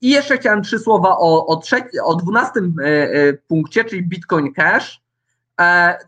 I 0.00 0.10
jeszcze 0.10 0.36
chciałem 0.36 0.62
trzy 0.62 0.78
słowa 0.78 1.18
o, 1.18 1.46
o, 1.46 1.56
trzeci, 1.56 1.98
o 2.04 2.14
12 2.14 2.60
e, 2.60 3.32
punkcie, 3.32 3.84
czyli 3.84 4.02
Bitcoin 4.02 4.52
Cash. 4.52 5.03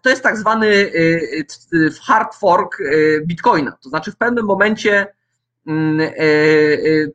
To 0.02 0.11
jest 0.11 0.22
tak 0.22 0.37
zwany 0.37 0.92
hard 2.02 2.35
fork 2.35 2.78
Bitcoina. 3.22 3.72
To 3.82 3.88
znaczy 3.88 4.12
w 4.12 4.16
pewnym 4.16 4.44
momencie 4.44 5.06
mm, 5.66 6.11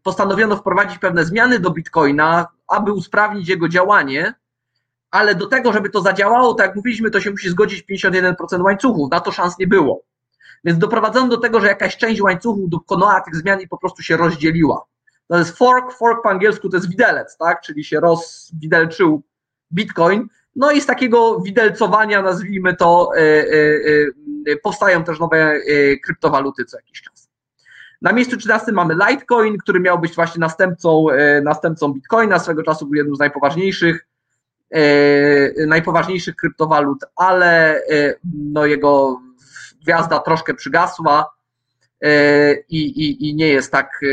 postanowiono 0.04 0.58
wprowadzić 0.58 0.98
pewne 1.00 1.26
zmiany 1.26 1.60
do 1.60 1.72
Bitcoina, 1.72 2.48
aby 2.68 2.94
usprawnić 2.94 3.50
jego 3.50 3.68
działanie, 3.70 4.34
ale 5.12 5.36
do 5.36 5.48
tego, 5.48 5.74
żeby 5.74 5.90
to 5.90 6.02
zadziałało, 6.02 6.54
tak 6.54 6.68
jak 6.68 6.76
mówiliśmy, 6.76 7.12
to 7.12 7.22
się 7.22 7.32
musi 7.32 7.50
zgodzić 7.50 7.86
51% 7.92 8.64
łańcuchów. 8.64 9.12
Na 9.12 9.20
to 9.20 9.32
szans 9.32 9.58
nie 9.60 9.68
było. 9.68 10.04
Więc 10.64 10.80
doprowadzono 10.80 11.28
do 11.28 11.38
tego, 11.38 11.60
że 11.60 11.68
jakaś 11.68 11.98
część 11.98 12.22
łańcuchu 12.22 12.68
dokonała 12.68 13.22
tych 13.22 13.36
zmian 13.36 13.62
i 13.62 13.68
po 13.68 13.78
prostu 13.78 14.04
się 14.04 14.18
rozdzieliła. 14.18 14.86
To 15.28 15.38
jest 15.38 15.58
fork, 15.58 15.94
fork 15.94 16.24
po 16.24 16.30
angielsku 16.30 16.70
to 16.70 16.78
jest 16.78 16.90
widelec, 16.90 17.38
tak? 17.38 17.62
czyli 17.62 17.84
się 17.84 18.00
rozwidelczył 18.00 19.24
bitcoin. 19.74 20.28
No 20.56 20.72
i 20.72 20.82
z 20.82 20.86
takiego 20.86 21.40
widelcowania, 21.40 22.22
nazwijmy 22.22 22.76
to, 22.76 23.10
yy, 23.16 23.22
yy, 23.22 24.14
yy, 24.48 24.58
powstają 24.58 25.04
też 25.04 25.20
nowe 25.20 25.60
kryptowaluty 26.04 26.66
co 26.66 26.78
jakiś 26.78 27.02
czas. 27.02 27.30
Na 28.02 28.14
miejscu 28.14 28.38
13 28.38 28.72
mamy 28.72 28.96
Litecoin, 29.10 29.58
który 29.58 29.80
miał 29.80 30.00
być 30.00 30.16
właśnie 30.16 30.40
następcą, 30.40 31.06
następcą 31.44 31.94
Bitcoina, 31.94 32.40
swego 32.40 32.64
czasu 32.64 32.86
był 32.86 32.96
jednym 32.96 33.16
z 33.16 33.20
najpoważniejszych, 33.20 34.08
najpoważniejszych 35.68 36.36
kryptowalut, 36.36 37.00
ale 37.16 37.82
no 38.34 38.66
jego 38.66 39.22
gwiazda 39.82 40.20
troszkę 40.20 40.54
przygasła 40.54 41.34
e, 42.02 42.54
i, 42.54 42.78
i, 42.78 43.30
i 43.30 43.36
nie 43.36 43.48
jest 43.48 43.72
tak 43.72 44.00
e, 44.04 44.08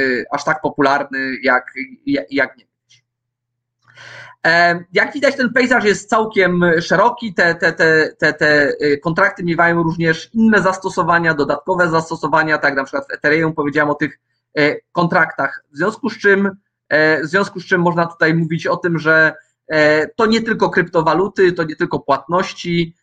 e, 0.00 0.24
aż 0.30 0.44
tak 0.44 0.60
popularny 0.60 1.36
jak, 1.42 1.72
jak 2.30 2.56
nie. 2.56 2.64
Jak 4.92 5.12
widać, 5.12 5.36
ten 5.36 5.52
pejzaż 5.52 5.84
jest 5.84 6.08
całkiem 6.08 6.60
szeroki. 6.80 7.34
Te, 7.34 7.54
te, 7.54 7.72
te, 7.72 8.12
te, 8.18 8.32
te 8.32 8.72
kontrakty 9.02 9.44
miewają 9.44 9.82
również 9.82 10.30
inne 10.32 10.62
zastosowania, 10.62 11.34
dodatkowe 11.34 11.88
zastosowania, 11.88 12.58
tak 12.58 12.76
na 12.76 12.84
przykład 12.84 13.08
w 13.08 13.12
Ethereum 13.12 13.52
powiedziałem 13.52 13.90
o 13.90 13.94
tych 13.94 14.18
kontraktach. 14.92 15.64
W 15.72 15.76
związku 15.76 16.10
z 16.10 16.18
czym, 16.18 16.50
w 17.22 17.26
związku 17.26 17.60
z 17.60 17.66
czym 17.66 17.80
można 17.80 18.06
tutaj 18.06 18.34
mówić 18.34 18.66
o 18.66 18.76
tym, 18.76 18.98
że 18.98 19.34
to 20.16 20.26
nie 20.26 20.42
tylko 20.42 20.70
kryptowaluty, 20.70 21.52
to 21.52 21.64
nie 21.64 21.76
tylko 21.76 21.98
płatności, 21.98 22.94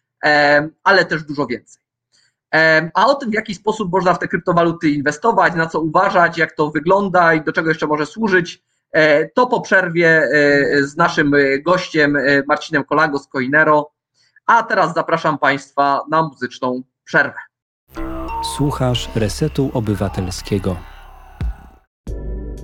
ale 0.83 1.05
też 1.05 1.23
dużo 1.23 1.45
więcej. 1.45 1.83
A 2.93 3.07
o 3.07 3.15
tym, 3.15 3.29
w 3.31 3.33
jaki 3.33 3.55
sposób 3.55 3.91
można 3.91 4.13
w 4.13 4.19
te 4.19 4.27
kryptowaluty 4.27 4.89
inwestować, 4.89 5.55
na 5.55 5.67
co 5.67 5.79
uważać, 5.79 6.37
jak 6.37 6.51
to 6.51 6.71
wygląda 6.71 7.33
i 7.33 7.43
do 7.43 7.51
czego 7.51 7.69
jeszcze 7.69 7.87
może 7.87 8.05
służyć, 8.05 8.55
e, 8.55 8.70
to 9.33 9.47
po 9.47 9.61
przerwie 9.61 10.07
e, 10.07 10.83
z 10.83 10.97
naszym 10.97 11.31
gościem 11.65 12.15
e, 12.15 12.21
Marcinem 12.47 12.83
Kolago 12.83 13.19
z 13.19 13.27
Coinero. 13.27 13.91
A 14.45 14.63
teraz 14.63 14.93
zapraszam 14.93 15.37
Państwa 15.37 16.01
na 16.09 16.23
muzyczną 16.23 16.83
przerwę. 17.03 17.39
Słuchasz 18.57 19.09
Resetu 19.15 19.71
Obywatelskiego. 19.73 20.75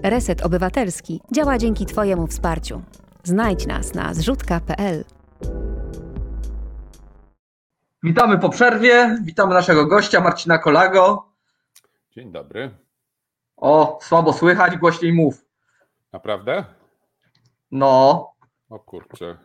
Reset 0.03 0.45
Obywatelski 0.45 1.21
działa 1.31 1.57
dzięki 1.57 1.85
Twojemu 1.85 2.27
wsparciu. 2.27 2.81
Znajdź 3.23 3.67
nas 3.67 3.93
na 3.93 4.13
zrzutka.pl. 4.13 5.03
Witamy 8.03 8.39
po 8.39 8.49
przerwie. 8.49 9.17
Witamy 9.23 9.53
naszego 9.53 9.85
gościa 9.85 10.21
Marcina 10.21 10.57
Kolago. 10.57 11.33
Dzień 12.11 12.31
dobry. 12.31 12.71
O, 13.57 13.99
słabo 14.01 14.33
słychać, 14.33 14.77
głośniej 14.77 15.13
mów. 15.13 15.46
Naprawdę? 16.17 16.65
No. 17.71 18.33
O 18.69 18.79
kurczę. 18.79 19.37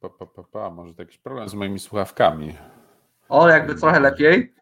Pa, 0.00 0.08
pa, 0.08 0.26
pa, 0.26 0.42
pa. 0.42 0.70
Może 0.70 0.94
to 0.94 1.02
jakiś 1.02 1.18
problem 1.18 1.48
z 1.48 1.54
moimi 1.54 1.78
słuchawkami. 1.78 2.56
O, 3.28 3.48
jakby 3.48 3.74
trochę 3.74 4.00
lepiej. 4.00 4.54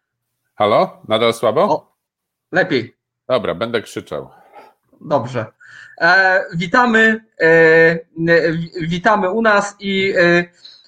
Halo? 0.55 1.01
Nadal 1.07 1.33
słabo? 1.33 1.61
O, 1.63 1.95
lepiej. 2.51 2.97
Dobra, 3.27 3.55
będę 3.55 3.81
krzyczał. 3.81 4.29
Dobrze. 5.01 5.45
E, 6.01 6.43
witamy. 6.55 7.25
E, 7.41 7.99
witamy 8.81 9.31
u 9.31 9.41
nas 9.41 9.75
i 9.79 10.13
e, 10.17 10.45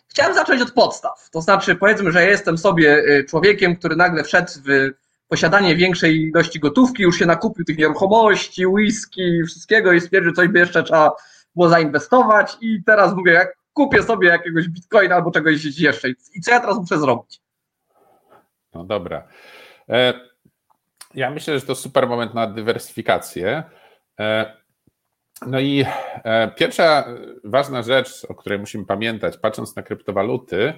Chciałem 0.07 0.35
zacząć 0.35 0.61
od 0.61 0.71
podstaw. 0.71 1.29
To 1.31 1.41
znaczy, 1.41 1.75
powiedzmy, 1.75 2.11
że 2.11 2.25
jestem 2.25 2.57
sobie 2.57 2.97
y, 2.97 3.25
człowiekiem, 3.29 3.75
który 3.75 3.95
nagle 3.95 4.23
wszedł 4.23 4.51
w 4.65 4.91
posiadanie 5.27 5.75
większej 5.75 6.21
ilości 6.21 6.59
gotówki, 6.59 7.03
już 7.03 7.19
się 7.19 7.25
nakupił 7.25 7.65
tych 7.65 7.77
nieruchomości, 7.77 8.67
whisky, 8.67 9.43
wszystkiego 9.47 9.93
i 9.93 10.01
stwierdził, 10.01 10.31
coś 10.33 10.47
by 10.47 10.59
jeszcze 10.59 10.83
trzeba 10.83 11.11
było 11.55 11.69
zainwestować. 11.69 12.57
I 12.61 12.83
teraz 12.85 13.15
mówię, 13.15 13.31
jak 13.31 13.57
kupię 13.73 14.03
sobie 14.03 14.27
jakiegoś 14.27 14.67
bitcoina 14.67 15.15
albo 15.15 15.31
czegoś 15.31 15.79
jeszcze. 15.79 16.09
I 16.09 16.41
co 16.41 16.51
ja 16.51 16.59
teraz 16.59 16.77
muszę 16.77 16.99
zrobić? 16.99 17.41
No 18.73 18.83
dobra. 18.83 19.27
E, 19.89 20.13
Ja 21.13 21.29
myślę, 21.31 21.59
że 21.59 21.65
to 21.65 21.75
super 21.75 22.07
moment 22.07 22.33
na 22.33 22.47
dywersyfikację. 22.47 23.63
E, 24.19 24.57
no 25.47 25.59
i 25.59 25.85
e, 26.23 26.51
pierwsza 26.51 27.05
ważna 27.43 27.81
rzecz, 27.83 28.25
o 28.29 28.35
której 28.35 28.59
musimy 28.59 28.85
pamiętać, 28.85 29.37
patrząc 29.37 29.75
na 29.75 29.83
kryptowaluty, 29.83 30.73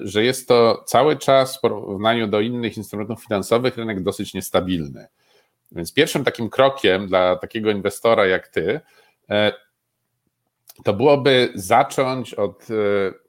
że 0.00 0.24
jest 0.24 0.48
to 0.48 0.84
cały 0.86 1.16
czas 1.16 1.56
w 1.56 1.60
porównaniu 1.60 2.26
do 2.26 2.40
innych 2.40 2.76
instrumentów 2.76 3.22
finansowych 3.22 3.76
rynek 3.76 4.02
dosyć 4.02 4.34
niestabilny. 4.34 5.06
Więc 5.72 5.94
pierwszym 5.94 6.24
takim 6.24 6.50
krokiem 6.50 7.06
dla 7.06 7.36
takiego 7.36 7.70
inwestora 7.70 8.26
jak 8.26 8.48
ty, 8.48 8.80
to 10.84 10.92
byłoby 10.92 11.52
zacząć 11.54 12.34
od 12.34 12.66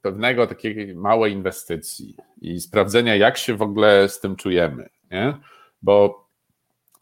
pewnego 0.01 0.47
takiej 0.47 0.95
małej 0.95 1.33
inwestycji 1.33 2.17
i 2.41 2.59
sprawdzenia, 2.59 3.15
jak 3.15 3.37
się 3.37 3.55
w 3.55 3.61
ogóle 3.61 4.09
z 4.09 4.19
tym 4.19 4.35
czujemy. 4.35 4.89
Nie? 5.11 5.37
Bo 5.81 6.27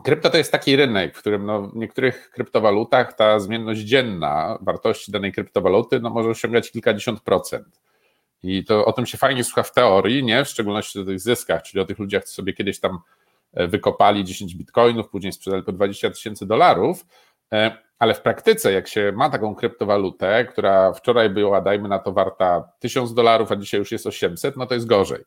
krypto 0.04 0.30
to 0.30 0.38
jest 0.38 0.52
taki 0.52 0.76
rynek, 0.76 1.15
w 1.15 1.19
którym 1.19 1.45
no, 1.45 1.62
w 1.62 1.76
niektórych 1.76 2.30
kryptowalutach 2.30 3.13
ta 3.13 3.39
zmienność 3.39 3.82
dzienna 3.82 4.58
wartości 4.62 5.12
danej 5.12 5.32
kryptowaluty 5.32 6.00
no, 6.00 6.10
może 6.10 6.30
osiągać 6.30 6.71
kilkadziesiąt 6.71 7.21
procent. 7.21 7.82
I 8.43 8.65
to 8.65 8.86
o 8.86 8.93
tym 8.93 9.06
się 9.06 9.17
fajnie 9.17 9.43
słucha 9.43 9.63
w 9.63 9.71
teorii, 9.71 10.24
nie? 10.24 10.45
W 10.45 10.50
szczególności 10.50 11.00
o 11.00 11.06
tych 11.06 11.19
zyskach, 11.19 11.63
czyli 11.63 11.82
o 11.82 11.86
tych 11.86 12.00
ludziach, 12.00 12.24
co 12.24 12.34
sobie 12.36 12.54
kiedyś 12.54 12.80
tam 12.80 13.00
e, 13.54 13.67
wykopali 13.67 14.24
10 14.24 14.56
bitcoinów, 14.56 15.10
później 15.10 15.34
sprzedali 15.34 15.63
po 15.63 15.71
20 15.71 16.10
tysięcy 16.10 16.45
dolarów. 16.45 17.06
E, 17.54 17.78
ale 18.00 18.13
w 18.13 18.21
praktyce, 18.21 18.71
jak 18.71 18.88
się 18.88 19.12
ma 19.15 19.30
taką 19.30 19.56
kryptowalutę, 19.56 20.45
która 20.45 20.93
wczoraj 20.93 21.30
była, 21.30 21.62
dajmy 21.62 21.89
na 21.89 22.00
to, 22.00 22.12
warta 22.12 22.71
1000 22.80 23.13
dolarów, 23.13 23.52
a 23.52 23.56
dzisiaj 23.56 23.80
już 23.80 23.91
jest 23.91 24.08
800, 24.08 24.58
no 24.58 24.65
to 24.65 24.74
jest 24.74 24.88
gorzej. 24.88 25.24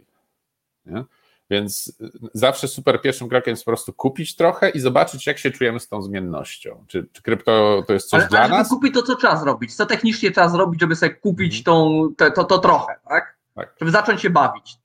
Nie? 0.87 1.05
Więc 1.51 1.99
zawsze 2.35 2.69
super 2.69 3.01
pierwszym 3.01 3.29
krokiem 3.29 3.53
jest 3.53 3.65
po 3.65 3.71
prostu 3.71 3.93
kupić 3.93 4.37
trochę 4.37 4.71
i 4.71 4.81
zobaczyć, 4.81 5.27
jak 5.27 5.39
się 5.39 5.51
czujemy 5.51 5.81
z 5.81 5.89
tą 5.89 6.03
zmiennością. 6.03 6.85
Czy, 6.89 7.09
czy 7.13 7.23
krypto 7.23 7.85
to 7.87 7.93
jest 7.93 8.09
coś 8.09 8.21
ale, 8.21 8.29
dla 8.29 8.41
ale 8.41 8.49
nas? 8.49 8.69
kupić 8.69 8.95
to, 8.95 9.03
co 9.03 9.17
trzeba 9.17 9.37
zrobić? 9.37 9.75
Co 9.75 9.87
technicznie 9.87 10.31
trzeba 10.31 10.49
zrobić, 10.49 10.81
żeby 10.81 10.97
sobie 10.97 11.15
kupić 11.15 11.65
tą, 11.65 12.09
to, 12.17 12.31
to, 12.31 12.45
to 12.45 12.59
trochę, 12.59 12.95
tak? 13.09 13.37
Tak. 13.55 13.75
Żeby 13.81 13.91
zacząć 13.91 14.21
się 14.21 14.31
bawić. 14.31 14.77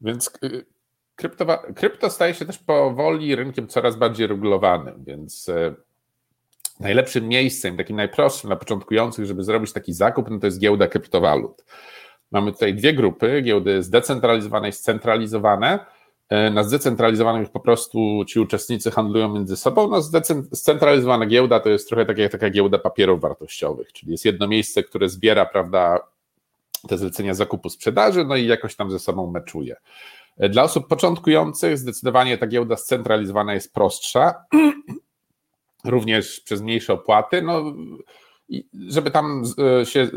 Więc 0.00 0.30
y, 0.44 0.66
krypto, 1.16 1.62
krypto 1.76 2.10
staje 2.10 2.34
się 2.34 2.44
też 2.44 2.58
powoli 2.58 3.36
rynkiem 3.36 3.68
coraz 3.68 3.96
bardziej 3.96 4.26
regulowanym, 4.26 5.04
więc 5.06 5.48
e, 5.48 5.74
najlepszym 6.80 7.28
miejscem, 7.28 7.76
takim 7.76 7.96
najprostszym 7.96 8.48
dla 8.48 8.56
początkujących, 8.56 9.26
żeby 9.26 9.44
zrobić 9.44 9.72
taki 9.72 9.92
zakup, 9.92 10.30
no 10.30 10.38
to 10.38 10.46
jest 10.46 10.60
giełda 10.60 10.86
kryptowalut. 10.86 11.64
Mamy 12.30 12.52
tutaj 12.52 12.74
dwie 12.74 12.94
grupy, 12.94 13.42
giełdy 13.42 13.82
zdecentralizowane 13.82 14.68
i 14.68 14.72
scentralizowane. 14.72 15.78
E, 16.34 16.50
na 16.50 16.64
zdecentralizowanych 16.64 17.50
po 17.50 17.60
prostu 17.60 18.24
ci 18.28 18.40
uczestnicy 18.40 18.90
handlują 18.90 19.28
między 19.28 19.56
sobą. 19.56 19.88
No, 19.88 20.02
zdecentralizowana 20.02 21.26
giełda 21.26 21.60
to 21.60 21.68
jest 21.68 21.88
trochę 21.88 22.06
tak 22.06 22.18
jak 22.18 22.32
taka 22.32 22.50
giełda 22.50 22.78
papierów 22.78 23.20
wartościowych, 23.20 23.92
czyli 23.92 24.12
jest 24.12 24.24
jedno 24.24 24.48
miejsce, 24.48 24.82
które 24.82 25.08
zbiera, 25.08 25.46
prawda, 25.46 25.98
te 26.88 26.98
zlecenia 26.98 27.34
zakupu 27.34 27.70
sprzedaży, 27.70 28.24
no 28.24 28.36
i 28.36 28.46
jakoś 28.46 28.76
tam 28.76 28.90
ze 28.90 28.98
sobą 28.98 29.30
meczuje. 29.30 29.76
E, 30.38 30.48
dla 30.48 30.62
osób 30.62 30.88
początkujących 30.88 31.78
zdecydowanie 31.78 32.38
ta 32.38 32.46
giełda 32.46 32.76
scentralizowana 32.76 33.54
jest 33.54 33.74
prostsza, 33.74 34.34
również 35.84 36.40
przez 36.40 36.62
mniejsze 36.62 36.92
opłaty. 36.92 37.42
No, 37.42 37.64
żeby 38.88 39.10
tam 39.10 39.42
e, 39.80 39.86
się, 39.86 40.08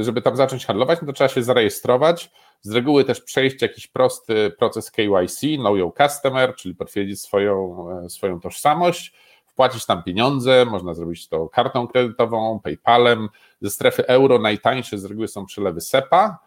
żeby 0.00 0.22
tam 0.22 0.36
zacząć 0.36 0.66
handlować, 0.66 0.98
no 1.02 1.06
to 1.06 1.12
trzeba 1.12 1.28
się 1.28 1.42
zarejestrować. 1.42 2.30
Z 2.62 2.72
reguły 2.72 3.04
też 3.04 3.20
przejść 3.20 3.62
jakiś 3.62 3.86
prosty 3.86 4.52
proces 4.58 4.90
KYC, 4.90 5.40
Know 5.56 5.78
Your 5.78 5.94
Customer, 5.94 6.54
czyli 6.54 6.74
potwierdzić 6.74 7.20
swoją, 7.20 7.86
e, 8.04 8.10
swoją 8.10 8.40
tożsamość, 8.40 9.14
wpłacić 9.46 9.86
tam 9.86 10.02
pieniądze, 10.02 10.64
można 10.64 10.94
zrobić 10.94 11.28
to 11.28 11.48
kartą 11.48 11.88
kredytową, 11.88 12.60
PayPalem. 12.60 13.28
Ze 13.60 13.70
strefy 13.70 14.06
euro 14.06 14.38
najtańsze 14.38 14.98
z 14.98 15.04
reguły 15.04 15.28
są 15.28 15.46
przelewy 15.46 15.80
SEPA, 15.80 16.38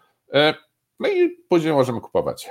no 0.99 1.09
i 1.09 1.29
później 1.49 1.73
możemy 1.73 2.01
kupować. 2.01 2.49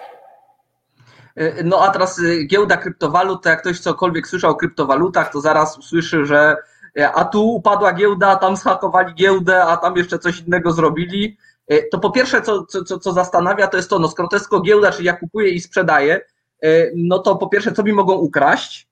No 1.64 1.82
a 1.82 1.90
teraz 1.90 2.20
giełda 2.46 2.76
kryptowalut, 2.76 3.42
to 3.42 3.48
jak 3.48 3.60
ktoś 3.60 3.80
cokolwiek 3.80 4.28
słyszał 4.28 4.50
o 4.50 4.54
kryptowalutach, 4.54 5.32
to 5.32 5.40
zaraz 5.40 5.78
usłyszy, 5.78 6.26
że 6.26 6.56
E, 6.98 7.12
a 7.12 7.24
tu 7.24 7.54
upadła 7.54 7.92
giełda, 7.92 8.36
tam 8.36 8.56
schakowali 8.56 9.14
giełdę, 9.14 9.64
a 9.64 9.76
tam 9.76 9.96
jeszcze 9.96 10.18
coś 10.18 10.40
innego 10.40 10.72
zrobili. 10.72 11.36
E, 11.68 11.82
to 11.82 11.98
po 11.98 12.10
pierwsze, 12.10 12.42
co, 12.42 12.66
co, 12.66 12.98
co 12.98 13.12
zastanawia, 13.12 13.66
to 13.66 13.76
jest 13.76 13.90
to, 13.90 13.98
no 13.98 14.08
skoro 14.08 14.28
to 14.28 14.36
jest 14.36 14.48
giełda, 14.64 14.92
czyli 14.92 15.06
ja 15.06 15.16
kupuję 15.16 15.48
i 15.50 15.60
sprzedaję, 15.60 16.20
e, 16.62 16.90
no 16.96 17.18
to 17.18 17.36
po 17.36 17.48
pierwsze, 17.48 17.72
co 17.72 17.82
mi 17.82 17.92
mogą 17.92 18.14
ukraść 18.14 18.88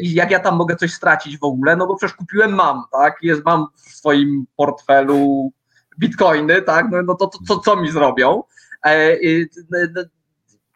i 0.00 0.14
jak 0.14 0.30
ja 0.30 0.40
tam 0.40 0.56
mogę 0.56 0.76
coś 0.76 0.92
stracić 0.92 1.38
w 1.38 1.44
ogóle, 1.44 1.76
no 1.76 1.86
bo 1.86 1.96
przecież 1.96 2.16
kupiłem 2.16 2.54
mam, 2.54 2.82
tak, 2.92 3.18
jest, 3.22 3.44
mam 3.44 3.66
w 3.76 3.80
swoim 3.80 4.46
portfelu 4.56 5.52
bitcoiny, 5.98 6.62
tak, 6.62 6.86
no, 6.90 7.02
no 7.02 7.14
to, 7.14 7.26
to 7.26 7.38
co, 7.48 7.58
co 7.58 7.76
mi 7.76 7.90
zrobią? 7.90 8.42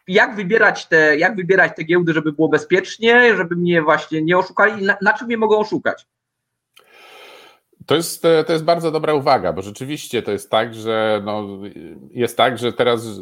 Jak 0.09 0.37
wybierać, 0.37 0.87
te, 0.87 1.17
jak 1.17 1.37
wybierać 1.37 1.73
te 1.77 1.85
giełdy, 1.85 2.13
żeby 2.13 2.33
było 2.33 2.49
bezpiecznie, 2.49 3.37
żeby 3.37 3.57
mnie 3.57 3.83
właśnie 3.83 4.23
nie 4.23 4.39
oszukali? 4.39 4.87
Na, 4.87 4.97
na 5.03 5.13
czym 5.13 5.27
mnie 5.27 5.37
mogą 5.37 5.59
oszukać? 5.59 6.07
To 7.87 7.95
jest, 7.95 8.25
e, 8.25 8.45
to 8.45 8.53
jest 8.53 8.65
bardzo 8.65 8.91
dobra 8.91 9.15
uwaga, 9.15 9.53
bo 9.53 9.63
rzeczywiście 9.63 10.23
to 10.23 10.33
jest 10.33 10.51
tak, 10.51 10.75
że 10.75 11.23
no, 11.25 11.49
jest 12.11 12.37
tak, 12.37 12.59
że 12.59 12.73
teraz 12.73 13.05
y, 13.07 13.21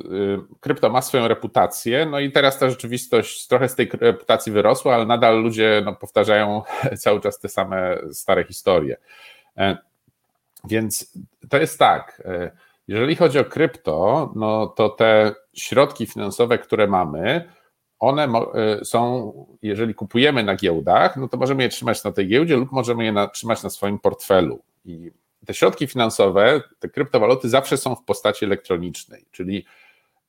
krypto 0.61 0.91
ma 0.91 1.03
swoją 1.03 1.29
reputację, 1.29 2.07
no 2.07 2.21
i 2.21 2.33
teraz 2.33 2.59
ta 2.59 2.71
rzeczywistość 2.71 3.47
trochę 3.47 3.69
z 3.69 3.75
tej 3.75 3.91
reputacji 4.01 4.53
wyrosła, 4.53 4.95
ale 4.95 5.07
nadal 5.07 5.43
ludzie 5.43 5.83
no, 5.85 5.95
powtarzają 5.95 6.63
cały 6.99 7.21
czas 7.21 7.39
te 7.39 7.49
same 7.49 7.99
stare 8.13 8.45
historie. 8.45 8.97
E, 9.57 9.77
więc 10.65 11.13
to 11.49 11.59
jest 11.59 11.79
tak, 11.79 12.23
e, 12.25 12.51
jeżeli 12.89 13.17
chodzi 13.17 13.39
o 13.39 13.45
krypto, 13.45 14.33
no 14.37 14.67
to 14.67 14.89
te 14.89 15.35
środki 15.55 16.07
finansowe, 16.07 16.59
które 16.59 16.87
mamy, 16.87 17.49
one 18.03 18.29
y, 18.81 18.85
są, 18.85 19.33
jeżeli 19.63 19.95
kupujemy 19.95 20.45
na 20.45 20.57
giełdach, 20.57 21.17
no 21.17 21.29
to 21.29 21.37
możemy 21.37 21.63
je 21.63 21.69
trzymać 21.69 22.05
na 22.05 22.13
tej 22.13 22.29
giełdzie 22.29 22.57
lub 22.57 22.73
możemy 22.73 23.05
je 23.05 23.13
na, 23.13 23.29
trzymać 23.29 23.63
na 23.63 23.71
swoim 23.71 23.99
portfelu. 23.99 24.63
I 24.85 25.11
te 25.47 25.55
środki 25.55 25.87
finansowe, 25.87 26.61
te 26.79 26.89
kryptowaluty 26.89 27.49
zawsze 27.49 27.77
są 27.77 27.95
w 27.95 28.05
postaci 28.05 28.45
elektronicznej, 28.45 29.25
czyli 29.31 29.65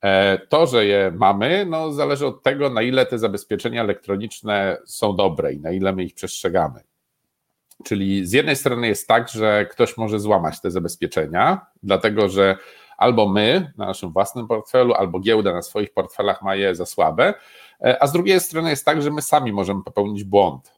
e, 0.02 0.38
to, 0.48 0.66
że 0.66 0.86
je 0.86 1.12
mamy, 1.16 1.66
no 1.66 1.92
zależy 1.92 2.26
od 2.26 2.42
tego, 2.42 2.70
na 2.70 2.82
ile 2.82 3.06
te 3.06 3.18
zabezpieczenia 3.18 3.80
elektroniczne 3.80 4.78
są 4.86 5.16
dobre 5.16 5.52
i 5.52 5.60
na 5.60 5.70
ile 5.70 5.92
my 5.92 6.04
ich 6.04 6.14
przestrzegamy. 6.14 6.80
Czyli 7.84 8.26
z 8.26 8.32
jednej 8.32 8.56
strony 8.56 8.88
jest 8.88 9.08
tak, 9.08 9.28
że 9.28 9.66
ktoś 9.66 9.96
może 9.96 10.20
złamać 10.20 10.60
te 10.60 10.70
zabezpieczenia, 10.70 11.66
dlatego 11.82 12.28
że 12.28 12.56
albo 12.96 13.28
my 13.28 13.72
na 13.76 13.86
naszym 13.86 14.12
własnym 14.12 14.46
portfelu, 14.46 14.94
albo 14.94 15.20
giełda 15.20 15.52
na 15.52 15.62
swoich 15.62 15.92
portfelach 15.92 16.42
ma 16.42 16.54
je 16.54 16.74
za 16.74 16.86
słabe, 16.86 17.34
a 18.00 18.06
z 18.06 18.12
drugiej 18.12 18.40
strony 18.40 18.70
jest 18.70 18.84
tak, 18.84 19.02
że 19.02 19.10
my 19.10 19.22
sami 19.22 19.52
możemy 19.52 19.82
popełnić 19.82 20.24
błąd. 20.24 20.74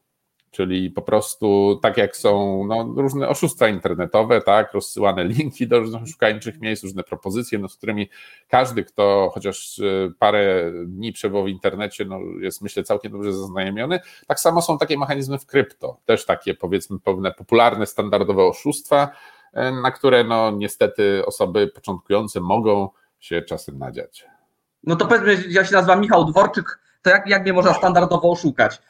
Czyli 0.51 0.91
po 0.91 1.03
prostu 1.03 1.79
tak 1.83 1.97
jak 1.97 2.17
są 2.17 2.65
no, 2.67 2.95
różne 2.97 3.29
oszustwa 3.29 3.69
internetowe, 3.69 4.41
tak, 4.41 4.73
rozsyłane 4.73 5.25
linki 5.39 5.69
do 5.69 5.79
różnych 5.79 6.09
szukańczych 6.09 6.61
miejsc, 6.61 6.85
różne 6.85 7.03
propozycje, 7.03 7.59
no, 7.59 7.69
z 7.69 7.77
którymi 7.77 8.09
każdy, 8.49 8.85
kto 8.85 9.31
chociaż 9.35 9.79
e, 9.79 10.11
parę 10.19 10.73
dni 10.87 11.13
przebywał 11.13 11.45
w 11.45 11.49
internecie, 11.49 12.05
no, 12.05 12.19
jest 12.41 12.63
myślę 12.63 12.83
całkiem 12.83 13.13
dobrze 13.13 13.33
zaznajomiony. 13.33 14.01
Tak 14.27 14.41
samo 14.41 14.63
są 14.63 14.79
takie 14.79 14.99
mechanizmy 14.99 15.39
w 15.39 15.47
krypto, 15.47 16.01
też 16.05 16.27
takie 16.27 16.55
powiedzmy 16.55 17.01
pewne 17.01 17.33
popularne, 17.33 17.87
standardowe 17.87 18.45
oszustwa, 18.45 19.11
E, 19.57 19.73
na 19.73 19.91
które 19.91 20.25
no 20.25 20.51
niestety 20.51 21.23
osoby 21.27 21.69
początkujące 21.69 22.41
mogą 22.41 22.89
się 23.21 23.43
czasem 23.43 23.79
nadziać. 23.79 24.27
No 24.83 24.97
to 24.97 25.07
powiedzmy, 25.07 25.45
ja 25.49 25.65
się 25.65 25.75
nazywam 25.75 26.01
Michał 26.01 26.25
Dworczyk, 26.25 26.79
to 27.07 27.11
jak, 27.11 27.27
jak 27.27 27.43
mnie 27.43 27.53
można 27.53 27.75
standardowo 27.75 28.31
oszukać? 28.31 28.83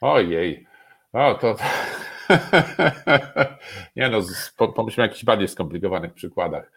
Ojej, 0.00 0.66
o 1.12 1.34
to... 1.34 1.56
Nie 3.96 4.08
no, 4.08 4.20
pomyślmy 4.74 5.04
o 5.04 5.06
jakichś 5.06 5.24
bardziej 5.24 5.48
skomplikowanych 5.48 6.14
przykładach. 6.14 6.72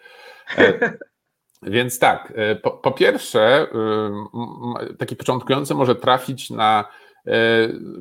E, 0.57 0.73
więc 1.75 1.99
tak, 1.99 2.33
e, 2.35 2.55
po, 2.55 2.71
po, 2.71 2.91
pierwsze, 2.91 3.67
taki 4.99 5.15
początkujący 5.15 5.75
może 5.75 5.95
trafić 5.95 6.49
na 6.49 6.85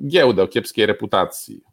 giełdę 0.09 0.43
o 0.43 0.49
kiepskiej 0.49 0.87
reputacji 0.87 1.65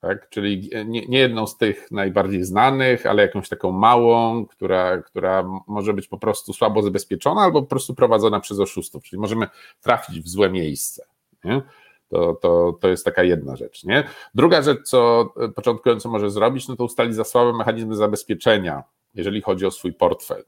tak? 0.00 0.28
czyli 0.28 0.70
nie, 0.86 1.06
nie, 1.06 1.18
jedną 1.18 1.46
z 1.46 1.56
tych 1.56 1.90
najbardziej 1.90 2.44
znanych, 2.44 3.06
ale 3.06 3.22
jakąś 3.22 3.48
taką 3.48 3.72
małą, 3.72 4.46
która, 4.46 5.02
która 5.02 5.44
może 5.66 5.92
być 5.94 6.08
po 6.08 6.18
prostu 6.18 6.52
słabo 6.52 6.82
zabezpieczona 6.82 7.40
albo 7.40 7.62
po 7.62 7.68
prostu 7.68 7.94
prowadzona 7.94 8.40
przez 8.40 8.60
oszustów, 8.60 9.04
czyli 9.04 9.20
możemy 9.20 9.46
trafić 9.80 10.20
w 10.20 10.28
złe 10.28 10.50
miejsce. 10.50 11.06
Nie? 11.44 11.62
To, 12.08 12.34
to, 12.34 12.78
to 12.80 12.88
jest 12.88 13.04
taka 13.04 13.22
jedna 13.22 13.56
rzecz. 13.56 13.84
Nie? 13.84 14.08
Druga 14.34 14.62
rzecz, 14.62 14.82
co 14.82 15.32
początkujący 15.56 16.08
może 16.08 16.30
zrobić, 16.30 16.68
no 16.68 16.76
to 16.76 16.84
ustalić 16.84 17.14
za 17.14 17.24
słabe 17.24 17.52
mechanizmy 17.52 17.96
zabezpieczenia, 17.96 18.82
jeżeli 19.14 19.42
chodzi 19.42 19.66
o 19.66 19.70
swój 19.70 19.92
portfel. 19.92 20.44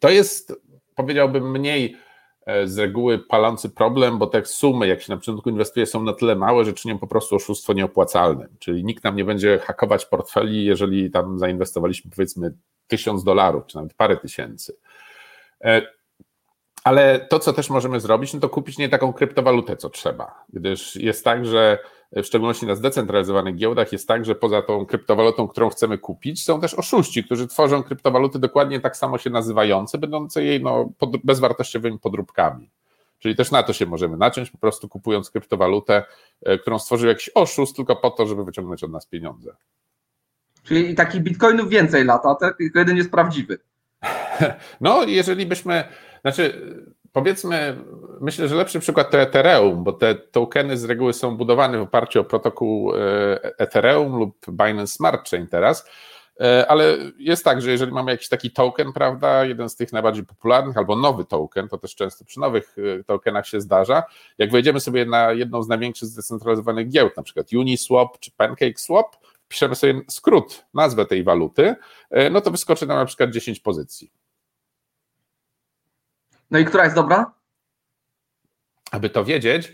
To 0.00 0.10
jest, 0.10 0.52
powiedziałbym, 0.94 1.50
mniej 1.50 1.96
z 2.64 2.78
reguły 2.78 3.18
palący 3.18 3.70
problem, 3.70 4.18
bo 4.18 4.26
te 4.26 4.44
sumy, 4.44 4.86
jak 4.86 5.02
się 5.02 5.12
na 5.12 5.16
początku 5.16 5.50
inwestuje, 5.50 5.86
są 5.86 6.02
na 6.02 6.12
tyle 6.12 6.36
małe, 6.36 6.64
że 6.64 6.72
czynią 6.72 6.98
po 6.98 7.06
prostu 7.06 7.36
oszustwo 7.36 7.72
nieopłacalnym. 7.72 8.48
Czyli 8.58 8.84
nikt 8.84 9.04
nam 9.04 9.16
nie 9.16 9.24
będzie 9.24 9.58
hakować 9.58 10.06
portfeli, 10.06 10.64
jeżeli 10.64 11.10
tam 11.10 11.38
zainwestowaliśmy 11.38 12.10
powiedzmy 12.10 12.54
tysiąc 12.86 13.24
dolarów, 13.24 13.66
czy 13.66 13.76
nawet 13.76 13.94
parę 13.94 14.16
tysięcy. 14.16 14.76
Ale 16.84 17.20
to, 17.20 17.38
co 17.38 17.52
też 17.52 17.70
możemy 17.70 18.00
zrobić, 18.00 18.34
no 18.34 18.40
to 18.40 18.48
kupić 18.48 18.78
nie 18.78 18.88
taką 18.88 19.12
kryptowalutę, 19.12 19.76
co 19.76 19.90
trzeba, 19.90 20.44
gdyż 20.52 20.96
jest 20.96 21.24
tak, 21.24 21.46
że 21.46 21.78
w 22.12 22.24
szczególności 22.24 22.66
na 22.66 22.74
zdecentralizowanych 22.74 23.56
giełdach 23.56 23.92
jest 23.92 24.08
tak, 24.08 24.24
że 24.24 24.34
poza 24.34 24.62
tą 24.62 24.86
kryptowalutą, 24.86 25.48
którą 25.48 25.70
chcemy 25.70 25.98
kupić, 25.98 26.44
są 26.44 26.60
też 26.60 26.74
oszuści, 26.74 27.24
którzy 27.24 27.46
tworzą 27.46 27.82
kryptowaluty 27.82 28.38
dokładnie 28.38 28.80
tak 28.80 28.96
samo 28.96 29.18
się 29.18 29.30
nazywające, 29.30 29.98
będące 29.98 30.44
jej 30.44 30.62
no, 30.62 30.90
pod, 30.98 31.16
bezwartościowymi 31.16 31.98
podróbkami. 31.98 32.70
Czyli 33.18 33.36
też 33.36 33.50
na 33.50 33.62
to 33.62 33.72
się 33.72 33.86
możemy 33.86 34.16
naciąć, 34.16 34.50
po 34.50 34.58
prostu 34.58 34.88
kupując 34.88 35.30
kryptowalutę, 35.30 36.04
e, 36.42 36.58
którą 36.58 36.78
stworzył 36.78 37.08
jakiś 37.08 37.30
oszust, 37.34 37.76
tylko 37.76 37.96
po 37.96 38.10
to, 38.10 38.26
żeby 38.26 38.44
wyciągnąć 38.44 38.84
od 38.84 38.90
nas 38.90 39.06
pieniądze. 39.06 39.56
Czyli 40.62 40.94
takich 40.94 41.22
bitcoinów 41.22 41.68
więcej 41.68 42.04
lata, 42.04 42.36
tylko 42.58 42.78
jeden 42.78 42.96
jest 42.96 43.10
prawdziwy. 43.10 43.58
No, 44.80 45.04
jeżeli 45.04 45.46
byśmy, 45.46 45.84
znaczy 46.32 46.76
powiedzmy, 47.12 47.76
myślę, 48.20 48.48
że 48.48 48.54
lepszy 48.54 48.80
przykład 48.80 49.10
to 49.10 49.20
Ethereum, 49.20 49.84
bo 49.84 49.92
te 49.92 50.14
tokeny 50.14 50.76
z 50.76 50.84
reguły 50.84 51.12
są 51.12 51.36
budowane 51.36 51.78
w 51.78 51.82
oparciu 51.82 52.20
o 52.20 52.24
protokół 52.24 52.94
e, 52.94 53.58
Ethereum 53.58 54.16
lub 54.16 54.36
Binance 54.48 54.94
Smart 54.94 55.30
Chain 55.30 55.46
teraz, 55.46 55.90
e, 56.40 56.66
ale 56.68 56.96
jest 57.18 57.44
tak, 57.44 57.62
że 57.62 57.70
jeżeli 57.70 57.92
mamy 57.92 58.10
jakiś 58.10 58.28
taki 58.28 58.50
token, 58.50 58.92
prawda, 58.92 59.44
jeden 59.44 59.68
z 59.68 59.76
tych 59.76 59.92
najbardziej 59.92 60.24
popularnych, 60.24 60.76
albo 60.76 60.96
nowy 60.96 61.24
token, 61.24 61.68
to 61.68 61.78
też 61.78 61.94
często 61.94 62.24
przy 62.24 62.40
nowych 62.40 62.76
e, 63.00 63.04
tokenach 63.04 63.46
się 63.46 63.60
zdarza, 63.60 64.02
jak 64.38 64.50
wejdziemy 64.50 64.80
sobie 64.80 65.06
na 65.06 65.32
jedną 65.32 65.62
z 65.62 65.68
największych 65.68 66.08
zdecentralizowanych 66.08 66.88
giełd, 66.88 67.16
na 67.16 67.22
przykład 67.22 67.52
Uniswap 67.52 68.18
czy 68.18 68.30
PancakeSwap, 68.30 69.16
piszemy 69.48 69.74
sobie 69.74 70.00
skrót, 70.08 70.64
nazwę 70.74 71.06
tej 71.06 71.24
waluty, 71.24 71.74
no 72.30 72.40
to 72.40 72.50
wyskoczy 72.50 72.86
nam 72.86 72.96
na 72.96 73.04
przykład 73.04 73.30
10 73.30 73.60
pozycji. 73.60 74.10
No 76.50 76.58
i 76.58 76.64
która 76.64 76.84
jest 76.84 76.96
dobra? 76.96 77.32
Aby 78.90 79.10
to 79.10 79.24
wiedzieć, 79.24 79.72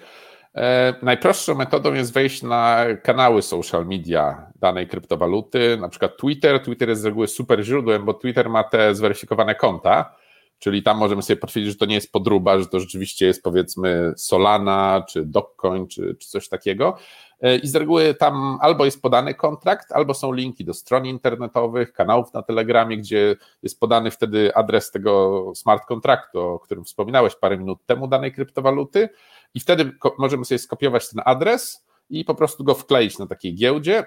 e, 0.55 0.95
najprostszą 1.03 1.55
metodą 1.55 1.95
jest 1.95 2.13
wejść 2.13 2.43
na 2.43 2.85
kanały 3.03 3.43
social 3.43 3.87
media 3.87 4.53
danej 4.57 4.89
kryptowaluty, 4.89 5.77
na 5.81 5.89
przykład 5.89 6.17
Twitter. 6.17 6.63
Twitter 6.63 6.89
jest 6.89 7.03
z 7.03 7.05
reguły 7.05 7.29
super 7.29 7.65
źródłem, 7.65 8.05
bo 8.05 8.15
Twitter 8.15 8.51
ma 8.51 8.65
te 8.65 8.95
zweryfikowane 8.95 9.55
konta, 9.55 10.17
czyli 10.59 10.83
tam 10.83 10.99
możemy 10.99 11.23
sobie 11.23 11.37
potwierdzić, 11.37 11.73
że 11.73 11.79
to 11.79 11.87
nie 11.87 11.95
jest 11.95 12.13
podruba, 12.13 12.59
że 12.59 12.67
to 12.67 12.81
rzeczywiście 12.81 13.27
jest 13.27 13.43
powiedzmy 13.43 14.13
Solana, 14.17 15.05
czy 15.09 15.25
Dogecoin, 15.25 15.89
czy, 15.89 16.17
czy 16.21 16.29
coś 16.29 16.49
takiego. 16.49 16.99
E, 17.45 17.57
I 17.57 17.69
z 17.69 17.77
reguły 17.77 18.15
tam 18.15 18.59
albo 18.61 18.85
jest 18.85 19.03
podany 19.03 19.35
kontrakt, 19.35 19.93
albo 19.93 20.15
są 20.15 20.33
linki 20.33 20.65
do 20.65 20.75
stron 20.75 21.07
internetowych, 21.07 21.93
kanałów 21.93 22.33
na 22.35 22.43
Telegramie, 22.43 22.99
gdzie 22.99 23.37
jest 23.63 23.81
podany 23.81 24.11
wtedy 24.11 24.55
adres 24.55 24.91
tego 24.91 25.53
smart 25.55 25.87
kontraktu, 25.87 26.41
o 26.41 26.59
którym 26.59 26.85
wspominałeś 26.85 27.35
parę 27.35 27.59
minut 27.59 27.87
temu, 27.87 28.09
danej 28.09 28.33
kryptowaluty. 28.33 29.09
I 29.55 29.61
wtedy 29.61 29.93
możemy 30.19 30.45
sobie 30.45 30.59
skopiować 30.59 31.09
ten 31.11 31.23
adres 31.25 31.85
i 32.11 32.25
po 32.25 32.35
prostu 32.35 32.65
go 32.65 32.75
wkleić 32.75 33.19
na 33.19 33.27
takiej 33.27 33.55
giełdzie. 33.55 34.07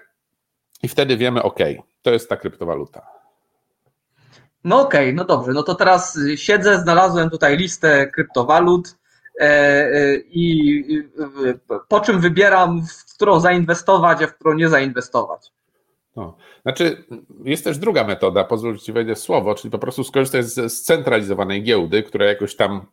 I 0.84 0.88
wtedy 0.88 1.18
wiemy, 1.18 1.44
OK, 1.44 1.60
to 2.02 2.12
jest 2.12 2.30
ta 2.30 2.38
kryptowaluta. 2.38 3.08
No 4.64 4.82
okej, 4.82 5.06
okay, 5.06 5.14
no 5.14 5.26
dobrze, 5.26 5.52
no 5.52 5.64
to 5.64 5.76
teraz 5.76 6.20
siedzę, 6.36 6.80
znalazłem 6.80 7.30
tutaj 7.30 7.58
listę 7.58 8.08
kryptowalut 8.08 8.98
i 10.30 10.84
po 11.88 12.00
czym 12.00 12.20
wybieram, 12.20 12.86
w 13.08 13.16
którą 13.16 13.40
zainwestować, 13.40 14.22
a 14.22 14.28
w 14.28 14.36
którą 14.36 14.54
nie 14.54 14.70
zainwestować. 14.70 15.52
No. 16.16 16.38
Znaczy, 16.62 17.04
jest 17.44 17.64
też 17.64 17.78
druga 17.78 18.04
metoda, 18.04 18.44
pozwól 18.44 18.78
Ci 18.78 18.94
wejdę 18.94 19.16
słowo, 19.16 19.56
czyli 19.56 19.72
po 19.72 19.80
prostu 19.80 20.04
skorzystać 20.04 20.46
z 20.46 20.74
scentralizowanej 20.74 21.64
giełdy, 21.64 22.04
która 22.04 22.26
jakoś 22.26 22.56
tam 22.56 22.86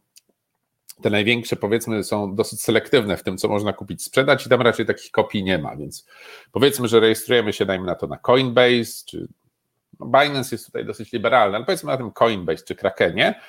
te 1.02 1.10
największe 1.10 1.56
powiedzmy 1.56 2.04
są 2.04 2.34
dosyć 2.34 2.62
selektywne 2.62 3.16
w 3.16 3.22
tym, 3.22 3.38
co 3.38 3.48
można 3.48 3.72
kupić, 3.72 4.02
sprzedać 4.02 4.46
i 4.46 4.48
tam 4.48 4.62
raczej 4.62 4.86
takich 4.86 5.10
kopii 5.10 5.44
nie 5.44 5.58
ma, 5.58 5.76
więc 5.76 6.06
powiedzmy, 6.52 6.88
że 6.88 7.00
rejestrujemy 7.00 7.52
się, 7.52 7.66
dajmy 7.66 7.86
na 7.86 7.94
to 7.94 8.06
na 8.06 8.16
Coinbase, 8.16 9.04
czy 9.06 9.28
no 10.00 10.06
Binance 10.06 10.54
jest 10.54 10.66
tutaj 10.66 10.84
dosyć 10.84 11.12
liberalny, 11.12 11.56
ale 11.56 11.64
powiedzmy 11.64 11.92
na 11.92 11.96
tym 11.96 12.10
Coinbase 12.10 12.64
czy 12.64 12.74
Krakenie. 12.74 13.40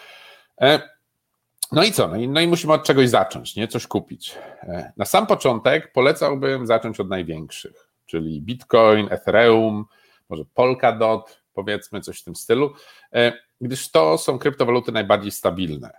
No 1.71 1.83
i 1.83 1.91
co? 1.91 2.07
No 2.07 2.15
i, 2.15 2.27
no 2.27 2.41
i 2.41 2.47
musimy 2.47 2.73
od 2.73 2.83
czegoś 2.83 3.09
zacząć, 3.09 3.55
nie? 3.55 3.67
Coś 3.67 3.87
kupić. 3.87 4.35
E, 4.63 4.91
na 4.97 5.05
sam 5.05 5.27
początek 5.27 5.91
polecałbym 5.91 6.67
zacząć 6.67 6.99
od 6.99 7.09
największych, 7.09 7.89
czyli 8.05 8.41
Bitcoin, 8.41 9.07
Ethereum, 9.11 9.85
może 10.29 10.43
Polkadot, 10.53 11.41
powiedzmy 11.53 12.01
coś 12.01 12.21
w 12.21 12.23
tym 12.23 12.35
stylu, 12.35 12.73
e, 13.13 13.33
gdyż 13.61 13.91
to 13.91 14.17
są 14.17 14.39
kryptowaluty 14.39 14.91
najbardziej 14.91 15.31
stabilne. 15.31 15.91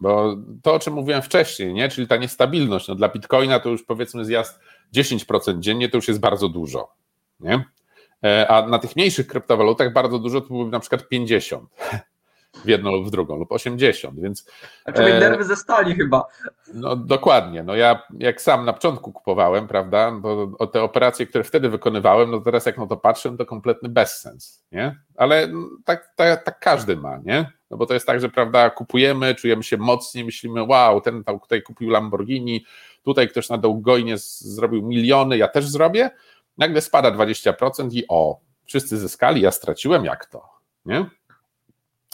Bo 0.00 0.36
to, 0.62 0.74
o 0.74 0.78
czym 0.78 0.94
mówiłem 0.94 1.22
wcześniej, 1.22 1.74
nie? 1.74 1.88
czyli 1.88 2.06
ta 2.06 2.16
niestabilność, 2.16 2.88
no 2.88 2.94
dla 2.94 3.08
Bitcoina 3.08 3.60
to 3.60 3.68
już 3.68 3.84
powiedzmy 3.84 4.24
zjazd 4.24 4.60
10% 4.94 5.58
dziennie 5.58 5.88
to 5.88 5.96
już 5.96 6.08
jest 6.08 6.20
bardzo 6.20 6.48
dużo. 6.48 6.92
Nie? 7.40 7.64
E, 8.24 8.48
a 8.48 8.66
na 8.66 8.78
tych 8.78 8.96
mniejszych 8.96 9.26
kryptowalutach 9.26 9.92
bardzo 9.92 10.18
dużo 10.18 10.40
to 10.40 10.46
byłoby 10.46 10.70
na 10.70 10.80
przykład 10.80 11.08
50 11.08 11.70
w 12.64 12.68
jedną 12.68 12.92
lub 12.92 13.06
w 13.06 13.10
drugą, 13.10 13.36
lub 13.36 13.52
80, 13.52 14.20
więc... 14.20 14.46
Znaczy 14.84 15.02
e, 15.02 15.20
nerwy 15.20 15.44
ze 15.44 15.56
stali 15.56 15.94
chyba. 15.94 16.24
No 16.74 16.96
dokładnie, 16.96 17.62
no 17.62 17.74
ja 17.74 18.02
jak 18.18 18.42
sam 18.42 18.64
na 18.64 18.72
początku 18.72 19.12
kupowałem, 19.12 19.68
prawda, 19.68 20.12
to 20.58 20.66
te 20.66 20.82
operacje, 20.82 21.26
które 21.26 21.44
wtedy 21.44 21.68
wykonywałem, 21.68 22.30
no 22.30 22.40
teraz 22.40 22.66
jak 22.66 22.78
na 22.78 22.86
to 22.86 22.96
patrzę, 22.96 23.36
to 23.36 23.46
kompletny 23.46 23.88
bezsens, 23.88 24.64
nie? 24.72 24.96
Ale 25.16 25.48
tak, 25.84 26.12
tak, 26.16 26.44
tak 26.44 26.58
każdy 26.60 26.96
ma, 26.96 27.18
nie? 27.24 27.52
No 27.70 27.76
bo 27.76 27.86
to 27.86 27.94
jest 27.94 28.06
tak, 28.06 28.20
że 28.20 28.28
prawda, 28.28 28.70
kupujemy, 28.70 29.34
czujemy 29.34 29.62
się 29.62 29.76
mocni, 29.76 30.24
myślimy, 30.24 30.62
wow, 30.62 31.00
ten 31.00 31.24
tutaj 31.24 31.62
kupił 31.62 31.90
Lamborghini, 31.90 32.64
tutaj 33.02 33.28
ktoś 33.28 33.48
na 33.48 33.58
Dołgojnie 33.58 34.14
zrobił 34.38 34.82
miliony, 34.82 35.38
ja 35.38 35.48
też 35.48 35.68
zrobię, 35.68 36.10
nagle 36.58 36.80
spada 36.80 37.10
20% 37.10 37.88
i 37.92 38.04
o, 38.08 38.40
wszyscy 38.64 38.98
zyskali, 38.98 39.40
ja 39.40 39.50
straciłem, 39.50 40.04
jak 40.04 40.26
to, 40.26 40.48
nie? 40.84 41.17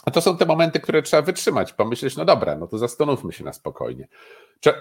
A 0.05 0.11
to 0.11 0.21
są 0.21 0.37
te 0.37 0.45
momenty, 0.45 0.79
które 0.79 1.01
trzeba 1.01 1.21
wytrzymać, 1.21 1.73
pomyśleć, 1.73 2.17
no 2.17 2.25
dobra, 2.25 2.55
no 2.55 2.67
to 2.67 2.77
zastanówmy 2.77 3.33
się 3.33 3.43
na 3.43 3.53
spokojnie. 3.53 4.07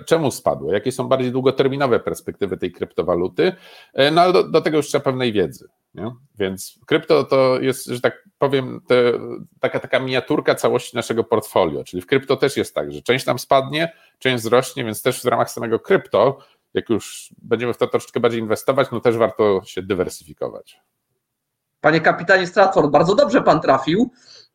Czemu 0.07 0.31
spadło? 0.31 0.73
Jakie 0.73 0.93
są 0.93 1.09
bardziej 1.09 1.33
długoterminowe 1.33 2.01
perspektywy 2.01 2.57
tej 2.57 2.73
kryptowaluty? 2.73 3.53
E, 3.95 4.11
no 4.11 4.21
ale 4.21 4.33
do, 4.33 4.45
do 4.45 4.61
tego 4.61 4.77
już 4.77 4.87
trzeba 4.87 5.05
pewnej 5.05 5.33
wiedzy. 5.33 5.69
Nie? 5.95 6.15
Więc 6.39 6.79
krypto 6.87 7.25
to 7.25 7.61
jest, 7.61 7.87
że 7.87 8.01
tak 8.01 8.25
powiem, 8.39 8.81
te, 8.87 9.13
taka, 9.61 9.81
taka 9.81 10.01
miniaturka 10.01 10.55
całości 10.55 10.97
naszego 10.97 11.25
portfolio. 11.25 11.85
Czyli 11.85 12.03
w 12.03 12.07
krypto 12.07 12.37
też 12.37 12.57
jest 12.57 12.75
tak, 12.75 12.93
że 12.93 13.03
część 13.03 13.27
nam 13.27 13.39
spadnie, 13.39 13.93
część 14.19 14.43
wzrośnie, 14.43 14.85
więc 14.85 15.03
też 15.03 15.23
w 15.23 15.25
ramach 15.25 15.51
samego 15.51 15.81
krypto 15.81 16.39
jak 16.75 16.91
już 16.91 17.35
będziemy 17.43 17.75
w 17.75 17.77
to 17.77 17.87
troszeczkę 17.87 18.21
bardziej 18.21 18.41
inwestować, 18.41 18.89
no 18.93 19.01
też 19.01 19.17
warto 19.17 19.61
się 19.65 19.83
dywersyfikować. 19.83 20.81
Panie 21.81 22.01
kapitanie 22.01 22.47
Stratford, 22.47 22.91
bardzo 22.91 23.15
dobrze 23.15 23.43
pan 23.43 23.61
trafił. 23.61 24.11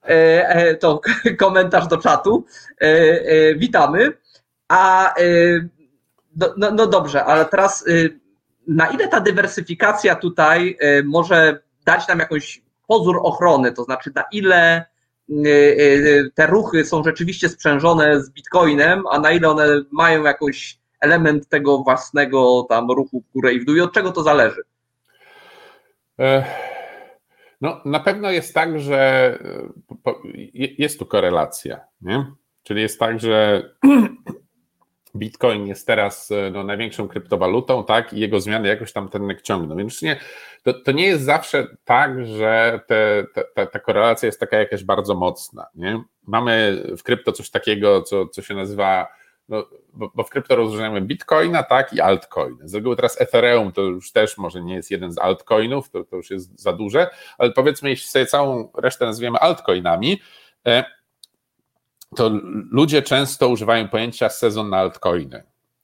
E, 0.10 0.50
e, 0.50 0.76
to 0.76 1.02
komentarz 1.40 1.88
do 1.88 1.98
czatu. 1.98 2.46
E, 2.82 3.56
witamy. 3.56 4.12
A 4.68 5.14
no, 6.58 6.72
no 6.72 6.88
dobrze, 6.88 7.26
ale 7.26 7.46
teraz 7.46 7.86
na 8.68 8.88
ile 8.88 9.08
ta 9.08 9.20
dywersyfikacja 9.20 10.16
tutaj 10.16 10.78
może 11.04 11.60
dać 11.86 12.08
nam 12.08 12.20
jakąś 12.20 12.62
pozór 12.88 13.20
ochrony, 13.24 13.72
to 13.72 13.84
znaczy 13.84 14.12
na 14.16 14.24
ile 14.32 14.86
te 16.36 16.48
ruchy 16.48 16.86
są 16.86 17.04
rzeczywiście 17.04 17.50
sprzężone 17.50 18.24
z 18.24 18.30
Bitcoinem, 18.30 19.04
a 19.12 19.20
na 19.20 19.32
ile 19.32 19.50
one 19.50 19.66
mają 19.92 20.24
jakąś 20.24 20.80
element 21.00 21.50
tego 21.50 21.78
własnego 21.78 22.66
tam 22.70 22.92
ruchu 22.92 23.22
w 23.22 23.34
górę 23.34 23.54
i 23.54 23.60
w 23.60 23.66
dół 23.66 23.76
i 23.76 23.82
od 23.82 23.94
czego 23.94 24.12
to 24.12 24.24
zależy? 24.24 24.62
No, 27.62 27.82
na 27.86 28.00
pewno 28.00 28.32
jest 28.32 28.54
tak, 28.54 28.80
że 28.80 29.38
jest 30.54 31.00
tu 31.00 31.06
korelacja, 31.06 31.80
nie? 32.02 32.26
Czyli 32.64 32.82
jest 32.82 33.00
tak, 33.00 33.20
że 33.20 33.64
Bitcoin 35.16 35.68
jest 35.68 35.88
teraz 35.88 36.30
no, 36.52 36.64
największą 36.64 37.08
kryptowalutą, 37.08 37.84
tak, 37.84 38.14
i 38.14 38.20
jego 38.20 38.42
zmiany 38.42 38.68
jakoś 38.68 38.94
tam 38.94 39.10
ten 39.10 39.22
rynek 39.22 39.42
ciągną. 39.42 39.76
Więc 39.76 40.02
nie, 40.02 40.20
to, 40.64 40.74
to 40.74 40.92
nie 40.92 41.06
jest 41.06 41.24
zawsze 41.24 41.68
tak, 41.86 42.26
że 42.26 42.80
te, 42.88 43.26
te, 43.56 43.68
ta 43.68 43.80
korelacja 43.80 44.26
jest 44.26 44.40
taka 44.40 44.58
jakaś 44.58 44.84
bardzo 44.84 45.16
mocna. 45.16 45.68
Nie? 45.76 46.04
Mamy 46.28 46.84
w 46.98 47.04
krypto 47.04 47.32
coś 47.32 47.50
takiego, 47.50 48.02
co, 48.02 48.28
co 48.28 48.42
się 48.42 48.54
nazywa 48.54 49.08
no, 49.50 49.66
bo, 49.94 50.12
bo 50.16 50.24
w 50.24 50.30
krypto 50.30 50.56
rozróżniamy 50.56 51.02
bitcoina, 51.02 51.64
tak, 51.64 51.94
i 51.94 52.02
altcoiny. 52.02 52.70
Z 52.70 52.76
reguły 52.76 52.96
teraz 52.96 53.22
Ethereum 53.22 53.72
to 53.72 53.82
już 53.82 54.12
też 54.12 54.38
może 54.38 54.64
nie 54.64 54.76
jest 54.76 54.92
jeden 54.92 55.12
z 55.12 55.18
altcoinów, 55.18 55.90
to, 55.90 56.04
to 56.04 56.16
już 56.16 56.32
jest 56.32 56.60
za 56.62 56.74
duże, 56.74 57.10
ale 57.38 57.52
powiedzmy, 57.52 57.90
jeśli 57.90 58.08
sobie 58.08 58.26
całą 58.26 58.72
resztę 58.78 59.06
nazwiemy 59.06 59.40
altcoinami, 59.40 60.22
e, 60.68 60.84
to 62.16 62.32
ludzie 62.72 63.02
często 63.02 63.50
używają 63.50 63.88
pojęcia 63.88 64.30
sezon 64.30 64.70
na 64.70 64.78
altcoiny. 64.78 65.44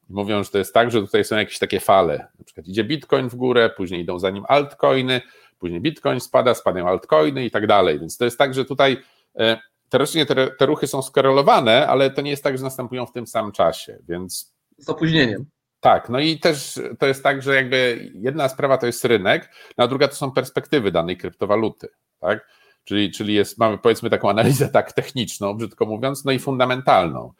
Mówią, 0.09 0.43
że 0.43 0.49
to 0.49 0.57
jest 0.57 0.73
tak, 0.73 0.91
że 0.91 1.01
tutaj 1.01 1.23
są 1.23 1.35
jakieś 1.35 1.59
takie 1.59 1.79
fale. 1.79 2.27
Na 2.39 2.45
przykład 2.45 2.67
idzie 2.67 2.83
bitcoin 2.83 3.29
w 3.29 3.35
górę, 3.35 3.69
później 3.77 4.01
idą 4.01 4.19
za 4.19 4.29
nim 4.29 4.43
altcoiny, 4.47 5.21
później 5.59 5.81
bitcoin 5.81 6.19
spada, 6.19 6.53
spadają 6.53 6.87
altcoiny 6.87 7.45
i 7.45 7.51
tak 7.51 7.67
dalej. 7.67 7.99
Więc 7.99 8.17
to 8.17 8.25
jest 8.25 8.37
tak, 8.37 8.53
że 8.53 8.65
tutaj 8.65 8.97
e, 9.39 9.57
teoretycznie 9.95 10.25
te, 10.25 10.47
te 10.47 10.65
ruchy 10.65 10.87
są 10.87 11.01
skorelowane, 11.01 11.87
ale 11.87 12.11
to 12.11 12.21
nie 12.21 12.31
jest 12.31 12.43
tak, 12.43 12.57
że 12.57 12.63
następują 12.63 13.05
w 13.05 13.11
tym 13.11 13.27
samym 13.27 13.51
czasie, 13.51 13.99
więc. 14.07 14.55
Z 14.77 14.89
opóźnieniem. 14.89 15.45
Tak, 15.79 16.09
no 16.09 16.19
i 16.19 16.39
też 16.39 16.79
to 16.99 17.05
jest 17.05 17.23
tak, 17.23 17.41
że 17.41 17.55
jakby 17.55 18.09
jedna 18.15 18.49
sprawa 18.49 18.77
to 18.77 18.85
jest 18.85 19.05
rynek, 19.05 19.49
no 19.77 19.83
a 19.83 19.87
druga 19.87 20.07
to 20.07 20.15
są 20.15 20.31
perspektywy 20.31 20.91
danej 20.91 21.17
kryptowaluty, 21.17 21.87
tak? 22.19 22.47
Czyli, 22.83 23.11
czyli 23.11 23.33
jest, 23.33 23.57
mamy 23.57 23.77
powiedzmy 23.77 24.09
taką 24.09 24.29
analizę 24.29 24.69
tak 24.69 24.93
techniczną, 24.93 25.53
brzydko 25.53 25.85
mówiąc, 25.85 26.25
no 26.25 26.31
i 26.31 26.39
fundamentalną. 26.39 27.33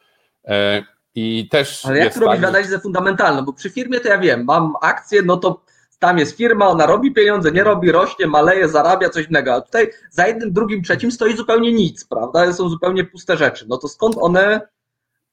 E, 0.46 0.84
I 1.16 1.50
też. 1.50 1.86
Ale 1.86 1.98
jak 1.98 2.06
jest 2.06 2.18
robić 2.18 2.42
tak, 2.42 2.50
analizę 2.50 2.80
fundamentalną? 2.80 3.42
Bo 3.42 3.54
przy 3.54 3.70
firmie 3.70 4.00
to 4.00 4.08
ja 4.08 4.18
wiem, 4.18 4.46
mam 4.46 4.74
akcję, 4.82 5.22
no 5.22 5.38
to 5.38 5.62
tam 6.06 6.18
jest 6.18 6.38
firma, 6.38 6.68
ona 6.68 6.86
robi 6.86 7.14
pieniądze, 7.14 7.52
nie 7.52 7.64
robi, 7.64 7.92
rośnie, 7.92 8.28
maleje, 8.28 8.70
zarabia 8.70 9.10
coś 9.10 9.28
innego. 9.28 9.54
A 9.54 9.62
tutaj 9.62 9.92
za 10.10 10.28
jednym, 10.28 10.54
drugim, 10.54 10.84
trzecim 10.84 11.12
stoi 11.12 11.38
zupełnie 11.38 11.74
nic, 11.74 12.06
prawda? 12.06 12.54
Są 12.54 12.70
zupełnie 12.70 13.04
puste 13.04 13.38
rzeczy. 13.38 13.66
No 13.70 13.78
to 13.78 13.88
skąd 13.88 14.16
one. 14.18 14.62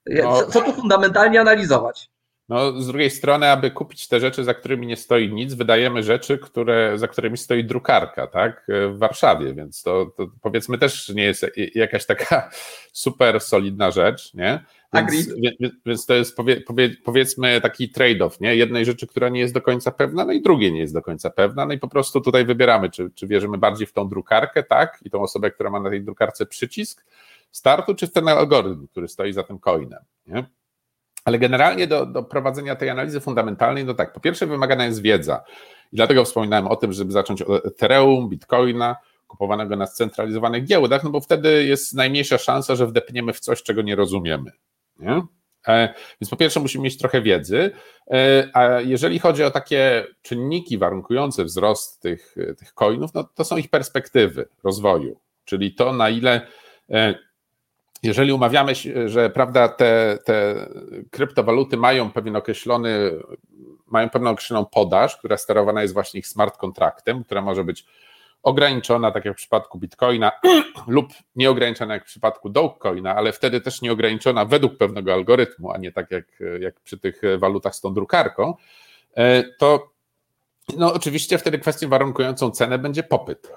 No. 0.05 0.43
Co 0.43 0.61
tu 0.61 0.73
fundamentalnie 0.73 1.41
analizować? 1.41 2.09
No, 2.49 2.81
z 2.81 2.87
drugiej 2.87 3.09
strony, 3.09 3.49
aby 3.49 3.71
kupić 3.71 4.07
te 4.07 4.19
rzeczy, 4.19 4.43
za 4.43 4.53
którymi 4.53 4.87
nie 4.87 4.97
stoi 4.97 5.33
nic, 5.33 5.53
wydajemy 5.53 6.03
rzeczy, 6.03 6.37
które, 6.37 6.97
za 6.97 7.07
którymi 7.07 7.37
stoi 7.37 7.63
drukarka, 7.63 8.27
tak, 8.27 8.65
w 8.67 8.97
Warszawie, 8.97 9.53
więc 9.53 9.83
to, 9.83 10.05
to 10.17 10.27
powiedzmy 10.41 10.77
też 10.77 11.09
nie 11.09 11.23
jest 11.23 11.45
jakaś 11.75 12.05
taka 12.05 12.49
super 13.03 13.41
solidna 13.41 13.91
rzecz, 13.91 14.33
nie? 14.33 14.63
Więc, 14.93 15.55
więc, 15.59 15.73
więc 15.85 16.05
to 16.05 16.13
jest 16.13 16.35
powie, 16.35 16.61
powie, 16.61 16.95
powiedzmy 17.03 17.61
taki 17.61 17.89
trade-off, 17.89 18.41
nie? 18.41 18.55
Jednej 18.55 18.85
rzeczy, 18.85 19.07
która 19.07 19.29
nie 19.29 19.39
jest 19.39 19.53
do 19.53 19.61
końca 19.61 19.91
pewna, 19.91 20.25
no 20.25 20.33
i 20.33 20.41
drugiej 20.41 20.73
nie 20.73 20.79
jest 20.79 20.93
do 20.93 21.01
końca 21.01 21.29
pewna, 21.29 21.65
no 21.65 21.73
i 21.73 21.79
po 21.79 21.87
prostu 21.87 22.21
tutaj 22.21 22.45
wybieramy, 22.45 22.89
czy, 22.89 23.11
czy 23.15 23.27
wierzymy 23.27 23.57
bardziej 23.57 23.87
w 23.87 23.93
tą 23.93 24.09
drukarkę, 24.09 24.63
tak, 24.63 24.99
i 25.05 25.09
tą 25.09 25.21
osobę, 25.21 25.51
która 25.51 25.69
ma 25.69 25.79
na 25.79 25.89
tej 25.89 26.03
drukarce 26.03 26.45
przycisk 26.45 27.05
startu, 27.51 27.95
czy 27.95 28.07
w 28.07 28.11
ten 28.11 28.27
algorytm, 28.27 28.87
który 28.87 29.07
stoi 29.07 29.33
za 29.33 29.43
tym 29.43 29.59
coinem, 29.59 29.99
nie? 30.27 30.45
Ale 31.25 31.39
generalnie 31.39 31.87
do, 31.87 32.05
do 32.05 32.23
prowadzenia 32.23 32.75
tej 32.75 32.89
analizy 32.89 33.19
fundamentalnej, 33.19 33.85
no 33.85 33.93
tak, 33.93 34.13
po 34.13 34.19
pierwsze 34.19 34.47
wymagana 34.47 34.85
jest 34.85 35.01
wiedza. 35.01 35.43
I 35.93 35.95
dlatego 35.95 36.25
wspominałem 36.25 36.67
o 36.67 36.75
tym, 36.75 36.93
żeby 36.93 37.11
zacząć 37.11 37.41
od 37.41 37.65
Ethereum, 37.65 38.29
Bitcoina, 38.29 38.95
kupowanego 39.27 39.75
na 39.75 39.87
scentralizowanych 39.87 40.65
giełdach, 40.65 41.03
no 41.03 41.09
bo 41.09 41.21
wtedy 41.21 41.65
jest 41.65 41.93
najmniejsza 41.93 42.37
szansa, 42.37 42.75
że 42.75 42.87
wdepniemy 42.87 43.33
w 43.33 43.39
coś, 43.39 43.63
czego 43.63 43.81
nie 43.81 43.95
rozumiemy. 43.95 44.51
Nie? 45.03 45.21
E, 45.67 45.93
więc 46.21 46.29
po 46.29 46.35
pierwsze 46.35 46.59
musimy 46.59 46.83
mieć 46.83 46.97
trochę 46.97 47.21
wiedzy, 47.21 47.71
e, 48.11 48.49
a 48.53 48.81
jeżeli 48.81 49.19
chodzi 49.19 49.43
o 49.43 49.51
takie 49.51 50.07
czynniki 50.21 50.77
warunkujące 50.77 51.43
wzrost 51.43 52.01
tych, 52.01 52.35
tych 52.57 52.73
coinów, 52.73 53.13
no 53.13 53.23
to 53.23 53.43
są 53.43 53.57
ich 53.57 53.69
perspektywy 53.69 54.47
rozwoju, 54.63 55.19
czyli 55.45 55.75
to 55.75 55.93
na 55.93 56.09
ile 56.09 56.47
e, 56.89 57.15
jeżeli 58.03 58.31
umawiamy 58.31 58.75
się, 58.75 59.09
że 59.09 59.29
prawda, 59.29 59.67
te, 59.67 60.17
te 60.25 60.67
kryptowaluty 61.11 61.77
mają 61.77 62.11
pewien 62.11 62.35
określony, 62.35 63.11
mają 63.87 64.09
pewną 64.09 64.29
określoną 64.29 64.65
podaż, 64.65 65.17
która 65.17 65.37
sterowana 65.37 65.81
jest 65.81 65.93
właśnie 65.93 66.19
ich 66.19 66.27
smart 66.27 66.57
kontraktem, 66.57 67.23
która 67.23 67.41
może 67.41 67.63
być 67.63 67.85
ograniczona, 68.43 69.11
tak 69.11 69.25
jak 69.25 69.33
w 69.33 69.37
przypadku 69.37 69.79
Bitcoina, 69.79 70.31
lub 70.87 71.07
nieograniczona 71.35 71.93
jak 71.93 72.03
w 72.03 72.07
przypadku 72.07 72.49
Dogecoina, 72.49 73.15
ale 73.15 73.31
wtedy 73.31 73.61
też 73.61 73.81
nieograniczona 73.81 74.45
według 74.45 74.77
pewnego 74.77 75.13
algorytmu, 75.13 75.71
a 75.71 75.77
nie 75.77 75.91
tak 75.91 76.11
jak, 76.11 76.25
jak 76.59 76.79
przy 76.79 76.97
tych 76.97 77.21
walutach 77.37 77.75
z 77.75 77.81
tą 77.81 77.93
drukarką, 77.93 78.53
e, 79.17 79.43
to 79.43 79.89
no 80.77 80.93
oczywiście 80.93 81.37
wtedy 81.37 81.59
kwestią 81.59 81.89
warunkującą 81.89 82.51
cenę 82.51 82.79
będzie 82.79 83.03
popyt. 83.03 83.51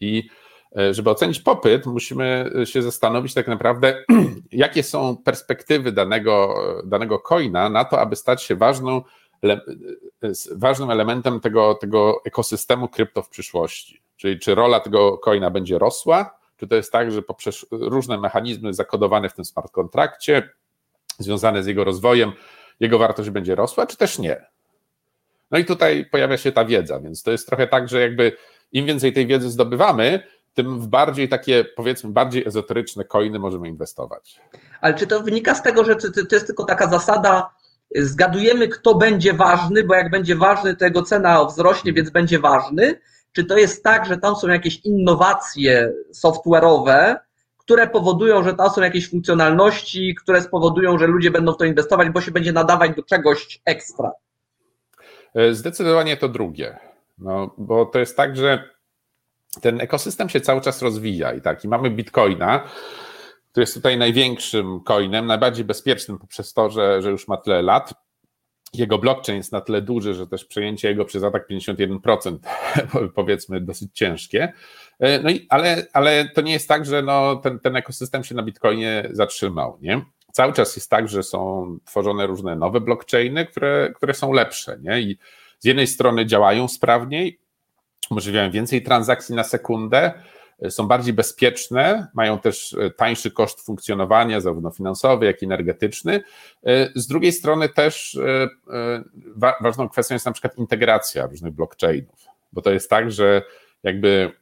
I 0.00 0.28
E, 0.76 0.94
żeby 0.94 1.10
ocenić 1.10 1.40
popyt, 1.40 1.86
musimy 1.86 2.50
się 2.64 2.82
zastanowić 2.82 3.34
tak 3.34 3.48
naprawdę, 3.48 4.04
jakie 4.52 4.82
są 4.82 5.16
perspektywy 5.16 5.92
danego, 5.92 6.54
danego 6.84 7.18
coina 7.18 7.68
na 7.68 7.84
to, 7.84 8.00
aby 8.00 8.16
stać 8.16 8.42
się 8.42 8.56
ważną, 8.56 9.02
e, 9.44 9.60
ważnym 10.52 10.90
elementem 10.90 11.40
tego, 11.40 11.74
tego 11.74 12.20
ekosystemu 12.24 12.88
krypto 12.88 13.22
w 13.22 13.28
przyszłości. 13.28 14.01
Czyli 14.22 14.38
czy 14.38 14.54
rola 14.54 14.80
tego 14.80 15.18
coina 15.18 15.50
będzie 15.50 15.78
rosła, 15.78 16.38
czy 16.56 16.68
to 16.68 16.76
jest 16.76 16.92
tak, 16.92 17.12
że 17.12 17.22
poprzez 17.22 17.66
różne 17.70 18.18
mechanizmy 18.18 18.74
zakodowane 18.74 19.28
w 19.28 19.34
tym 19.34 19.44
smart 19.44 19.72
kontrakcie, 19.72 20.50
związane 21.18 21.62
z 21.62 21.66
jego 21.66 21.84
rozwojem, 21.84 22.32
jego 22.80 22.98
wartość 22.98 23.30
będzie 23.30 23.54
rosła, 23.54 23.86
czy 23.86 23.96
też 23.96 24.18
nie. 24.18 24.46
No 25.50 25.58
i 25.58 25.64
tutaj 25.64 26.06
pojawia 26.06 26.36
się 26.36 26.52
ta 26.52 26.64
wiedza, 26.64 27.00
więc 27.00 27.22
to 27.22 27.30
jest 27.30 27.46
trochę 27.46 27.66
tak, 27.66 27.88
że 27.88 28.00
jakby 28.00 28.36
im 28.72 28.86
więcej 28.86 29.12
tej 29.12 29.26
wiedzy 29.26 29.50
zdobywamy, 29.50 30.22
tym 30.54 30.80
w 30.80 30.86
bardziej 30.86 31.28
takie, 31.28 31.64
powiedzmy, 31.64 32.10
bardziej 32.10 32.46
ezoteryczne 32.46 33.04
coiny 33.04 33.38
możemy 33.38 33.68
inwestować. 33.68 34.40
Ale 34.80 34.94
czy 34.94 35.06
to 35.06 35.22
wynika 35.22 35.54
z 35.54 35.62
tego, 35.62 35.84
że 35.84 35.96
to 35.96 36.34
jest 36.34 36.46
tylko 36.46 36.64
taka 36.64 36.90
zasada, 36.90 37.50
zgadujemy, 37.96 38.68
kto 38.68 38.94
będzie 38.94 39.32
ważny, 39.32 39.84
bo 39.84 39.94
jak 39.94 40.10
będzie 40.10 40.36
ważny, 40.36 40.76
to 40.76 40.84
jego 40.84 41.02
cena 41.02 41.44
wzrośnie, 41.44 41.92
więc 41.92 42.10
będzie 42.10 42.38
ważny? 42.38 43.00
Czy 43.32 43.44
to 43.44 43.58
jest 43.58 43.84
tak, 43.84 44.06
że 44.06 44.18
tam 44.18 44.36
są 44.36 44.48
jakieś 44.48 44.80
innowacje 44.84 45.92
software'owe, 46.14 47.16
które 47.58 47.86
powodują, 47.86 48.44
że 48.44 48.54
tam 48.54 48.70
są 48.70 48.82
jakieś 48.82 49.10
funkcjonalności, 49.10 50.14
które 50.14 50.42
spowodują, 50.42 50.98
że 50.98 51.06
ludzie 51.06 51.30
będą 51.30 51.52
w 51.52 51.56
to 51.56 51.64
inwestować, 51.64 52.08
bo 52.10 52.20
się 52.20 52.30
będzie 52.30 52.52
nadawać 52.52 52.96
do 52.96 53.02
czegoś 53.02 53.60
ekstra? 53.64 54.12
E, 55.34 55.54
zdecydowanie 55.54 56.16
to 56.16 56.28
drugie. 56.28 56.78
No, 57.18 57.54
bo 57.58 57.86
to 57.86 57.98
jest 57.98 58.16
tak, 58.16 58.36
że 58.36 58.68
ten 59.60 59.80
ekosystem 59.80 60.28
się 60.28 60.40
cały 60.40 60.60
czas 60.60 60.82
rozwija 60.82 61.32
i 61.32 61.40
tak, 61.40 61.64
i 61.64 61.68
mamy 61.68 61.90
Bitcoina, 61.90 62.64
który 63.50 63.62
jest 63.62 63.74
tutaj 63.74 63.98
największym 63.98 64.80
coinem, 64.80 65.26
najbardziej 65.26 65.64
bezpiecznym 65.64 66.18
poprzez 66.18 66.52
to, 66.52 66.70
że, 66.70 67.02
że 67.02 67.10
już 67.10 67.28
ma 67.28 67.36
tyle 67.36 67.62
lat. 67.62 67.94
Jego 68.74 68.98
blockchain 68.98 69.38
jest 69.38 69.52
na 69.52 69.60
tyle 69.60 69.82
duży, 69.82 70.14
że 70.14 70.26
też 70.26 70.44
przejęcie 70.44 70.88
jego 70.88 71.04
przez 71.04 71.24
atak 71.24 71.48
51% 71.50 72.38
powiedzmy 73.14 73.60
dosyć 73.60 73.90
ciężkie. 73.94 74.52
No 75.22 75.30
i, 75.30 75.46
ale, 75.48 75.86
ale 75.92 76.28
to 76.28 76.40
nie 76.40 76.52
jest 76.52 76.68
tak, 76.68 76.84
że 76.84 77.02
no, 77.02 77.36
ten, 77.36 77.60
ten 77.60 77.76
ekosystem 77.76 78.24
się 78.24 78.34
na 78.34 78.42
Bitcoinie 78.42 79.08
zatrzymał. 79.10 79.78
Nie? 79.80 80.02
Cały 80.32 80.52
czas 80.52 80.76
jest 80.76 80.90
tak, 80.90 81.08
że 81.08 81.22
są 81.22 81.66
tworzone 81.84 82.26
różne 82.26 82.56
nowe 82.56 82.80
blockchainy, 82.80 83.46
które, 83.46 83.92
które 83.96 84.14
są 84.14 84.32
lepsze. 84.32 84.78
Nie? 84.82 85.00
I 85.00 85.18
z 85.58 85.64
jednej 85.64 85.86
strony 85.86 86.26
działają 86.26 86.68
sprawniej, 86.68 87.38
umożliwiają 88.10 88.50
więcej 88.50 88.82
transakcji 88.82 89.34
na 89.34 89.44
sekundę, 89.44 89.98
e, 89.98 90.12
są 90.70 90.88
bardziej 90.88 91.14
bezpieczne, 91.14 92.06
mają 92.14 92.38
też 92.38 92.74
e, 92.74 92.90
tańszy 92.90 93.30
koszt 93.30 93.66
funkcjonowania, 93.66 94.40
zarówno 94.40 94.70
finansowy, 94.70 95.26
jak 95.26 95.42
i 95.42 95.44
energetyczny. 95.44 96.22
E, 96.66 96.90
z 96.94 97.06
drugiej 97.06 97.32
strony 97.32 97.68
też 97.68 98.18
ważną 99.60 99.88
kwestią 99.88 100.14
jest 100.14 100.26
na 100.26 100.32
przykład 100.32 100.58
integracja 100.58 101.26
różnych 101.26 101.52
blockchainów, 101.52 102.24
bo 102.52 102.62
to 102.62 102.72
jest 102.72 102.90
tak, 102.90 103.12
że 103.12 103.42
jakby 103.82 104.32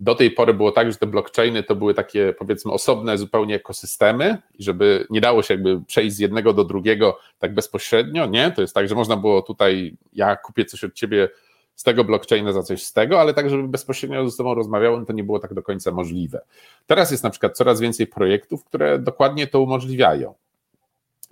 do 0.00 0.14
tej 0.14 0.30
pory 0.30 0.54
było 0.54 0.72
tak, 0.72 0.92
że 0.92 0.98
te 0.98 1.06
blockchainy 1.06 1.62
to 1.62 1.76
były 1.76 1.94
takie 1.94 2.34
powiedzmy 2.38 2.72
osobne 2.72 3.18
zupełnie 3.18 3.54
ekosystemy 3.54 4.38
i 4.54 4.62
żeby 4.62 5.06
nie 5.10 5.20
dało 5.20 5.42
się 5.42 5.54
jakby 5.54 5.84
przejść 5.84 6.16
z 6.16 6.18
jednego 6.18 6.52
do 6.52 6.64
drugiego 6.64 7.18
tak 7.38 7.54
bezpośrednio, 7.54 8.26
nie? 8.26 8.50
To 8.50 8.60
jest 8.60 8.74
tak, 8.74 8.88
że 8.88 8.94
można 8.94 9.16
było 9.16 9.42
tutaj, 9.42 9.96
ja 10.12 10.36
kupię 10.36 10.64
coś 10.64 10.84
od 10.84 10.94
ciebie 10.94 11.28
z 11.76 11.82
tego 11.82 12.04
blockchaina 12.04 12.52
za 12.52 12.62
coś 12.62 12.84
z 12.84 12.92
tego, 12.92 13.20
ale 13.20 13.34
tak, 13.34 13.50
żeby 13.50 13.68
bezpośrednio 13.68 14.30
ze 14.30 14.36
sobą 14.36 14.54
rozmawiały, 14.54 15.06
to 15.06 15.12
nie 15.12 15.24
było 15.24 15.38
tak 15.38 15.54
do 15.54 15.62
końca 15.62 15.90
możliwe. 15.90 16.40
Teraz 16.86 17.10
jest 17.10 17.24
na 17.24 17.30
przykład 17.30 17.56
coraz 17.56 17.80
więcej 17.80 18.06
projektów, 18.06 18.64
które 18.64 18.98
dokładnie 18.98 19.46
to 19.46 19.60
umożliwiają. 19.60 20.34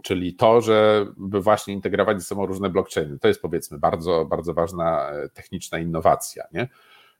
Czyli 0.03 0.34
to, 0.34 0.61
żeby 0.61 1.40
właśnie 1.40 1.74
integrować 1.74 2.18
ze 2.18 2.24
sobą 2.24 2.47
różne 2.47 2.70
blockchainy. 2.70 3.18
To 3.18 3.28
jest 3.28 3.42
powiedzmy 3.42 3.78
bardzo, 3.78 4.24
bardzo 4.24 4.55
ważna 4.55 5.11
e, 5.11 5.28
techniczna 5.28 5.78
innowacja. 5.78 6.45
Nie? 6.53 6.68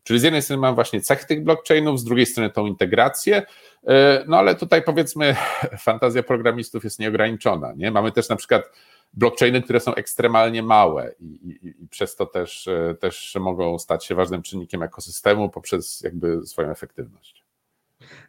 Czyli 0.03 0.21
z 0.21 0.23
jednej 0.23 0.43
strony 0.43 0.61
mamy 0.61 0.75
właśnie 0.75 1.01
cech 1.01 1.25
tych 1.25 1.45
blockchainów, 1.45 2.01
z 2.01 2.05
drugiej 2.05 2.27
strony 2.27 2.51
tą 2.51 2.67
integrację, 2.67 3.43
e, 3.87 4.25
no 4.29 4.39
ale 4.39 4.55
tutaj 4.55 4.83
powiedzmy 4.83 5.37
fantazja 5.79 6.23
programistów 6.23 6.85
jest 6.85 6.99
nieograniczona. 6.99 7.73
Nie? 7.77 7.91
Mamy 7.91 8.13
też 8.13 8.29
na 8.29 8.37
przykład 8.37 8.71
blockchainy, 9.17 9.63
które 9.63 9.81
są 9.81 9.95
ekstremalnie 9.95 10.63
małe 10.63 11.15
i, 11.21 11.25
i, 11.25 11.69
i, 11.69 11.89
przez 11.89 12.17
to 12.17 12.27
też, 12.27 12.69
e, 12.69 12.95
też 13.01 13.37
mogą 13.41 13.79
stać 13.79 14.05
się 14.05 14.15
ważnym 14.15 14.43
czynnikiem 14.43 14.83
ekosystemu 14.83 15.51
poprzez 15.51 16.01
jakby 16.01 16.47
swoją 16.47 16.71
efektywność. 16.71 17.45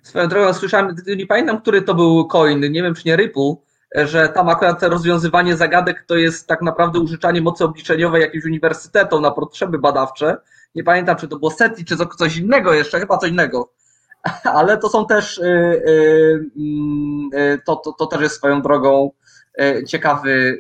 Swoją 0.04 0.28
drogą 0.28 0.54
słyszałem, 0.54 0.96
nie 1.18 1.28
pamiętam, 1.28 1.62
który 1.62 1.82
to 1.82 1.96
był 1.96 2.28
coin, 2.28 2.72
nie 2.72 2.84
wiem 2.84 2.96
czy 2.96 3.04
nie 3.06 3.16
Ripple, 3.16 3.56
że 3.96 4.30
tam 4.30 4.50
akurat 4.50 4.84
rozwiązywanie 4.84 5.58
zagadek 5.58 6.06
to 6.08 6.16
jest 6.16 6.48
tak 6.48 6.62
naprawdę 6.62 7.00
użyczanie 7.00 7.42
mocy 7.42 7.64
obliczeniowej 7.64 8.22
jakimś 8.22 8.46
uniwersytetom 8.46 9.22
na 9.22 9.32
potrzeby 9.32 9.80
badawcze. 9.80 10.38
Nie 10.76 10.84
pamiętam, 10.84 11.16
czy 11.16 11.28
to 11.28 11.40
było 11.40 11.52
SETI, 11.52 11.86
czy 11.86 11.98
coś 12.18 12.38
innego 12.38 12.74
jeszcze, 12.74 13.00
chyba 13.00 13.18
coś 13.18 13.30
innego. 13.30 13.72
ale 14.60 14.78
to 14.78 14.90
są 14.90 15.06
też, 15.06 15.42
mm, 16.56 17.30
to, 17.66 17.76
to, 17.76 17.94
to 17.94 18.06
też 18.06 18.22
jest 18.22 18.36
swoją 18.36 18.62
drogą 18.62 19.12
ciekawy, 19.88 20.60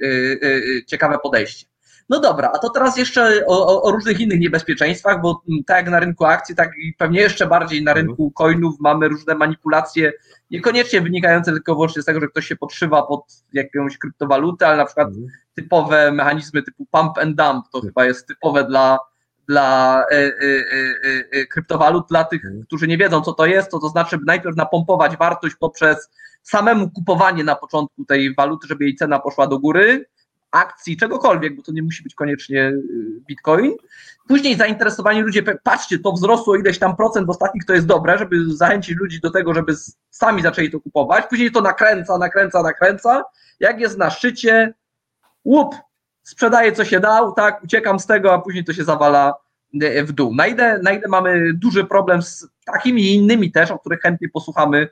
ciekawe 0.87 1.17
podejście. 1.23 1.65
No 2.09 2.19
dobra, 2.19 2.51
a 2.55 2.59
to 2.59 2.69
teraz 2.69 2.97
jeszcze 2.97 3.45
o, 3.47 3.83
o, 3.83 3.91
różnych 3.91 4.19
innych 4.19 4.39
niebezpieczeństwach, 4.39 5.21
bo 5.21 5.41
tak 5.67 5.77
jak 5.77 5.89
na 5.89 5.99
rynku 5.99 6.25
akcji, 6.25 6.55
tak 6.55 6.71
i 6.77 6.93
pewnie 6.93 7.19
jeszcze 7.19 7.47
bardziej 7.47 7.83
na 7.83 7.93
rynku 7.93 8.23
mhm. 8.23 8.31
coinów 8.31 8.75
mamy 8.79 9.07
różne 9.07 9.35
manipulacje, 9.35 10.13
niekoniecznie 10.51 11.01
wynikające 11.01 11.51
tylko 11.51 11.75
wyłącznie 11.75 12.01
z 12.01 12.05
tego, 12.05 12.19
że 12.19 12.27
ktoś 12.27 12.47
się 12.47 12.55
podszywa 12.55 13.03
pod 13.03 13.21
jakąś 13.53 13.97
kryptowalutę, 13.97 14.67
ale 14.67 14.77
na 14.77 14.85
przykład 14.85 15.07
mhm. 15.07 15.27
typowe 15.53 16.11
mechanizmy 16.11 16.63
typu 16.63 16.85
pump 16.91 17.17
and 17.17 17.35
dump, 17.35 17.65
to 17.71 17.81
chyba 17.81 18.05
jest 18.05 18.27
typowe 18.27 18.63
dla, 18.63 18.99
dla 19.47 20.03
y, 20.11 20.15
y, 20.15 21.29
y, 21.35 21.47
kryptowalut, 21.47 22.07
dla 22.09 22.23
tych, 22.23 22.45
mhm. 22.45 22.63
którzy 22.63 22.87
nie 22.87 22.97
wiedzą, 22.97 23.21
co 23.21 23.33
to 23.33 23.45
jest, 23.45 23.71
to 23.71 23.79
to 23.79 23.89
znaczy 23.89 24.17
najpierw 24.25 24.55
napompować 24.55 25.17
wartość 25.17 25.55
poprzez 25.55 26.09
samemu 26.45 26.89
kupowanie 26.89 27.43
na 27.43 27.55
początku 27.55 28.05
tej 28.05 28.35
waluty, 28.35 28.67
żeby 28.67 28.83
jej 28.83 28.95
cena 28.95 29.19
poszła 29.19 29.47
do 29.47 29.59
góry, 29.59 30.05
akcji, 30.51 30.97
czegokolwiek, 30.97 31.55
bo 31.55 31.61
to 31.61 31.71
nie 31.71 31.83
musi 31.83 32.03
być 32.03 32.15
koniecznie 32.15 32.61
y, 32.61 32.81
bitcoin. 33.27 33.71
Później 34.27 34.55
zainteresowani 34.55 35.21
ludzie, 35.21 35.43
patrzcie, 35.63 35.99
to 35.99 36.11
wzrosło 36.11 36.55
ileś 36.55 36.79
tam 36.79 36.95
procent 36.95 37.27
w 37.27 37.29
ostatnich, 37.29 37.65
to 37.65 37.73
jest 37.73 37.85
dobre, 37.85 38.17
żeby 38.17 38.55
zachęcić 38.55 38.97
ludzi 38.97 39.19
do 39.19 39.31
tego, 39.31 39.53
żeby 39.53 39.73
sami 40.09 40.41
zaczęli 40.41 40.71
to 40.71 40.79
kupować. 40.79 41.25
Później 41.29 41.51
to 41.51 41.61
nakręca, 41.61 42.17
nakręca, 42.17 42.63
nakręca. 42.63 43.23
Jak 43.59 43.79
jest 43.79 43.97
na 43.97 44.09
szczycie, 44.09 44.73
łup, 45.45 45.75
sprzedaję 46.23 46.71
co 46.71 46.85
się 46.85 46.99
dał, 46.99 47.33
tak, 47.33 47.63
uciekam 47.63 47.99
z 47.99 48.05
tego, 48.05 48.33
a 48.33 48.41
później 48.41 48.63
to 48.63 48.73
się 48.73 48.83
zawala 48.83 49.33
w 50.03 50.11
dół. 50.11 50.35
Na 50.35 50.47
ile, 50.47 50.79
na 50.79 50.91
ile 50.91 51.07
mamy 51.07 51.53
duży 51.53 51.83
problem 51.83 52.21
z 52.21 52.47
takimi 52.65 53.01
i 53.01 53.15
innymi 53.15 53.51
też, 53.51 53.71
o 53.71 53.79
których 53.79 53.99
chętnie 53.99 54.29
posłuchamy, 54.29 54.89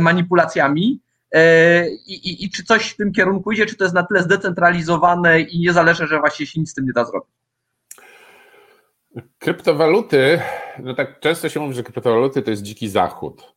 manipulacjami, 0.00 1.00
E, 1.34 1.88
I, 1.88 2.28
i, 2.28 2.44
I, 2.44 2.50
czy 2.50 2.64
coś 2.64 2.90
w 2.90 2.96
tym 2.96 3.12
kierunku 3.12 3.52
idzie, 3.52 3.66
czy 3.66 3.76
to 3.76 3.84
jest 3.84 3.94
na 3.94 4.02
tyle 4.02 4.22
zdecentralizowane 4.22 5.40
i 5.40 5.60
nie 5.60 5.72
zależy, 5.72 6.06
że 6.06 6.20
właśnie 6.20 6.46
się 6.46 6.60
nic 6.60 6.70
z 6.70 6.74
tym 6.74 6.86
nie 6.86 6.92
da 6.92 7.04
zrobić? 7.04 7.30
Kryptowaluty, 9.38 10.40
no 10.78 10.94
tak 10.94 11.20
często 11.20 11.48
się 11.48 11.60
mówi, 11.60 11.74
że 11.74 11.82
kryptowaluty 11.82 12.42
to 12.42 12.50
jest 12.50 12.62
dziki 12.62 12.88
zachód. 12.88 13.54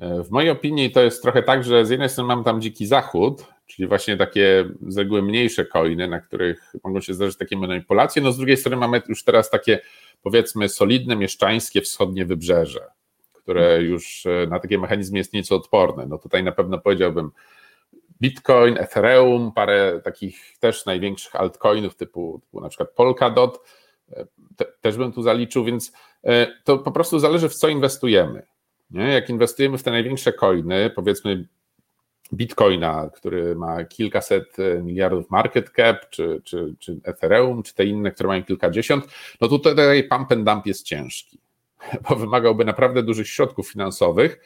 E, 0.00 0.22
w 0.24 0.30
mojej 0.30 0.50
opinii 0.50 0.90
to 0.90 1.00
jest 1.00 1.22
trochę 1.22 1.42
tak, 1.42 1.64
że 1.64 1.86
z 1.86 1.90
jednej 1.90 2.08
strony 2.08 2.28
mam 2.28 2.44
tam 2.44 2.60
dziki 2.60 2.86
zachód, 2.86 3.44
czyli 3.66 3.88
właśnie 3.88 4.16
takie 4.16 4.64
z 4.88 4.98
reguły 4.98 5.22
mniejsze 5.22 5.64
coiny, 5.64 6.08
na 6.08 6.20
których 6.20 6.72
mogą 6.84 7.00
się 7.00 7.14
zdarzyć 7.14 7.36
takie 7.36 7.56
manipulacje, 7.56 8.22
no 8.22 8.32
z 8.32 8.36
drugiej 8.36 8.56
strony 8.56 8.76
mamy 8.76 9.02
już 9.08 9.24
teraz 9.24 9.50
takie 9.50 9.80
powiedzmy 10.22 10.68
solidne, 10.68 11.16
mieszczańskie 11.16 11.80
wschodnie 11.80 12.26
wybrzeże 12.26 12.80
które 13.50 13.82
już 13.82 14.26
e, 14.26 14.46
na 14.46 14.60
takie 14.60 14.78
mechanizmy 14.78 15.18
jest 15.18 15.32
nieco 15.32 15.56
odporne. 15.56 16.06
No 16.06 16.18
tutaj 16.18 16.44
na 16.44 16.52
pewno 16.52 16.78
powiedziałbym 16.78 17.30
Bitcoin, 18.20 18.78
Ethereum, 18.78 19.52
parę 19.52 20.00
takich 20.04 20.58
też 20.60 20.86
największych 20.86 21.36
altcoinów 21.36 21.94
typu, 21.94 22.40
typu 22.44 22.60
na 22.60 22.68
przykład 22.68 22.90
Polkadot, 22.90 23.60
e, 24.12 24.26
te, 24.56 24.64
też 24.80 24.96
bym 24.96 25.12
tu 25.12 25.22
zaliczył, 25.22 25.64
więc 25.64 25.92
to 26.64 26.78
po 26.78 26.92
prostu 26.92 27.18
zależy 27.18 27.48
w 27.48 27.54
co 27.54 27.68
inwestujemy. 27.68 28.49
Nie? 28.90 29.12
Jak 29.12 29.30
inwestujemy 29.30 29.78
w 29.78 29.82
te 29.82 29.90
największe 29.90 30.32
coiny, 30.32 30.90
powiedzmy 30.90 31.48
Bitcoina, 32.34 33.10
który 33.14 33.56
ma 33.56 33.84
kilkaset 33.84 34.56
miliardów 34.82 35.30
market 35.30 35.70
cap, 35.70 36.10
czy, 36.10 36.40
czy, 36.44 36.74
czy 36.78 37.00
Ethereum, 37.04 37.62
czy 37.62 37.74
te 37.74 37.84
inne, 37.84 38.10
które 38.10 38.26
mają 38.26 38.44
kilkadziesiąt, 38.44 39.04
no 39.40 39.48
tutaj 39.48 40.08
pump 40.08 40.32
and 40.32 40.44
dump 40.44 40.66
jest 40.66 40.82
ciężki. 40.82 41.40
bo 42.08 42.16
wymagałby 42.16 42.64
naprawdę 42.64 43.02
dużych 43.02 43.28
środków 43.28 43.70
finansowych 43.70 44.40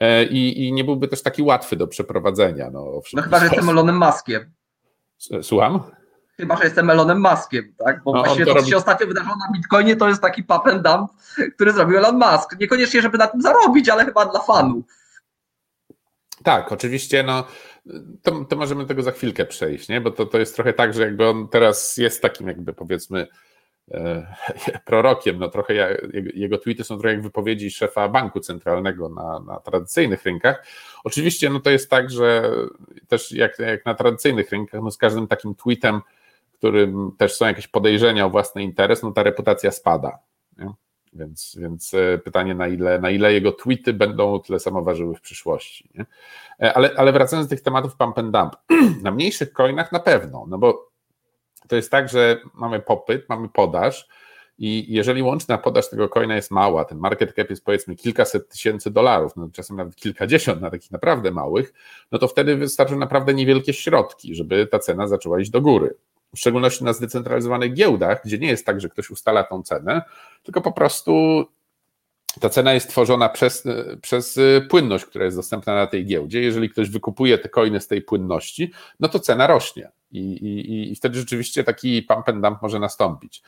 e, 0.00 0.24
i, 0.24 0.66
i 0.66 0.72
nie 0.72 0.84
byłby 0.84 1.08
też 1.08 1.22
taki 1.22 1.42
łatwy 1.42 1.76
do 1.76 1.86
przeprowadzenia. 1.86 2.70
No, 2.70 3.00
no 3.12 3.22
chyba, 3.22 3.38
że 3.38 3.44
jestem 3.52 3.68
Elonem 3.68 3.96
Maskiem. 3.96 4.52
Słucham? 5.42 5.82
Chyba, 6.42 6.56
że 6.56 6.64
jestem 6.64 6.90
Elonem 6.90 7.20
Maskiem, 7.20 7.74
tak? 7.84 8.02
Bo 8.02 8.12
no, 8.12 8.18
właściwie 8.18 8.44
to, 8.44 8.50
to 8.50 8.54
robi... 8.54 8.64
co 8.64 8.70
się 8.70 8.76
ostatnio 8.76 9.06
wydarzyło 9.06 9.36
na 9.36 9.52
Bitcoinie, 9.52 9.96
to 9.96 10.08
jest 10.08 10.22
taki 10.22 10.44
pump 10.44 10.66
and 10.66 10.82
dump, 10.82 11.10
który 11.54 11.72
zrobił 11.72 11.98
Elon 11.98 12.18
Musk. 12.18 12.60
Niekoniecznie, 12.60 13.02
żeby 13.02 13.18
na 13.18 13.26
tym 13.26 13.42
zarobić, 13.42 13.88
ale 13.88 14.04
chyba 14.04 14.26
dla 14.26 14.40
fanu. 14.40 14.82
Tak, 16.42 16.72
oczywiście, 16.72 17.22
no 17.22 17.44
to, 18.22 18.44
to 18.44 18.56
możemy 18.56 18.86
tego 18.86 19.02
za 19.02 19.10
chwilkę 19.10 19.44
przejść, 19.44 19.88
nie? 19.88 20.00
Bo 20.00 20.10
to, 20.10 20.26
to 20.26 20.38
jest 20.38 20.54
trochę 20.54 20.72
tak, 20.72 20.94
że 20.94 21.02
jakby 21.02 21.28
on 21.28 21.48
teraz 21.48 21.96
jest 21.96 22.22
takim 22.22 22.48
jakby 22.48 22.72
powiedzmy 22.72 23.26
E, 23.90 24.26
prorokiem. 24.86 25.38
No 25.38 25.48
trochę 25.48 25.74
ja, 25.74 25.88
jego 26.34 26.58
tweety 26.58 26.84
są 26.84 26.98
trochę 26.98 27.14
jak 27.14 27.22
wypowiedzi 27.22 27.70
szefa 27.70 28.08
banku 28.08 28.40
centralnego 28.40 29.08
na, 29.08 29.40
na 29.40 29.60
tradycyjnych 29.60 30.24
rynkach. 30.24 30.66
Oczywiście 31.04 31.50
no 31.50 31.60
to 31.60 31.70
jest 31.70 31.90
tak, 31.90 32.10
że 32.10 32.50
też 33.08 33.32
jak, 33.32 33.58
jak 33.58 33.86
na 33.86 33.94
tradycyjnych 33.94 34.50
rynkach, 34.50 34.80
no 34.82 34.90
z 34.90 34.96
każdym 34.96 35.26
takim 35.26 35.54
tweetem, 35.54 36.00
którym 36.62 37.12
też 37.18 37.36
są 37.36 37.46
jakieś 37.46 37.68
podejrzenia 37.68 38.26
o 38.26 38.30
własny 38.30 38.62
interes, 38.62 39.02
no 39.02 39.12
ta 39.12 39.22
reputacja 39.22 39.70
spada. 39.70 40.18
Nie? 40.58 40.70
Więc, 41.12 41.56
więc 41.60 41.94
e, 41.94 42.18
pytanie, 42.18 42.54
na 42.54 42.68
ile, 42.68 42.98
na 42.98 43.10
ile 43.10 43.32
jego 43.32 43.52
tweety 43.52 43.92
będą 43.92 44.40
tyle 44.40 44.60
samo 44.60 44.82
ważyły 44.82 45.14
w 45.14 45.20
przyszłości. 45.20 45.90
Nie? 45.94 46.06
E, 46.60 46.74
ale, 46.74 46.90
ale 46.96 47.12
wracając 47.12 47.48
do 47.48 47.50
tych 47.50 47.62
tematów 47.62 47.96
pump 47.96 48.18
and 48.18 48.30
dump, 48.30 48.56
na 49.04 49.10
mniejszych 49.10 49.52
coinach 49.52 49.92
na 49.92 50.00
pewno, 50.00 50.46
no 50.48 50.58
bo 50.58 50.90
to 51.68 51.76
jest 51.76 51.90
tak, 51.90 52.08
że 52.08 52.40
mamy 52.54 52.80
popyt, 52.80 53.28
mamy 53.28 53.48
podaż 53.48 54.08
i 54.58 54.94
jeżeli 54.94 55.22
łączna 55.22 55.58
podaż 55.58 55.90
tego 55.90 56.08
coina 56.08 56.36
jest 56.36 56.50
mała, 56.50 56.84
ten 56.84 56.98
market 56.98 57.34
cap 57.34 57.50
jest 57.50 57.64
powiedzmy 57.64 57.96
kilkaset 57.96 58.48
tysięcy 58.48 58.90
dolarów, 58.90 59.36
no 59.36 59.48
czasem 59.52 59.76
nawet 59.76 59.96
kilkadziesiąt 59.96 60.60
na 60.60 60.70
takich 60.70 60.90
naprawdę 60.90 61.30
małych, 61.30 61.72
no 62.12 62.18
to 62.18 62.28
wtedy 62.28 62.56
wystarczą 62.56 62.98
naprawdę 62.98 63.34
niewielkie 63.34 63.72
środki, 63.72 64.34
żeby 64.34 64.66
ta 64.66 64.78
cena 64.78 65.08
zaczęła 65.08 65.40
iść 65.40 65.50
do 65.50 65.60
góry. 65.60 65.94
W 66.34 66.38
szczególności 66.38 66.84
na 66.84 66.92
zdecentralizowanych 66.92 67.74
giełdach, 67.74 68.20
gdzie 68.24 68.38
nie 68.38 68.48
jest 68.48 68.66
tak, 68.66 68.80
że 68.80 68.88
ktoś 68.88 69.10
ustala 69.10 69.44
tą 69.44 69.62
cenę, 69.62 70.02
tylko 70.42 70.60
po 70.60 70.72
prostu 70.72 71.44
ta 72.40 72.48
cena 72.48 72.72
jest 72.72 72.88
tworzona 72.88 73.28
przez, 73.28 73.64
przez 74.02 74.38
płynność, 74.70 75.04
która 75.04 75.24
jest 75.24 75.36
dostępna 75.36 75.74
na 75.74 75.86
tej 75.86 76.06
giełdzie. 76.06 76.42
Jeżeli 76.42 76.70
ktoś 76.70 76.90
wykupuje 76.90 77.38
te 77.38 77.48
coiny 77.48 77.80
z 77.80 77.88
tej 77.88 78.02
płynności, 78.02 78.72
no 79.00 79.08
to 79.08 79.20
cena 79.20 79.46
rośnie. 79.46 79.90
I, 80.10 80.20
i, 80.20 80.92
i 80.92 80.96
wtedy 80.96 81.18
rzeczywiście 81.18 81.64
taki 81.64 82.02
pump 82.02 82.28
and 82.28 82.42
dump 82.42 82.62
może 82.62 82.78
nastąpić. 82.78 83.42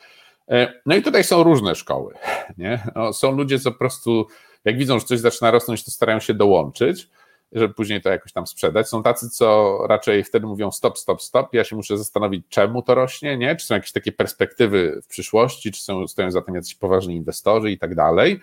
E, 0.49 0.73
no 0.85 0.95
i 0.95 1.01
tutaj 1.01 1.23
są 1.23 1.43
różne 1.43 1.75
szkoły. 1.75 2.13
Nie? 2.57 2.83
No, 2.95 3.13
są 3.13 3.31
ludzie, 3.31 3.59
co 3.59 3.71
po 3.71 3.77
prostu, 3.77 4.27
jak 4.65 4.77
widzą, 4.77 4.99
że 4.99 5.05
coś 5.05 5.19
zaczyna 5.19 5.51
rosnąć, 5.51 5.85
to 5.85 5.91
starają 5.91 6.19
się 6.19 6.33
dołączyć, 6.33 7.09
żeby 7.51 7.73
później 7.73 8.01
to 8.01 8.09
jakoś 8.09 8.33
tam 8.33 8.47
sprzedać. 8.47 8.89
Są 8.89 9.03
tacy, 9.03 9.29
co 9.29 9.77
raczej 9.89 10.23
wtedy 10.23 10.47
mówią 10.47 10.71
stop, 10.71 10.97
stop, 10.97 11.21
stop. 11.21 11.53
Ja 11.53 11.63
się 11.63 11.75
muszę 11.75 11.97
zastanowić, 11.97 12.45
czemu 12.49 12.81
to 12.81 12.95
rośnie, 12.95 13.37
nie? 13.37 13.55
Czy 13.55 13.65
są 13.65 13.75
jakieś 13.75 13.91
takie 13.91 14.11
perspektywy 14.11 15.01
w 15.03 15.07
przyszłości, 15.07 15.71
czy 15.71 15.83
są, 15.83 16.07
stoją 16.07 16.31
za 16.31 16.41
tym 16.41 16.55
jacyś 16.55 16.75
poważni 16.75 17.15
inwestorzy 17.15 17.71
i 17.71 17.77
tak 17.77 17.95
dalej. 17.95 18.41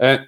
E, 0.00 0.26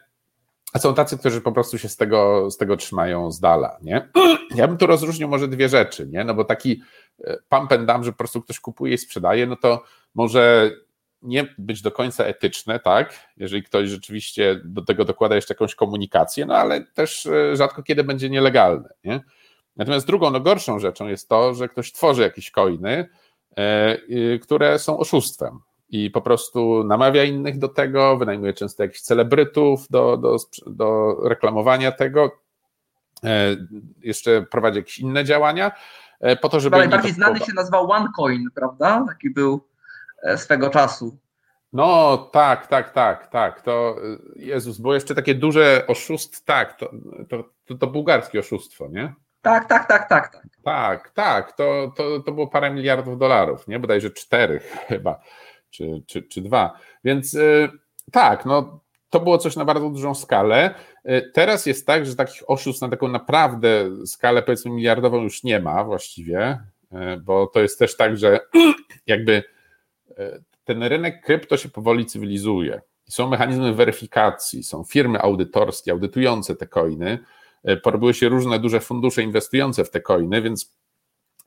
a 0.72 0.78
są 0.78 0.94
tacy, 0.94 1.18
którzy 1.18 1.40
po 1.40 1.52
prostu 1.52 1.78
się 1.78 1.88
z 1.88 1.96
tego, 1.96 2.50
z 2.50 2.56
tego 2.56 2.76
trzymają 2.76 3.32
z 3.32 3.40
dala, 3.40 3.78
nie? 3.82 4.08
Ja 4.54 4.68
bym 4.68 4.78
tu 4.78 4.86
rozróżnił 4.86 5.28
może 5.28 5.48
dwie 5.48 5.68
rzeczy, 5.68 6.06
nie? 6.06 6.24
No 6.24 6.34
bo 6.34 6.44
taki 6.44 6.82
e, 7.24 7.36
pump 7.48 7.72
and 7.72 7.86
dump, 7.86 8.04
że 8.04 8.12
po 8.12 8.18
prostu 8.18 8.42
ktoś 8.42 8.60
kupuje 8.60 8.94
i 8.94 8.98
sprzedaje, 8.98 9.46
no 9.46 9.56
to 9.56 9.82
może 10.14 10.70
nie 11.24 11.54
być 11.58 11.82
do 11.82 11.90
końca 11.90 12.24
etyczne, 12.24 12.80
tak? 12.80 13.14
Jeżeli 13.36 13.62
ktoś 13.62 13.88
rzeczywiście 13.88 14.60
do 14.64 14.82
tego 14.82 15.04
dokłada 15.04 15.34
jeszcze 15.34 15.54
jakąś 15.54 15.74
komunikację, 15.74 16.46
no 16.46 16.56
ale 16.56 16.80
też 16.80 17.26
e, 17.26 17.56
rzadko 17.56 17.82
kiedy 17.82 18.04
będzie 18.04 18.30
nielegalne, 18.30 18.88
nie? 19.04 19.20
Natomiast 19.76 20.06
drugą, 20.06 20.30
no 20.30 20.40
gorszą 20.40 20.78
rzeczą 20.78 21.08
jest 21.08 21.28
to, 21.28 21.54
że 21.54 21.68
ktoś 21.68 21.92
tworzy 21.92 22.22
jakieś 22.22 22.50
coiny, 22.50 23.08
które 24.42 24.78
są 24.78 24.98
oszustwem 24.98 25.60
i 25.88 26.10
po 26.10 26.20
prostu 26.20 26.84
namawia 26.84 27.24
innych 27.24 27.58
do 27.58 27.68
tego, 27.68 28.16
wynajmuje 28.16 28.52
często 28.52 28.82
jakichś 28.82 29.00
celebrytów 29.00 29.88
do, 29.90 30.16
do, 30.16 30.36
do 30.66 31.16
reklamowania 31.24 31.92
tego, 31.92 32.30
e, 33.24 33.56
jeszcze 34.00 34.42
prowadzi 34.42 34.78
jakieś 34.78 34.98
inne 34.98 35.24
działania, 35.24 35.72
e, 36.20 36.36
po 36.36 36.48
to, 36.48 36.60
żeby. 36.60 36.76
Najbardziej 36.76 37.12
znany 37.12 37.40
się 37.40 37.52
nazywał 37.52 37.90
OneCoin, 37.90 38.48
prawda? 38.54 39.04
Taki 39.08 39.30
był 39.30 39.54
e, 39.54 39.73
swego 40.36 40.70
czasu. 40.70 41.18
No 41.72 42.18
tak, 42.32 42.66
tak, 42.66 42.92
tak, 42.92 43.26
tak. 43.26 43.62
To 43.62 43.96
Jezus, 44.36 44.78
było 44.78 44.94
jeszcze 44.94 45.14
takie 45.14 45.34
duże 45.34 45.84
oszustwo, 45.86 46.42
tak, 46.44 46.78
to, 46.78 46.90
to, 47.28 47.44
to, 47.66 47.74
to 47.74 47.86
bułgarskie 47.86 48.38
oszustwo, 48.38 48.88
nie? 48.88 49.14
Tak, 49.42 49.68
tak, 49.68 49.88
tak, 49.88 50.08
tak, 50.08 50.32
tak. 50.32 50.46
Tak, 50.64 51.10
tak, 51.10 51.52
to, 51.52 51.92
to, 51.96 52.20
to 52.20 52.32
było 52.32 52.46
parę 52.46 52.70
miliardów 52.70 53.18
dolarów, 53.18 53.68
nie? 53.68 53.78
Bodajże 53.78 54.10
czterech 54.10 54.62
chyba 54.88 55.20
czy, 55.70 56.02
czy, 56.06 56.22
czy 56.22 56.40
dwa. 56.40 56.78
Więc 57.04 57.34
y, 57.34 57.68
tak, 58.12 58.46
no 58.46 58.80
to 59.10 59.20
było 59.20 59.38
coś 59.38 59.56
na 59.56 59.64
bardzo 59.64 59.90
dużą 59.90 60.14
skalę. 60.14 60.74
Y, 61.08 61.30
teraz 61.34 61.66
jest 61.66 61.86
tak, 61.86 62.06
że 62.06 62.16
takich 62.16 62.50
oszustw 62.50 62.82
na 62.82 62.88
taką 62.88 63.08
naprawdę 63.08 63.90
skalę 64.06 64.42
powiedzmy 64.42 64.70
miliardową 64.70 65.22
już 65.22 65.44
nie 65.44 65.60
ma 65.60 65.84
właściwie, 65.84 66.58
y, 66.92 67.20
bo 67.20 67.46
to 67.46 67.60
jest 67.60 67.78
też 67.78 67.96
tak, 67.96 68.16
że 68.16 68.40
jakby 69.06 69.42
ten 70.64 70.82
rynek 70.82 71.24
krypto 71.24 71.56
się 71.56 71.68
powoli 71.68 72.06
cywilizuje. 72.06 72.80
są 73.08 73.28
mechanizmy 73.28 73.74
weryfikacji, 73.74 74.62
są 74.62 74.84
firmy 74.84 75.20
audytorskie 75.20 75.92
audytujące 75.92 76.56
te 76.56 76.66
coiny, 76.66 77.18
e, 77.64 77.76
porobiły 77.76 78.14
się 78.14 78.28
różne 78.28 78.58
duże 78.58 78.80
fundusze 78.80 79.22
inwestujące 79.22 79.84
w 79.84 79.90
te 79.90 80.00
coiny, 80.00 80.42
więc 80.42 80.74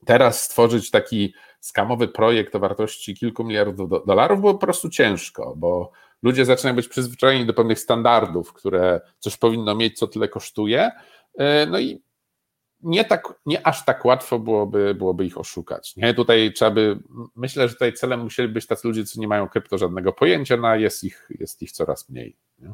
teraz 0.06 0.44
stworzyć 0.44 0.92
taki 0.92 1.34
skamowy 1.60 2.08
projekt 2.08 2.56
o 2.56 2.60
wartości 2.60 3.16
kilku 3.16 3.44
miliardów 3.44 4.06
dolarów 4.06 4.40
było 4.40 4.54
po 4.54 4.60
prostu 4.60 4.90
ciężko, 4.90 5.54
bo 5.58 5.92
ludzie 6.24 6.46
zaczynają 6.46 6.76
być 6.76 6.88
przyzwyczajeni 6.88 7.46
do 7.46 7.54
pewnych 7.54 7.80
standardów, 7.80 8.54
które 8.54 9.02
coś 9.20 9.38
powinno 9.38 9.76
mieć, 9.76 10.00
co 10.00 10.08
tyle 10.08 10.28
kosztuje. 10.28 10.92
E, 11.38 11.66
no 11.66 11.80
i 11.80 12.02
nie, 12.84 13.06
tak, 13.06 13.34
nie 13.46 13.68
aż 13.68 13.86
tak 13.86 14.06
łatwo 14.06 14.40
byłoby, 14.40 14.96
byłoby 14.96 15.26
ich 15.26 15.38
oszukać. 15.38 15.96
Nie? 15.96 16.14
Tutaj 16.14 16.54
trzeba 16.54 16.72
by, 16.72 17.00
myślę, 17.36 17.68
że 17.68 17.74
tutaj 17.74 17.94
celem 17.94 18.20
musieli 18.20 18.50
być 18.50 18.68
tacy 18.68 18.88
ludzie, 18.88 19.06
co 19.06 19.20
nie 19.20 19.28
mają 19.28 19.50
krypto 19.50 19.78
żadnego 19.78 20.14
pojęcia, 20.14 20.58
no 20.58 20.68
a 20.68 20.76
jest 20.76 21.04
ich, 21.04 21.30
jest 21.40 21.62
ich 21.62 21.72
coraz 21.72 22.10
mniej. 22.10 22.36
Nie? 22.60 22.74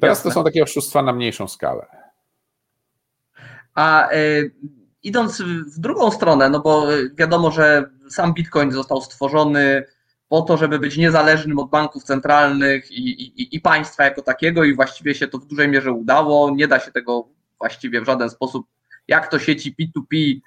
Teraz 0.00 0.18
Jasne. 0.18 0.30
to 0.30 0.34
są 0.34 0.44
takie 0.44 0.62
oszustwa 0.62 1.02
na 1.02 1.12
mniejszą 1.12 1.48
skalę. 1.48 1.86
A 3.74 4.12
y, 4.12 4.54
idąc 5.02 5.42
w 5.76 5.78
drugą 5.78 6.10
stronę, 6.10 6.50
no 6.50 6.60
bo 6.60 6.86
wiadomo, 7.14 7.50
że 7.50 7.90
sam 8.10 8.34
Bitcoin 8.34 8.72
został 8.72 9.00
stworzony 9.00 9.84
po 10.28 10.42
to, 10.42 10.56
żeby 10.56 10.78
być 10.78 10.96
niezależnym 10.96 11.58
od 11.58 11.70
banków 11.70 12.04
centralnych 12.04 12.90
i, 12.90 13.22
i, 13.22 13.56
i 13.56 13.60
państwa 13.60 14.04
jako 14.04 14.22
takiego, 14.22 14.64
i 14.64 14.74
właściwie 14.74 15.14
się 15.14 15.28
to 15.28 15.38
w 15.38 15.46
dużej 15.46 15.68
mierze 15.68 15.92
udało. 15.92 16.50
Nie 16.50 16.68
da 16.68 16.80
się 16.80 16.92
tego 16.92 17.28
właściwie 17.58 18.00
w 18.00 18.06
żaden 18.06 18.30
sposób, 18.30 18.66
jak 19.08 19.28
to 19.28 19.38
sieci 19.38 19.74
P2P, 19.80 20.40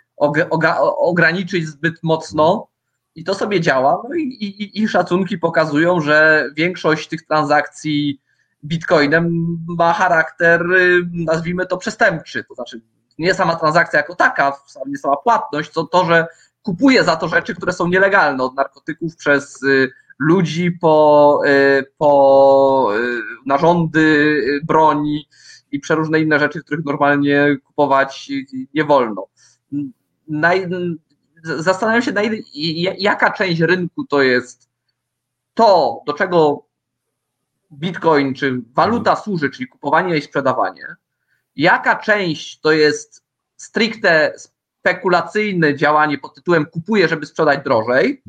ograniczyć 0.97 1.67
zbyt 1.67 2.03
mocno. 2.03 2.67
I 3.15 3.23
to 3.23 3.33
sobie 3.33 3.61
działa. 3.61 4.01
No 4.09 4.15
i, 4.15 4.21
i, 4.21 4.81
i 4.81 4.87
szacunki 4.87 5.37
pokazują, 5.37 6.01
że 6.01 6.49
większość 6.55 7.07
tych 7.07 7.25
transakcji 7.25 8.21
Bitcoinem 8.65 9.57
ma 9.67 9.93
charakter, 9.93 10.65
nazwijmy 11.13 11.65
to 11.65 11.77
przestępczy. 11.77 12.43
To 12.43 12.55
znaczy, 12.55 12.81
nie 13.17 13.33
sama 13.33 13.55
transakcja 13.55 13.99
jako 13.99 14.15
taka, 14.15 14.53
nie 14.87 14.97
sama 14.97 15.15
płatność, 15.15 15.69
co 15.69 15.83
to, 15.83 16.05
że 16.05 16.27
kupuje 16.61 17.03
za 17.03 17.15
to 17.15 17.27
rzeczy, 17.27 17.55
które 17.55 17.73
są 17.73 17.87
nielegalne, 17.87 18.43
od 18.43 18.55
narkotyków 18.55 19.15
przez 19.15 19.63
y, 19.63 19.91
ludzi 20.19 20.71
po, 20.71 21.41
y, 21.45 21.85
po 21.97 22.89
y, 22.95 23.21
narządy 23.45 24.41
broni 24.63 25.27
i 25.77 25.79
przeróżne 25.79 26.19
inne 26.19 26.39
rzeczy, 26.39 26.63
których 26.63 26.85
normalnie 26.85 27.57
kupować 27.65 28.31
nie 28.73 28.83
wolno. 28.83 29.27
Naj, 30.27 30.67
zastanawiam 31.43 32.01
się, 32.01 32.13
jaka 32.97 33.31
część 33.31 33.61
rynku 33.61 34.05
to 34.05 34.21
jest 34.21 34.69
to, 35.53 36.01
do 36.05 36.13
czego 36.13 36.65
Bitcoin 37.71 38.33
czy 38.33 38.61
waluta 38.73 39.15
służy, 39.15 39.49
czyli 39.49 39.67
kupowanie 39.67 40.17
i 40.17 40.21
sprzedawanie, 40.21 40.95
jaka 41.55 41.95
część 41.95 42.59
to 42.59 42.71
jest 42.71 43.23
stricte 43.57 44.33
spekulacyjne 44.37 45.75
działanie 45.75 46.17
pod 46.17 46.35
tytułem 46.35 46.65
kupuję, 46.65 47.07
żeby 47.07 47.25
sprzedać 47.25 47.63
drożej, 47.63 48.23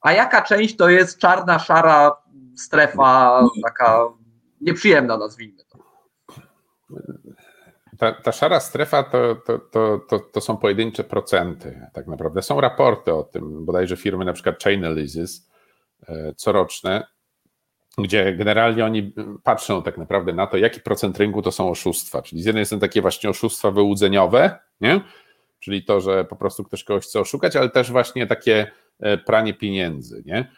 a 0.00 0.12
jaka 0.12 0.42
część 0.42 0.76
to 0.76 0.88
jest 0.88 1.18
czarna, 1.18 1.58
szara 1.58 2.16
strefa, 2.56 3.42
taka 3.64 4.08
nieprzyjemna, 4.60 5.16
nazwijmy. 5.16 5.65
Ta, 7.98 8.12
ta 8.12 8.32
szara 8.32 8.60
strefa 8.60 9.02
to, 9.02 9.34
to, 9.46 9.58
to, 10.08 10.18
to, 10.18 10.40
są 10.40 10.56
pojedyncze 10.56 11.04
procenty, 11.04 11.80
tak 11.92 12.06
naprawdę. 12.06 12.42
Są 12.42 12.60
raporty 12.60 13.14
o 13.14 13.22
tym, 13.22 13.64
bodajże 13.64 13.96
firmy 13.96 14.24
na 14.24 14.32
przykład 14.32 14.62
Chainalysis 14.62 15.50
e, 16.08 16.34
coroczne, 16.34 17.06
gdzie 17.98 18.34
generalnie 18.36 18.84
oni 18.84 19.14
patrzą 19.42 19.82
tak 19.82 19.98
naprawdę 19.98 20.32
na 20.32 20.46
to, 20.46 20.56
jaki 20.56 20.80
procent 20.80 21.18
rynku 21.18 21.42
to 21.42 21.52
są 21.52 21.70
oszustwa. 21.70 22.22
Czyli 22.22 22.42
z 22.42 22.46
jednej 22.46 22.66
strony 22.66 22.80
takie 22.80 23.02
właśnie 23.02 23.30
oszustwa 23.30 23.70
wyłudzeniowe, 23.70 24.58
nie? 24.80 25.00
czyli 25.60 25.84
to, 25.84 26.00
że 26.00 26.24
po 26.24 26.36
prostu 26.36 26.64
ktoś 26.64 26.84
kogoś 26.84 27.04
chce 27.04 27.20
oszukać, 27.20 27.56
ale 27.56 27.70
też 27.70 27.92
właśnie 27.92 28.26
takie 28.26 28.70
e, 29.00 29.18
pranie 29.18 29.54
pieniędzy. 29.54 30.22
Nie? 30.26 30.52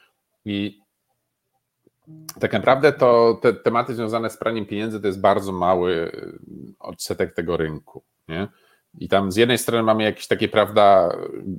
I 0.44 0.80
tak 2.40 2.52
naprawdę 2.52 2.92
to 2.92 3.38
te 3.42 3.54
tematy 3.54 3.94
związane 3.94 4.30
z 4.30 4.36
praniem 4.36 4.66
pieniędzy 4.66 5.00
to 5.00 5.06
jest 5.06 5.20
bardzo 5.20 5.52
mały 5.52 6.12
e, 6.12 6.32
odsetek 6.78 7.34
tego 7.34 7.56
rynku. 7.56 8.02
Nie? 8.28 8.48
I 8.98 9.08
tam 9.08 9.32
z 9.32 9.36
jednej 9.36 9.58
strony 9.58 9.82
mamy 9.82 10.02
jakieś 10.02 10.26
takie, 10.26 10.48
prawda, 10.48 11.16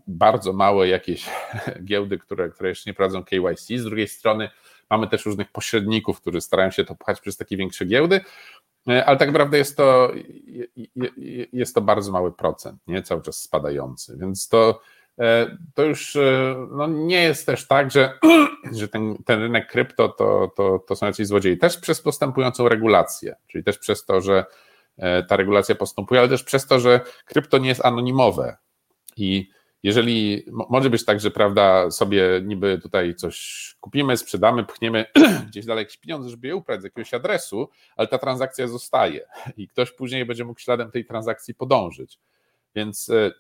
bardzo 0.07 0.53
małe 0.53 0.87
jakieś 0.87 1.29
giełdy, 1.85 2.17
które, 2.17 2.49
które 2.49 2.69
jeszcze 2.69 2.89
nie 2.89 2.93
prowadzą 2.93 3.23
KYC, 3.23 3.67
z 3.77 3.83
drugiej 3.83 4.07
strony 4.07 4.49
mamy 4.89 5.07
też 5.07 5.25
różnych 5.25 5.51
pośredników, 5.51 6.21
którzy 6.21 6.41
starają 6.41 6.71
się 6.71 6.85
to 6.85 6.95
pchać 6.95 7.21
przez 7.21 7.37
takie 7.37 7.57
większe 7.57 7.85
giełdy, 7.85 8.21
E, 8.87 9.05
ale 9.05 9.17
tak 9.17 9.27
naprawdę 9.27 9.57
jest 9.57 9.77
to, 9.77 10.11
jest 11.53 11.75
to 11.75 11.81
bardzo 11.81 12.11
mały 12.11 12.31
procent, 12.31 12.81
nie 12.87 13.03
cały 13.03 13.21
czas 13.21 13.41
spadający, 13.41 14.17
więc 14.17 14.47
to, 14.47 14.81
to 15.73 15.83
już 15.83 16.15
e, 16.15 16.55
no 16.71 16.87
nie 16.87 17.23
jest 17.23 17.45
też 17.45 17.67
tak, 17.67 17.91
że, 17.91 18.13
że 18.79 18.87
ten, 18.87 19.17
ten 19.25 19.41
rynek 19.41 19.71
krypto 19.71 20.09
to, 20.09 20.51
to, 20.55 20.79
to 20.79 20.95
są 20.95 21.05
jacyś 21.05 21.27
złodziei. 21.27 21.57
Też 21.57 21.77
przez 21.77 22.01
postępującą 22.01 22.69
regulację, 22.69 23.35
czyli 23.47 23.63
też 23.63 23.77
przez 23.77 24.05
to, 24.05 24.21
że 24.21 24.45
ta 25.27 25.35
regulacja 25.35 25.75
postępuje, 25.75 26.19
ale 26.19 26.29
też 26.29 26.43
przez 26.43 26.67
to, 26.67 26.79
że 26.79 27.01
krypto 27.25 27.57
nie 27.57 27.69
jest 27.69 27.85
anonimowe 27.85 28.57
i 29.17 29.49
jeżeli 29.83 30.45
może 30.69 30.89
być 30.89 31.05
tak, 31.05 31.19
że 31.19 31.31
prawda, 31.31 31.91
sobie 31.91 32.41
niby 32.43 32.79
tutaj 32.81 33.15
coś 33.15 33.75
kupimy, 33.79 34.17
sprzedamy, 34.17 34.63
pchniemy 34.65 35.05
gdzieś 35.47 35.65
dalej 35.65 35.81
jakieś 35.81 35.97
pieniądze, 35.97 36.29
żeby 36.29 36.47
je 36.47 36.55
uprać 36.55 36.81
z 36.81 36.83
jakiegoś 36.83 37.13
adresu, 37.13 37.69
ale 37.95 38.07
ta 38.07 38.17
transakcja 38.17 38.67
zostaje 38.67 39.27
i 39.57 39.67
ktoś 39.67 39.91
później 39.91 40.25
będzie 40.25 40.45
mógł 40.45 40.59
śladem 40.59 40.91
tej 40.91 41.05
transakcji 41.05 41.53
podążyć. 41.53 42.19
Więc 42.75 43.09
e, 43.09 43.31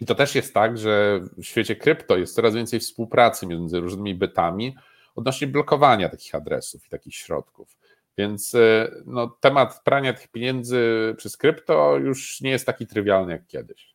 i 0.00 0.06
to 0.06 0.14
też 0.14 0.34
jest 0.34 0.54
tak, 0.54 0.78
że 0.78 1.20
w 1.38 1.44
świecie 1.44 1.76
krypto 1.76 2.16
jest 2.16 2.34
coraz 2.34 2.54
więcej 2.54 2.80
współpracy 2.80 3.46
między 3.46 3.80
różnymi 3.80 4.14
bytami 4.14 4.76
odnośnie 5.14 5.46
blokowania 5.46 6.08
takich 6.08 6.34
adresów 6.34 6.86
i 6.86 6.90
takich 6.90 7.14
środków. 7.14 7.76
Więc 8.18 8.54
e, 8.54 8.90
no, 9.06 9.36
temat 9.40 9.80
prania 9.84 10.12
tych 10.12 10.28
pieniędzy 10.28 11.14
przez 11.16 11.36
krypto 11.36 11.96
już 11.96 12.40
nie 12.40 12.50
jest 12.50 12.66
taki 12.66 12.86
trywialny 12.86 13.32
jak 13.32 13.46
kiedyś. 13.46 13.94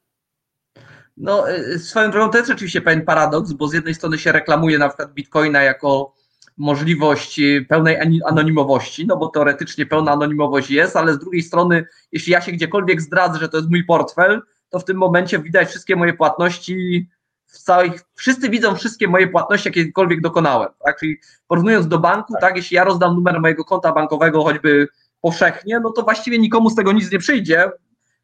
No, 1.17 1.51
y, 1.51 1.79
swoją 1.79 2.11
drogą 2.11 2.31
to 2.31 2.37
jest 2.37 2.49
rzeczywiście 2.49 2.81
pewien 2.81 3.05
paradoks, 3.05 3.53
bo 3.53 3.67
z 3.67 3.73
jednej 3.73 3.93
strony 3.93 4.17
się 4.17 4.31
reklamuje 4.31 4.77
na 4.77 4.87
przykład 4.89 5.13
Bitcoina 5.13 5.63
jako 5.63 6.13
możliwość 6.57 7.39
y, 7.39 7.65
pełnej 7.69 7.97
anonimowości, 8.25 9.07
no 9.07 9.17
bo 9.17 9.27
teoretycznie 9.27 9.85
pełna 9.85 10.11
anonimowość 10.11 10.69
jest, 10.69 10.95
ale 10.95 11.13
z 11.13 11.19
drugiej 11.19 11.41
strony, 11.41 11.85
jeśli 12.11 12.33
ja 12.33 12.41
się 12.41 12.51
gdziekolwiek 12.51 13.01
zdradzę, 13.01 13.39
że 13.39 13.49
to 13.49 13.57
jest 13.57 13.69
mój 13.69 13.83
portfel, 13.83 14.41
to 14.75 14.79
w 14.79 14.85
tym 14.85 14.97
momencie 14.97 15.39
widać 15.39 15.69
wszystkie 15.69 15.95
moje 15.95 16.13
płatności 16.13 17.09
w 17.45 17.57
całych, 17.57 17.91
wszyscy 18.15 18.49
widzą 18.49 18.75
wszystkie 18.75 19.07
moje 19.07 19.27
płatności, 19.27 19.69
jakiekolwiek 19.69 20.21
dokonałem, 20.21 20.69
tak? 20.85 20.99
Czyli 20.99 21.17
porównując 21.47 21.87
do 21.87 21.99
banku, 21.99 22.33
tak. 22.33 22.41
tak, 22.41 22.55
jeśli 22.55 22.75
ja 22.75 22.83
rozdam 22.83 23.15
numer 23.15 23.41
mojego 23.41 23.65
konta 23.65 23.91
bankowego 23.91 24.43
choćby 24.43 24.87
powszechnie, 25.21 25.79
no 25.79 25.91
to 25.91 26.03
właściwie 26.03 26.39
nikomu 26.39 26.69
z 26.69 26.75
tego 26.75 26.91
nic 26.91 27.11
nie 27.11 27.19
przyjdzie, 27.19 27.71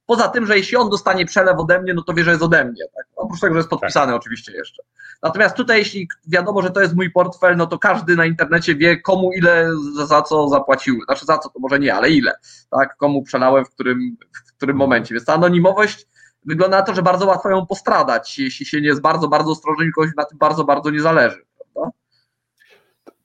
Poza 0.06 0.28
tym, 0.28 0.46
że 0.46 0.58
jeśli 0.58 0.78
on 0.78 0.90
dostanie 0.90 1.26
przelew 1.26 1.60
ode 1.60 1.82
mnie, 1.82 1.94
no 1.94 2.02
to 2.02 2.14
wie, 2.14 2.24
że 2.24 2.32
jest 2.32 2.44
ode 2.44 2.66
mnie. 2.66 2.84
Tak? 2.96 3.06
Oprócz 3.16 3.40
tego, 3.40 3.54
że 3.54 3.60
jest 3.60 3.70
podpisany 3.70 4.12
tak. 4.12 4.22
oczywiście 4.22 4.52
jeszcze. 4.52 4.84
Natomiast 5.24 5.56
tutaj, 5.56 5.80
jeśli 5.80 6.08
wiadomo, 6.28 6.62
że 6.62 6.70
to 6.72 6.82
jest 6.82 6.96
mój 6.96 7.12
portfel, 7.12 7.58
no 7.58 7.68
to 7.68 7.80
każdy 7.80 8.16
na 8.16 8.26
internecie 8.26 8.76
wie, 8.76 9.02
komu 9.02 9.32
ile 9.34 9.70
za, 9.96 10.06
za 10.06 10.22
co 10.22 10.48
zapłaciły. 10.48 11.00
Znaczy 11.06 11.26
za 11.26 11.38
co, 11.38 11.50
to 11.50 11.60
może 11.60 11.80
nie, 11.80 11.96
ale 11.96 12.10
ile. 12.10 12.34
Tak? 12.72 12.98
Komu 12.98 13.24
przelałem, 13.24 13.66
w 13.66 13.70
którym, 13.70 14.18
w 14.48 14.58
którym 14.58 14.78
momencie. 14.78 15.16
Więc 15.16 15.26
ta 15.26 15.34
anonimowość 15.34 16.08
wygląda 16.46 16.78
na 16.78 16.84
to, 16.84 16.96
że 16.96 17.02
bardzo 17.02 17.26
łatwo 17.26 17.50
ją 17.50 17.66
postradać, 17.66 18.40
jeśli 18.40 18.66
się 18.66 18.82
nie 18.82 18.88
jest 18.88 19.02
bardzo, 19.02 19.28
bardzo 19.28 19.52
ostrożny 19.52 19.86
i 19.86 19.92
kogoś 19.92 20.10
na 20.18 20.26
tym 20.26 20.38
bardzo, 20.38 20.64
bardzo 20.64 20.90
nie 20.90 21.02
zależy. 21.02 21.46
Prawda? 21.58 21.92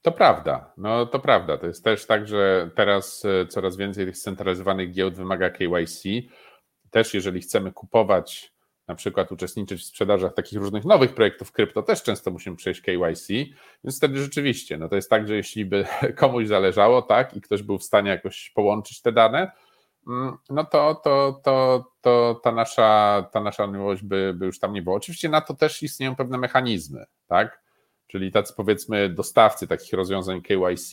To 0.03 0.13
prawda, 0.13 0.73
no 0.77 1.07
to 1.07 1.19
prawda. 1.19 1.59
To 1.59 1.67
jest 1.67 1.85
też 1.85 2.07
tak, 2.07 2.29
że 2.29 2.71
teraz 2.75 3.25
e, 3.25 3.47
coraz 3.47 3.77
więcej 3.77 4.07
tych 4.07 4.17
scentralizowanych 4.17 4.93
giełd 4.93 5.15
wymaga 5.15 5.51
KYC 5.51 6.03
też 6.91 7.15
jeżeli 7.15 7.41
chcemy 7.41 7.73
kupować, 7.73 8.53
na 8.89 8.95
przykład 8.95 9.33
uczestniczyć 9.33 9.83
w 9.83 9.85
sprzedażach 9.85 10.35
takich 10.35 10.59
różnych 10.59 10.85
nowych 10.85 11.15
projektów 11.15 11.53
krypto, 11.53 11.83
też 11.83 12.03
często 12.03 12.31
musimy 12.31 12.57
przejść 12.57 12.81
KYC, 12.81 13.29
więc 13.85 13.97
wtedy 13.97 14.19
rzeczywiście, 14.19 14.79
no 14.79 14.89
to 14.89 14.97
jest 14.97 15.11
tak, 15.11 15.29
że 15.29 15.37
jeśli 15.37 15.65
by 15.65 15.85
komuś 16.17 16.47
zależało, 16.47 17.03
tak, 17.03 17.37
i 17.37 17.41
ktoś 17.41 17.63
był 17.63 17.79
w 17.79 17.85
stanie 17.85 18.11
jakoś 18.11 18.51
połączyć 18.55 19.03
te 19.03 19.13
dane, 19.13 19.51
no 20.51 20.65
to, 20.65 20.95
to, 20.95 21.41
to, 21.45 21.85
to 22.01 22.41
ta 22.43 22.53
nasza, 22.53 23.23
ta 23.33 23.41
nasza 23.41 23.65
anonimowość 23.65 24.03
by, 24.03 24.35
by 24.37 24.47
już 24.47 24.59
tam 24.59 24.73
nie 24.73 24.83
było. 24.83 24.97
Oczywiście 24.97 25.29
na 25.29 25.41
to 25.41 25.55
też 25.55 25.83
istnieją 25.83 26.17
pewne 26.17 26.39
mechanizmy, 26.39 27.05
tak, 27.27 27.63
czyli 28.07 28.33
tacy 28.33 28.55
powiedzmy 28.57 29.09
dostawcy 29.09 29.67
takich 29.67 29.93
rozwiązań 29.93 30.43
KYC, 30.43 30.91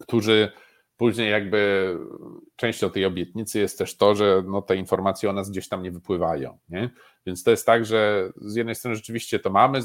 którzy 0.00 0.52
Później 1.02 1.30
jakby 1.30 1.98
częścią 2.56 2.90
tej 2.90 3.04
obietnicy 3.04 3.58
jest 3.58 3.78
też 3.78 3.96
to, 3.96 4.14
że 4.14 4.42
no, 4.46 4.62
te 4.62 4.76
informacje 4.76 5.30
o 5.30 5.32
nas 5.32 5.50
gdzieś 5.50 5.68
tam 5.68 5.82
nie 5.82 5.90
wypływają. 5.90 6.58
Nie? 6.68 6.90
Więc 7.26 7.44
to 7.44 7.50
jest 7.50 7.66
tak, 7.66 7.84
że 7.84 8.32
z 8.36 8.54
jednej 8.54 8.74
strony 8.74 8.96
rzeczywiście 8.96 9.38
to 9.38 9.50
mamy, 9.50 9.80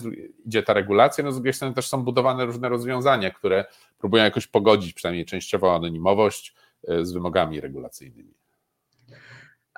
idzie 0.45 0.63
ta 0.63 0.73
regulacja, 0.73 1.23
no 1.23 1.31
z 1.31 1.35
drugiej 1.35 1.53
strony 1.53 1.73
też 1.73 1.87
są 1.87 2.03
budowane 2.03 2.45
różne 2.45 2.69
rozwiązania, 2.69 3.31
które 3.31 3.65
próbują 3.97 4.23
jakoś 4.23 4.47
pogodzić 4.47 4.93
przynajmniej 4.93 5.25
częściowo 5.25 5.75
anonimowość 5.75 6.55
z 7.01 7.11
wymogami 7.11 7.61
regulacyjnymi. 7.61 8.33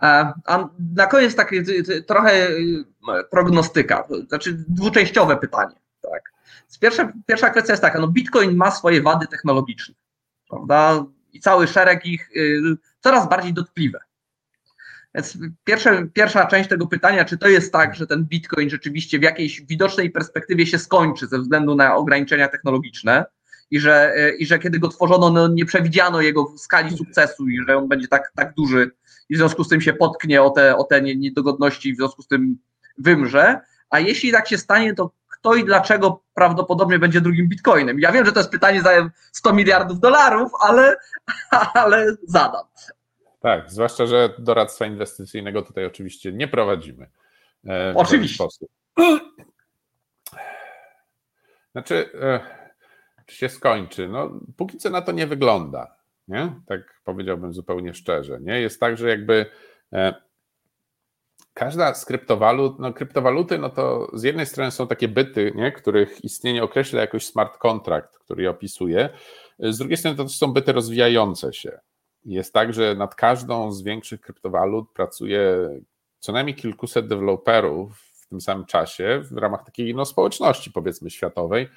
A 0.01 0.33
na 0.95 1.05
koniec 1.05 1.35
takie 1.35 1.63
trochę 2.07 2.47
prognostyka, 3.31 4.07
znaczy 4.27 4.65
dwuczęściowe 4.67 5.37
pytanie. 5.37 5.75
Tak. 6.01 6.33
Pierwsza, 6.79 7.13
pierwsza 7.25 7.49
kwestia 7.49 7.73
jest 7.73 7.81
taka, 7.81 7.99
no 7.99 8.07
Bitcoin 8.07 8.55
ma 8.55 8.71
swoje 8.71 9.01
wady 9.01 9.27
technologiczne, 9.27 9.95
prawda? 10.49 11.05
I 11.33 11.39
cały 11.39 11.67
szereg 11.67 12.05
ich 12.05 12.29
coraz 12.99 13.29
bardziej 13.29 13.53
dotkliwe. 13.53 13.99
Więc 15.15 15.37
pierwsza 16.13 16.45
część 16.45 16.69
tego 16.69 16.87
pytania, 16.87 17.25
czy 17.25 17.37
to 17.37 17.47
jest 17.47 17.73
tak, 17.73 17.95
że 17.95 18.07
ten 18.07 18.25
Bitcoin 18.25 18.69
rzeczywiście 18.69 19.19
w 19.19 19.23
jakiejś 19.23 19.61
widocznej 19.61 20.11
perspektywie 20.11 20.65
się 20.65 20.79
skończy 20.79 21.27
ze 21.27 21.39
względu 21.39 21.75
na 21.75 21.95
ograniczenia 21.95 22.47
technologiczne 22.47 23.25
i 23.71 23.79
że, 23.79 24.13
y, 24.17 24.35
i 24.35 24.45
że 24.45 24.59
kiedy 24.59 24.79
go 24.79 24.87
tworzono, 24.87 25.29
no 25.29 25.47
nie 25.47 25.65
przewidziano 25.65 26.21
jego 26.21 26.53
skali 26.57 26.97
sukcesu 26.97 27.47
i 27.47 27.57
że 27.67 27.77
on 27.77 27.87
będzie 27.87 28.07
tak, 28.07 28.31
tak 28.35 28.53
duży 28.53 28.91
i 29.29 29.35
w 29.35 29.37
związku 29.37 29.63
z 29.63 29.69
tym 29.69 29.81
się 29.81 29.93
potknie 29.93 30.41
o 30.41 30.49
te, 30.49 30.77
o 30.77 30.83
te 30.83 31.01
niedogodności 31.01 31.89
i 31.89 31.93
w 31.93 31.97
związku 31.97 32.21
z 32.21 32.27
tym 32.27 32.57
wymrze. 32.97 33.61
A 33.89 33.99
jeśli 33.99 34.31
tak 34.31 34.47
się 34.47 34.57
stanie, 34.57 34.93
to 34.93 35.11
kto 35.27 35.55
i 35.55 35.63
dlaczego 35.63 36.23
prawdopodobnie 36.33 36.99
będzie 36.99 37.21
drugim 37.21 37.49
bitcoinem? 37.49 37.99
Ja 37.99 38.11
wiem, 38.11 38.25
że 38.25 38.31
to 38.31 38.39
jest 38.39 38.51
pytanie 38.51 38.81
za 38.81 39.09
100 39.31 39.53
miliardów 39.53 39.99
dolarów, 39.99 40.51
ale, 40.59 40.95
ale 41.73 42.15
zadam. 42.27 42.65
Tak, 43.39 43.71
zwłaszcza, 43.71 44.05
że 44.05 44.33
doradztwa 44.39 44.85
inwestycyjnego 44.85 45.61
tutaj 45.61 45.85
oczywiście 45.85 46.31
nie 46.31 46.47
prowadzimy. 46.47 47.09
E, 47.67 47.93
oczywiście. 47.95 48.35
Sposób. 48.35 48.69
Znaczy, 51.71 52.09
e, 52.21 52.58
czy 53.29 53.35
się 53.35 53.49
skończy? 53.49 54.07
No, 54.07 54.39
póki 54.57 54.77
co 54.77 54.89
na 54.89 55.01
to 55.01 55.11
nie 55.11 55.27
wygląda. 55.27 55.95
Nie? 56.27 56.53
Tak 56.67 57.01
powiedziałbym 57.03 57.53
zupełnie 57.53 57.93
szczerze. 57.93 58.39
Nie? 58.41 58.61
Jest 58.61 58.79
tak, 58.79 58.97
że 58.97 59.09
jakby 59.09 59.45
e, 59.93 60.13
każda 61.53 61.93
z 61.93 62.05
kryptowalut, 62.05 62.79
no 62.79 62.93
kryptowaluty, 62.93 63.57
no 63.57 63.69
to 63.69 64.11
z 64.13 64.23
jednej 64.23 64.45
strony 64.45 64.71
są 64.71 64.87
takie 64.87 65.07
byty, 65.07 65.51
nie, 65.55 65.71
których 65.71 66.23
istnienie 66.23 66.63
określa 66.63 67.01
jakoś 67.01 67.25
smart 67.25 67.57
contract, 67.57 68.17
który 68.17 68.43
je 68.43 68.49
opisuje, 68.49 69.09
z 69.59 69.77
drugiej 69.77 69.97
strony 69.97 70.17
to 70.17 70.29
są 70.29 70.53
byty 70.53 70.71
rozwijające 70.71 71.53
się. 71.53 71.79
Jest 72.25 72.53
tak, 72.53 72.73
że 72.73 72.95
nad 72.95 73.15
każdą 73.15 73.71
z 73.71 73.81
większych 73.81 74.21
kryptowalut 74.21 74.91
pracuje 74.93 75.69
co 76.19 76.31
najmniej 76.31 76.55
kilkuset 76.55 77.07
deweloperów 77.07 77.99
w 77.99 78.27
tym 78.27 78.41
samym 78.41 78.65
czasie 78.65 79.21
w 79.31 79.37
ramach 79.37 79.63
takiej 79.63 79.95
no, 79.95 80.05
społeczności, 80.05 80.71
powiedzmy, 80.71 81.09
światowej, 81.09 81.69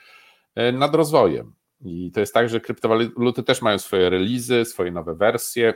nad 0.72 0.94
rozwojem. 0.94 1.54
I 1.84 2.10
to 2.12 2.20
jest 2.20 2.34
tak, 2.34 2.48
że 2.48 2.60
kryptowaluty 2.60 3.42
też 3.42 3.62
mają 3.62 3.78
swoje 3.78 4.10
releasy, 4.10 4.64
swoje 4.64 4.92
nowe 4.92 5.14
wersje, 5.14 5.74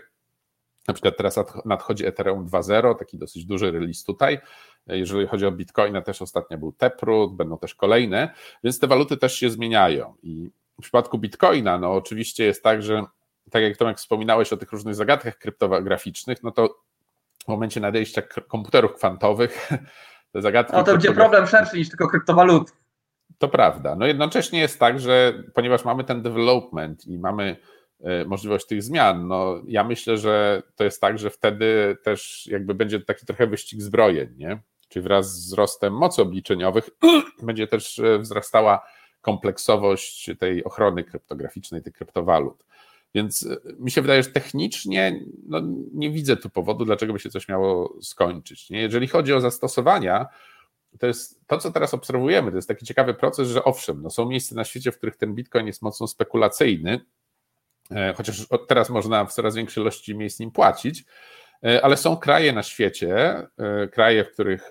na 0.88 0.94
przykład 0.94 1.16
teraz 1.16 1.38
nadchodzi 1.64 2.06
Ethereum 2.06 2.46
2.0, 2.46 2.98
taki 2.98 3.18
dosyć 3.18 3.44
duży 3.44 3.72
release 3.72 4.04
tutaj. 4.04 4.38
Jeżeli 4.86 5.26
chodzi 5.26 5.46
o 5.46 5.52
Bitcoina, 5.52 6.02
też 6.02 6.22
ostatnio 6.22 6.58
był 6.58 6.72
Taproot, 6.72 7.34
będą 7.34 7.58
też 7.58 7.74
kolejne, 7.74 8.34
więc 8.64 8.78
te 8.78 8.86
waluty 8.86 9.16
też 9.16 9.34
się 9.34 9.50
zmieniają. 9.50 10.14
I 10.22 10.50
w 10.78 10.82
przypadku 10.82 11.18
Bitcoina, 11.18 11.78
no 11.78 11.92
oczywiście 11.92 12.44
jest 12.44 12.62
tak, 12.62 12.82
że 12.82 13.04
tak 13.50 13.62
jak 13.62 13.76
Tomek 13.76 13.98
wspominałeś 13.98 14.52
o 14.52 14.56
tych 14.56 14.72
różnych 14.72 14.94
zagadkach 14.94 15.38
kryptograficznych, 15.38 16.42
no 16.42 16.50
to 16.50 16.78
w 17.44 17.48
momencie 17.48 17.80
nadejścia 17.80 18.22
komputerów 18.22 18.92
kwantowych 18.94 19.68
te 20.32 20.42
zagadki. 20.42 20.72
No 20.72 20.84
to 20.84 20.92
będzie 20.92 21.12
problem 21.12 21.46
szerszy 21.46 21.76
niż 21.76 21.88
tylko 21.88 22.08
kryptowalut. 22.08 22.72
To 23.38 23.48
prawda. 23.48 23.96
No 23.96 24.06
jednocześnie 24.06 24.58
jest 24.58 24.78
tak, 24.78 25.00
że 25.00 25.42
ponieważ 25.54 25.84
mamy 25.84 26.04
ten 26.04 26.22
development 26.22 27.06
i 27.06 27.18
mamy 27.18 27.56
E, 28.00 28.24
możliwość 28.24 28.66
tych 28.66 28.82
zmian. 28.82 29.28
No, 29.28 29.62
ja 29.66 29.84
myślę, 29.84 30.18
że 30.18 30.62
to 30.76 30.84
jest 30.84 31.00
tak, 31.00 31.18
że 31.18 31.30
wtedy 31.30 31.96
też 32.02 32.46
jakby 32.46 32.74
będzie 32.74 33.00
taki 33.00 33.26
trochę 33.26 33.46
wyścig 33.46 33.82
zbrojeń, 33.82 34.34
nie? 34.36 34.58
Czyli 34.88 35.02
wraz 35.02 35.34
z 35.34 35.46
wzrostem 35.46 35.92
mocy 35.92 36.22
obliczeniowych 36.22 36.90
będzie 37.42 37.66
też 37.66 37.98
e, 37.98 38.18
wzrastała 38.18 38.86
kompleksowość 39.20 40.30
tej 40.38 40.64
ochrony 40.64 41.04
kryptograficznej, 41.04 41.82
tych 41.82 41.92
kryptowalut. 41.92 42.64
Więc 43.14 43.46
e, 43.46 43.56
mi 43.78 43.90
się 43.90 44.02
wydaje, 44.02 44.22
że 44.22 44.30
technicznie 44.30 45.20
no, 45.48 45.60
nie 45.94 46.10
widzę 46.10 46.36
tu 46.36 46.50
powodu, 46.50 46.84
dlaczego 46.84 47.12
by 47.12 47.18
się 47.18 47.30
coś 47.30 47.48
miało 47.48 47.98
skończyć. 48.02 48.70
Nie? 48.70 48.80
Jeżeli 48.80 49.08
chodzi 49.08 49.32
o 49.32 49.40
zastosowania, 49.40 50.26
to 50.98 51.06
jest 51.06 51.40
to, 51.46 51.58
co 51.58 51.72
teraz 51.72 51.94
obserwujemy, 51.94 52.50
to 52.50 52.56
jest 52.56 52.68
taki 52.68 52.86
ciekawy 52.86 53.14
proces, 53.14 53.48
że 53.48 53.64
owszem, 53.64 54.02
no 54.02 54.10
są 54.10 54.26
miejsca 54.28 54.54
na 54.54 54.64
świecie, 54.64 54.92
w 54.92 54.96
których 54.96 55.16
ten 55.16 55.34
bitcoin 55.34 55.66
jest 55.66 55.82
mocno 55.82 56.06
spekulacyjny, 56.06 57.00
E, 57.90 58.14
chociaż 58.16 58.46
teraz 58.68 58.90
można 58.90 59.24
w 59.24 59.32
coraz 59.32 59.54
większej 59.54 59.82
ilości 59.82 60.14
miejsc 60.14 60.40
nim 60.40 60.50
płacić, 60.50 61.04
e, 61.64 61.84
ale 61.84 61.96
są 61.96 62.16
kraje 62.16 62.52
na 62.52 62.62
świecie, 62.62 63.16
e, 63.58 63.88
kraje, 63.88 64.24
w 64.24 64.32
których 64.32 64.70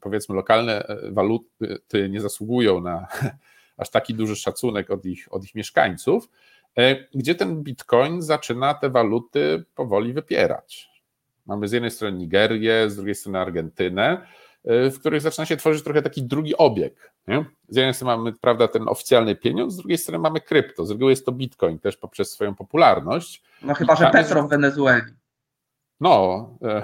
powiedzmy 0.00 0.34
lokalne 0.34 0.86
waluty 1.10 2.08
nie 2.10 2.20
zasługują 2.20 2.80
na 2.80 3.06
aż 3.76 3.90
taki 3.90 4.14
duży 4.14 4.36
szacunek 4.36 4.90
od 4.90 5.06
ich, 5.06 5.26
od 5.30 5.44
ich 5.44 5.54
mieszkańców, 5.54 6.28
gdzie 7.14 7.34
ten 7.34 7.62
bitcoin 7.62 8.22
zaczyna 8.22 8.74
te 8.74 8.90
waluty 8.90 9.64
powoli 9.74 10.12
wypierać. 10.12 10.88
Mamy 11.46 11.68
z 11.68 11.72
jednej 11.72 11.90
strony 11.90 12.18
Nigerię, 12.18 12.90
z 12.90 12.96
drugiej 12.96 13.14
strony 13.14 13.38
Argentynę, 13.38 14.26
w 14.66 15.00
których 15.00 15.20
zaczyna 15.20 15.46
się 15.46 15.56
tworzyć 15.56 15.84
trochę 15.84 16.02
taki 16.02 16.22
drugi 16.22 16.56
obieg. 16.56 17.12
Nie? 17.28 17.44
Z 17.68 17.76
jednej 17.76 17.94
strony 17.94 18.16
mamy 18.16 18.32
prawda, 18.32 18.68
ten 18.68 18.88
oficjalny 18.88 19.36
pieniądz, 19.36 19.74
z 19.74 19.76
drugiej 19.76 19.98
strony 19.98 20.18
mamy 20.18 20.40
krypto. 20.40 20.86
Z 20.86 20.90
reguły 20.90 21.12
jest 21.12 21.26
to 21.26 21.32
bitcoin 21.32 21.78
też 21.78 21.96
poprzez 21.96 22.30
swoją 22.30 22.54
popularność. 22.54 23.42
No 23.62 23.74
chyba, 23.74 23.96
że 23.96 24.10
Petro 24.10 24.42
w 24.42 24.48
Wenezueli. 24.48 25.12
No, 26.00 26.50
e, 26.62 26.82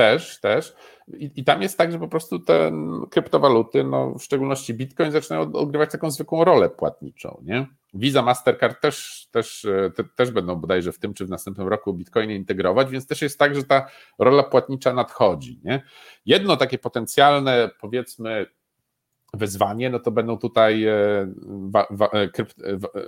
też, 0.00 0.40
też. 0.40 0.74
I, 1.08 1.30
I, 1.36 1.44
tam 1.44 1.62
jest 1.62 1.78
tak, 1.78 1.92
że 1.92 1.98
po 1.98 2.08
prostu 2.08 2.38
te 2.38 2.72
kryptowaluty, 3.10 3.84
no, 3.84 4.14
w 4.14 4.22
szczególności 4.22 4.74
bitcoin, 4.74 5.12
zaczynają 5.12 5.52
odgrywać 5.52 5.92
taką 5.92 6.10
zwykłą 6.10 6.44
rolę 6.44 6.70
płatniczą. 6.70 7.40
Nie? 7.42 7.66
Visa, 7.94 8.22
Mastercard 8.22 8.80
też, 8.80 9.28
też, 9.30 9.64
e, 9.64 9.90
te, 9.90 10.04
też 10.04 10.30
będą 10.30 10.56
bodajże 10.56 10.92
w 10.92 10.98
tym 10.98 11.14
czy 11.14 11.26
w 11.26 11.30
następnym 11.30 11.68
roku 11.68 11.94
bitcoiny 11.94 12.34
integrować, 12.34 12.90
więc 12.90 13.06
też 13.06 13.22
jest 13.22 13.38
tak, 13.38 13.54
że 13.54 13.64
ta 13.64 13.86
rola 14.18 14.42
płatnicza 14.42 14.94
nadchodzi. 14.94 15.60
Nie? 15.64 15.82
Jedno 16.26 16.56
takie 16.56 16.78
potencjalne, 16.78 17.70
powiedzmy, 17.80 18.46
wyzwanie, 19.34 19.90
no 19.90 19.98
to 19.98 20.10
będą 20.10 20.38
tutaj 20.38 20.84
e, 20.84 20.94
wa, 21.46 21.86
wa, 21.90 22.06
e, 22.06 22.28
krypt, 22.28 22.56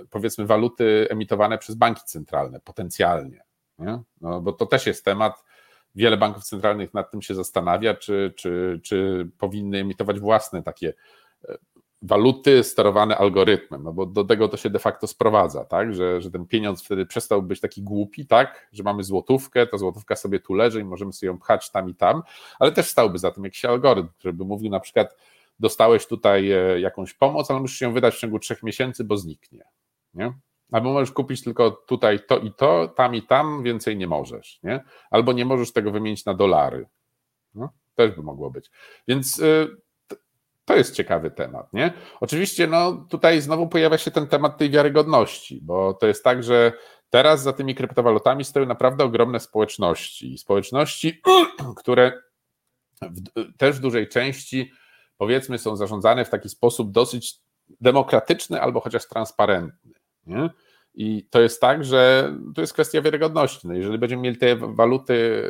powiedzmy 0.09 0.45
waluty 0.45 1.07
emitowane 1.09 1.57
przez 1.57 1.75
banki 1.75 2.01
centralne 2.05 2.59
potencjalnie. 2.59 3.43
Nie? 3.79 3.99
No, 4.21 4.41
bo 4.41 4.53
to 4.53 4.65
też 4.65 4.87
jest 4.87 5.05
temat 5.05 5.43
wiele 5.95 6.17
banków 6.17 6.43
centralnych 6.43 6.93
nad 6.93 7.11
tym 7.11 7.21
się 7.21 7.35
zastanawia, 7.35 7.93
czy, 7.93 8.33
czy, 8.35 8.79
czy 8.83 9.29
powinny 9.37 9.77
emitować 9.77 10.19
własne 10.19 10.63
takie 10.63 10.93
e, 11.49 11.57
waluty 12.01 12.63
sterowane 12.63 13.17
algorytmem, 13.17 13.83
no 13.83 13.93
bo 13.93 14.05
do 14.05 14.23
tego 14.23 14.47
to 14.47 14.57
się 14.57 14.69
de 14.69 14.79
facto 14.79 15.07
sprowadza, 15.07 15.65
tak, 15.65 15.93
że, 15.93 16.21
że 16.21 16.31
ten 16.31 16.47
pieniądz 16.47 16.83
wtedy 16.83 17.05
przestał 17.05 17.43
być 17.43 17.59
taki 17.59 17.83
głupi, 17.83 18.27
tak, 18.27 18.67
że 18.71 18.83
mamy 18.83 19.03
złotówkę, 19.03 19.67
ta 19.67 19.77
złotówka 19.77 20.15
sobie 20.15 20.39
tu 20.39 20.53
leży 20.53 20.81
i 20.81 20.83
możemy 20.83 21.13
sobie 21.13 21.27
ją 21.27 21.39
pchać 21.39 21.71
tam 21.71 21.89
i 21.89 21.95
tam, 21.95 22.23
ale 22.59 22.71
też 22.71 22.87
stałby 22.87 23.19
za 23.19 23.31
tym 23.31 23.43
jakiś 23.43 23.65
algorytm, 23.65 24.09
który 24.19 24.33
by 24.33 24.45
mówił 24.45 24.71
na 24.71 24.79
przykład, 24.79 25.17
dostałeś 25.59 26.07
tutaj 26.07 26.51
e, 26.51 26.79
jakąś 26.79 27.13
pomoc, 27.13 27.51
ale 27.51 27.59
musisz 27.59 27.79
się 27.79 27.93
wydać 27.93 28.15
w 28.15 28.19
ciągu 28.19 28.39
trzech 28.39 28.63
miesięcy, 28.63 29.03
bo 29.03 29.17
zniknie, 29.17 29.63
nie? 30.13 30.33
Albo 30.73 30.93
możesz 30.93 31.11
kupić 31.11 31.43
tylko 31.43 31.71
tutaj 31.71 32.19
to 32.27 32.37
i 32.37 32.51
to, 32.51 32.87
tam 32.87 33.15
i 33.15 33.21
tam, 33.21 33.63
więcej 33.63 33.97
nie 33.97 34.07
możesz, 34.07 34.59
nie? 34.63 34.83
Albo 35.11 35.33
nie 35.33 35.45
możesz 35.45 35.73
tego 35.73 35.91
wymienić 35.91 36.25
na 36.25 36.33
dolary. 36.33 36.87
No, 37.55 37.69
też 37.95 38.11
by 38.11 38.23
mogło 38.23 38.51
być. 38.51 38.71
Więc 39.07 39.39
y, 39.39 39.67
to 40.65 40.75
jest 40.75 40.95
ciekawy 40.95 41.31
temat, 41.31 41.73
nie? 41.73 41.93
Oczywiście, 42.19 42.67
no 42.67 43.05
tutaj 43.09 43.41
znowu 43.41 43.67
pojawia 43.67 43.97
się 43.97 44.11
ten 44.11 44.27
temat 44.27 44.57
tej 44.57 44.69
wiarygodności, 44.69 45.59
bo 45.63 45.93
to 45.93 46.07
jest 46.07 46.23
tak, 46.23 46.43
że 46.43 46.73
teraz 47.09 47.43
za 47.43 47.53
tymi 47.53 47.75
kryptowalutami 47.75 48.43
stoją 48.43 48.65
naprawdę 48.65 49.03
ogromne 49.03 49.39
społeczności. 49.39 50.37
Społeczności, 50.37 51.21
które 51.81 52.21
w, 53.01 53.57
też 53.57 53.75
w 53.75 53.79
dużej 53.79 54.09
części, 54.09 54.71
powiedzmy, 55.17 55.57
są 55.57 55.75
zarządzane 55.75 56.25
w 56.25 56.29
taki 56.29 56.49
sposób 56.49 56.91
dosyć 56.91 57.43
demokratyczny 57.81 58.61
albo 58.61 58.79
chociaż 58.79 59.07
transparentny. 59.07 59.82
Nie? 60.27 60.49
I 60.95 61.25
to 61.29 61.41
jest 61.41 61.61
tak, 61.61 61.85
że 61.85 62.33
to 62.55 62.61
jest 62.61 62.73
kwestia 62.73 63.01
wiarygodności. 63.01 63.67
No 63.67 63.73
jeżeli 63.73 63.97
będziemy 63.97 64.21
mieli 64.21 64.37
te 64.37 64.55
waluty 64.55 65.49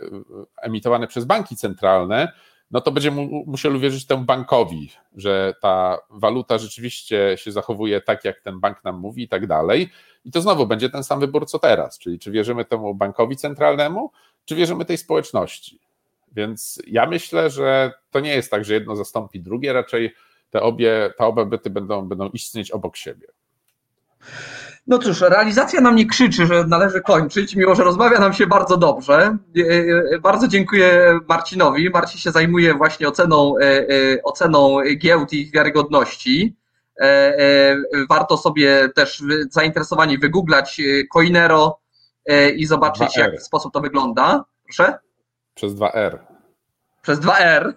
emitowane 0.61 1.07
przez 1.07 1.25
banki 1.25 1.55
centralne, 1.55 2.31
no 2.71 2.81
to 2.81 2.91
będzie 2.91 3.11
mu, 3.11 3.43
musiał 3.47 3.73
uwierzyć 3.73 4.05
temu 4.05 4.23
bankowi, 4.23 4.91
że 5.15 5.53
ta 5.61 5.97
waluta 6.09 6.57
rzeczywiście 6.57 7.35
się 7.37 7.51
zachowuje 7.51 8.01
tak, 8.01 8.25
jak 8.25 8.41
ten 8.41 8.59
bank 8.59 8.83
nam 8.83 8.99
mówi 8.99 9.23
i 9.23 9.27
tak 9.27 9.47
dalej. 9.47 9.89
I 10.25 10.31
to 10.31 10.41
znowu 10.41 10.67
będzie 10.67 10.89
ten 10.89 11.03
sam 11.03 11.19
wybór 11.19 11.45
co 11.45 11.59
teraz, 11.59 11.99
czyli 11.99 12.19
czy 12.19 12.31
wierzymy 12.31 12.65
temu 12.65 12.95
bankowi 12.95 13.35
centralnemu, 13.35 14.11
czy 14.45 14.55
wierzymy 14.55 14.85
tej 14.85 14.97
społeczności. 14.97 15.79
Więc 16.31 16.81
ja 16.87 17.05
myślę, 17.05 17.49
że 17.49 17.93
to 18.11 18.19
nie 18.19 18.35
jest 18.35 18.51
tak, 18.51 18.65
że 18.65 18.73
jedno 18.73 18.95
zastąpi 18.95 19.41
drugie, 19.41 19.73
raczej 19.73 20.13
te 20.49 20.61
obie, 20.61 21.13
te 21.17 21.25
obie 21.25 21.45
byty 21.45 21.69
będą, 21.69 22.07
będą 22.07 22.29
istnieć 22.29 22.71
obok 22.71 22.95
siebie. 22.95 23.27
No 24.87 24.97
cóż, 24.97 25.21
realizacja 25.21 25.81
nam 25.81 25.95
nie 25.95 26.05
krzyczy, 26.05 26.45
że 26.45 26.63
należy 26.67 27.01
kończyć, 27.01 27.55
mimo 27.55 27.75
że 27.75 27.83
rozmawia 27.83 28.19
nam 28.19 28.33
się 28.33 28.47
bardzo 28.47 28.77
dobrze. 28.77 29.37
E, 29.57 29.61
e, 30.15 30.19
bardzo 30.19 30.47
dziękuję 30.47 31.19
Marcinowi. 31.29 31.89
Marcin 31.89 32.19
się 32.19 32.31
zajmuje 32.31 32.73
właśnie 32.73 33.07
oceną, 33.07 33.55
e, 33.57 34.23
oceną 34.23 34.77
giełd 34.97 35.33
i 35.33 35.41
ich 35.41 35.51
wiarygodności. 35.51 36.55
Warto 38.09 38.37
sobie 38.37 38.89
też 38.89 39.23
zainteresowani 39.49 40.17
wygooglać 40.17 40.81
Coinero 41.13 41.79
i 42.55 42.65
zobaczyć, 42.65 43.17
jak 43.17 43.39
w 43.39 43.43
sposób 43.43 43.73
to 43.73 43.81
wygląda. 43.81 44.45
Proszę? 44.63 44.99
Przez 45.55 45.73
2R. 45.73 46.17
Przez 47.01 47.19
2R. 47.19 47.73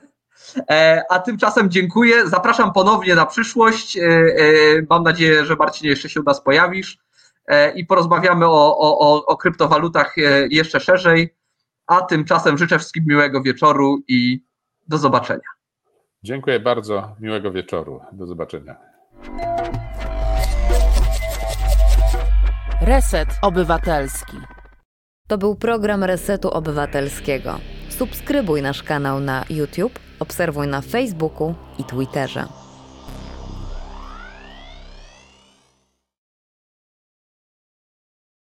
E, 0.71 1.03
a 1.11 1.19
tymczasem 1.19 1.71
dziękuję. 1.71 2.29
Zapraszam 2.29 2.73
ponownie 2.73 3.15
na 3.15 3.27
przyszłość. 3.27 3.97
E, 3.97 4.03
e, 4.03 4.27
mam 4.91 5.03
nadzieję, 5.03 5.45
że 5.45 5.57
Marcinie 5.57 5.91
jeszcze 5.91 6.09
się 6.09 6.21
u 6.21 6.25
nas 6.25 6.41
pojawisz 6.41 6.99
i 7.75 7.87
porozmawiamy 7.87 8.47
o, 8.47 8.79
o, 8.79 9.27
o 9.27 9.37
kryptowalutach 9.37 10.15
jeszcze 10.51 10.81
szerzej. 10.81 11.37
A 11.87 12.01
tymczasem 12.01 12.59
życzę 12.59 12.79
wszystkim 12.79 13.05
miłego 13.07 13.43
wieczoru 13.43 13.99
i 14.09 14.45
do 14.89 14.99
zobaczenia. 14.99 15.49
Dziękuję 16.23 16.61
bardzo. 16.61 17.17
Miłego 17.21 17.51
wieczoru. 17.51 18.01
Do 18.13 18.27
zobaczenia. 18.27 18.77
Reset 22.81 23.29
Obywatelski. 23.43 24.37
To 25.29 25.39
był 25.39 25.57
program 25.57 26.05
Resetu 26.05 26.51
Obywatelskiego. 26.51 27.59
Subskrybuj 27.89 28.63
nasz 28.63 28.83
kanał 28.83 29.21
na 29.21 29.45
YouTube, 29.51 29.99
obserwuj 30.21 30.67
na 30.67 30.81
Facebooku 30.81 31.55
i 31.79 31.85
Twitterze. 31.85 32.45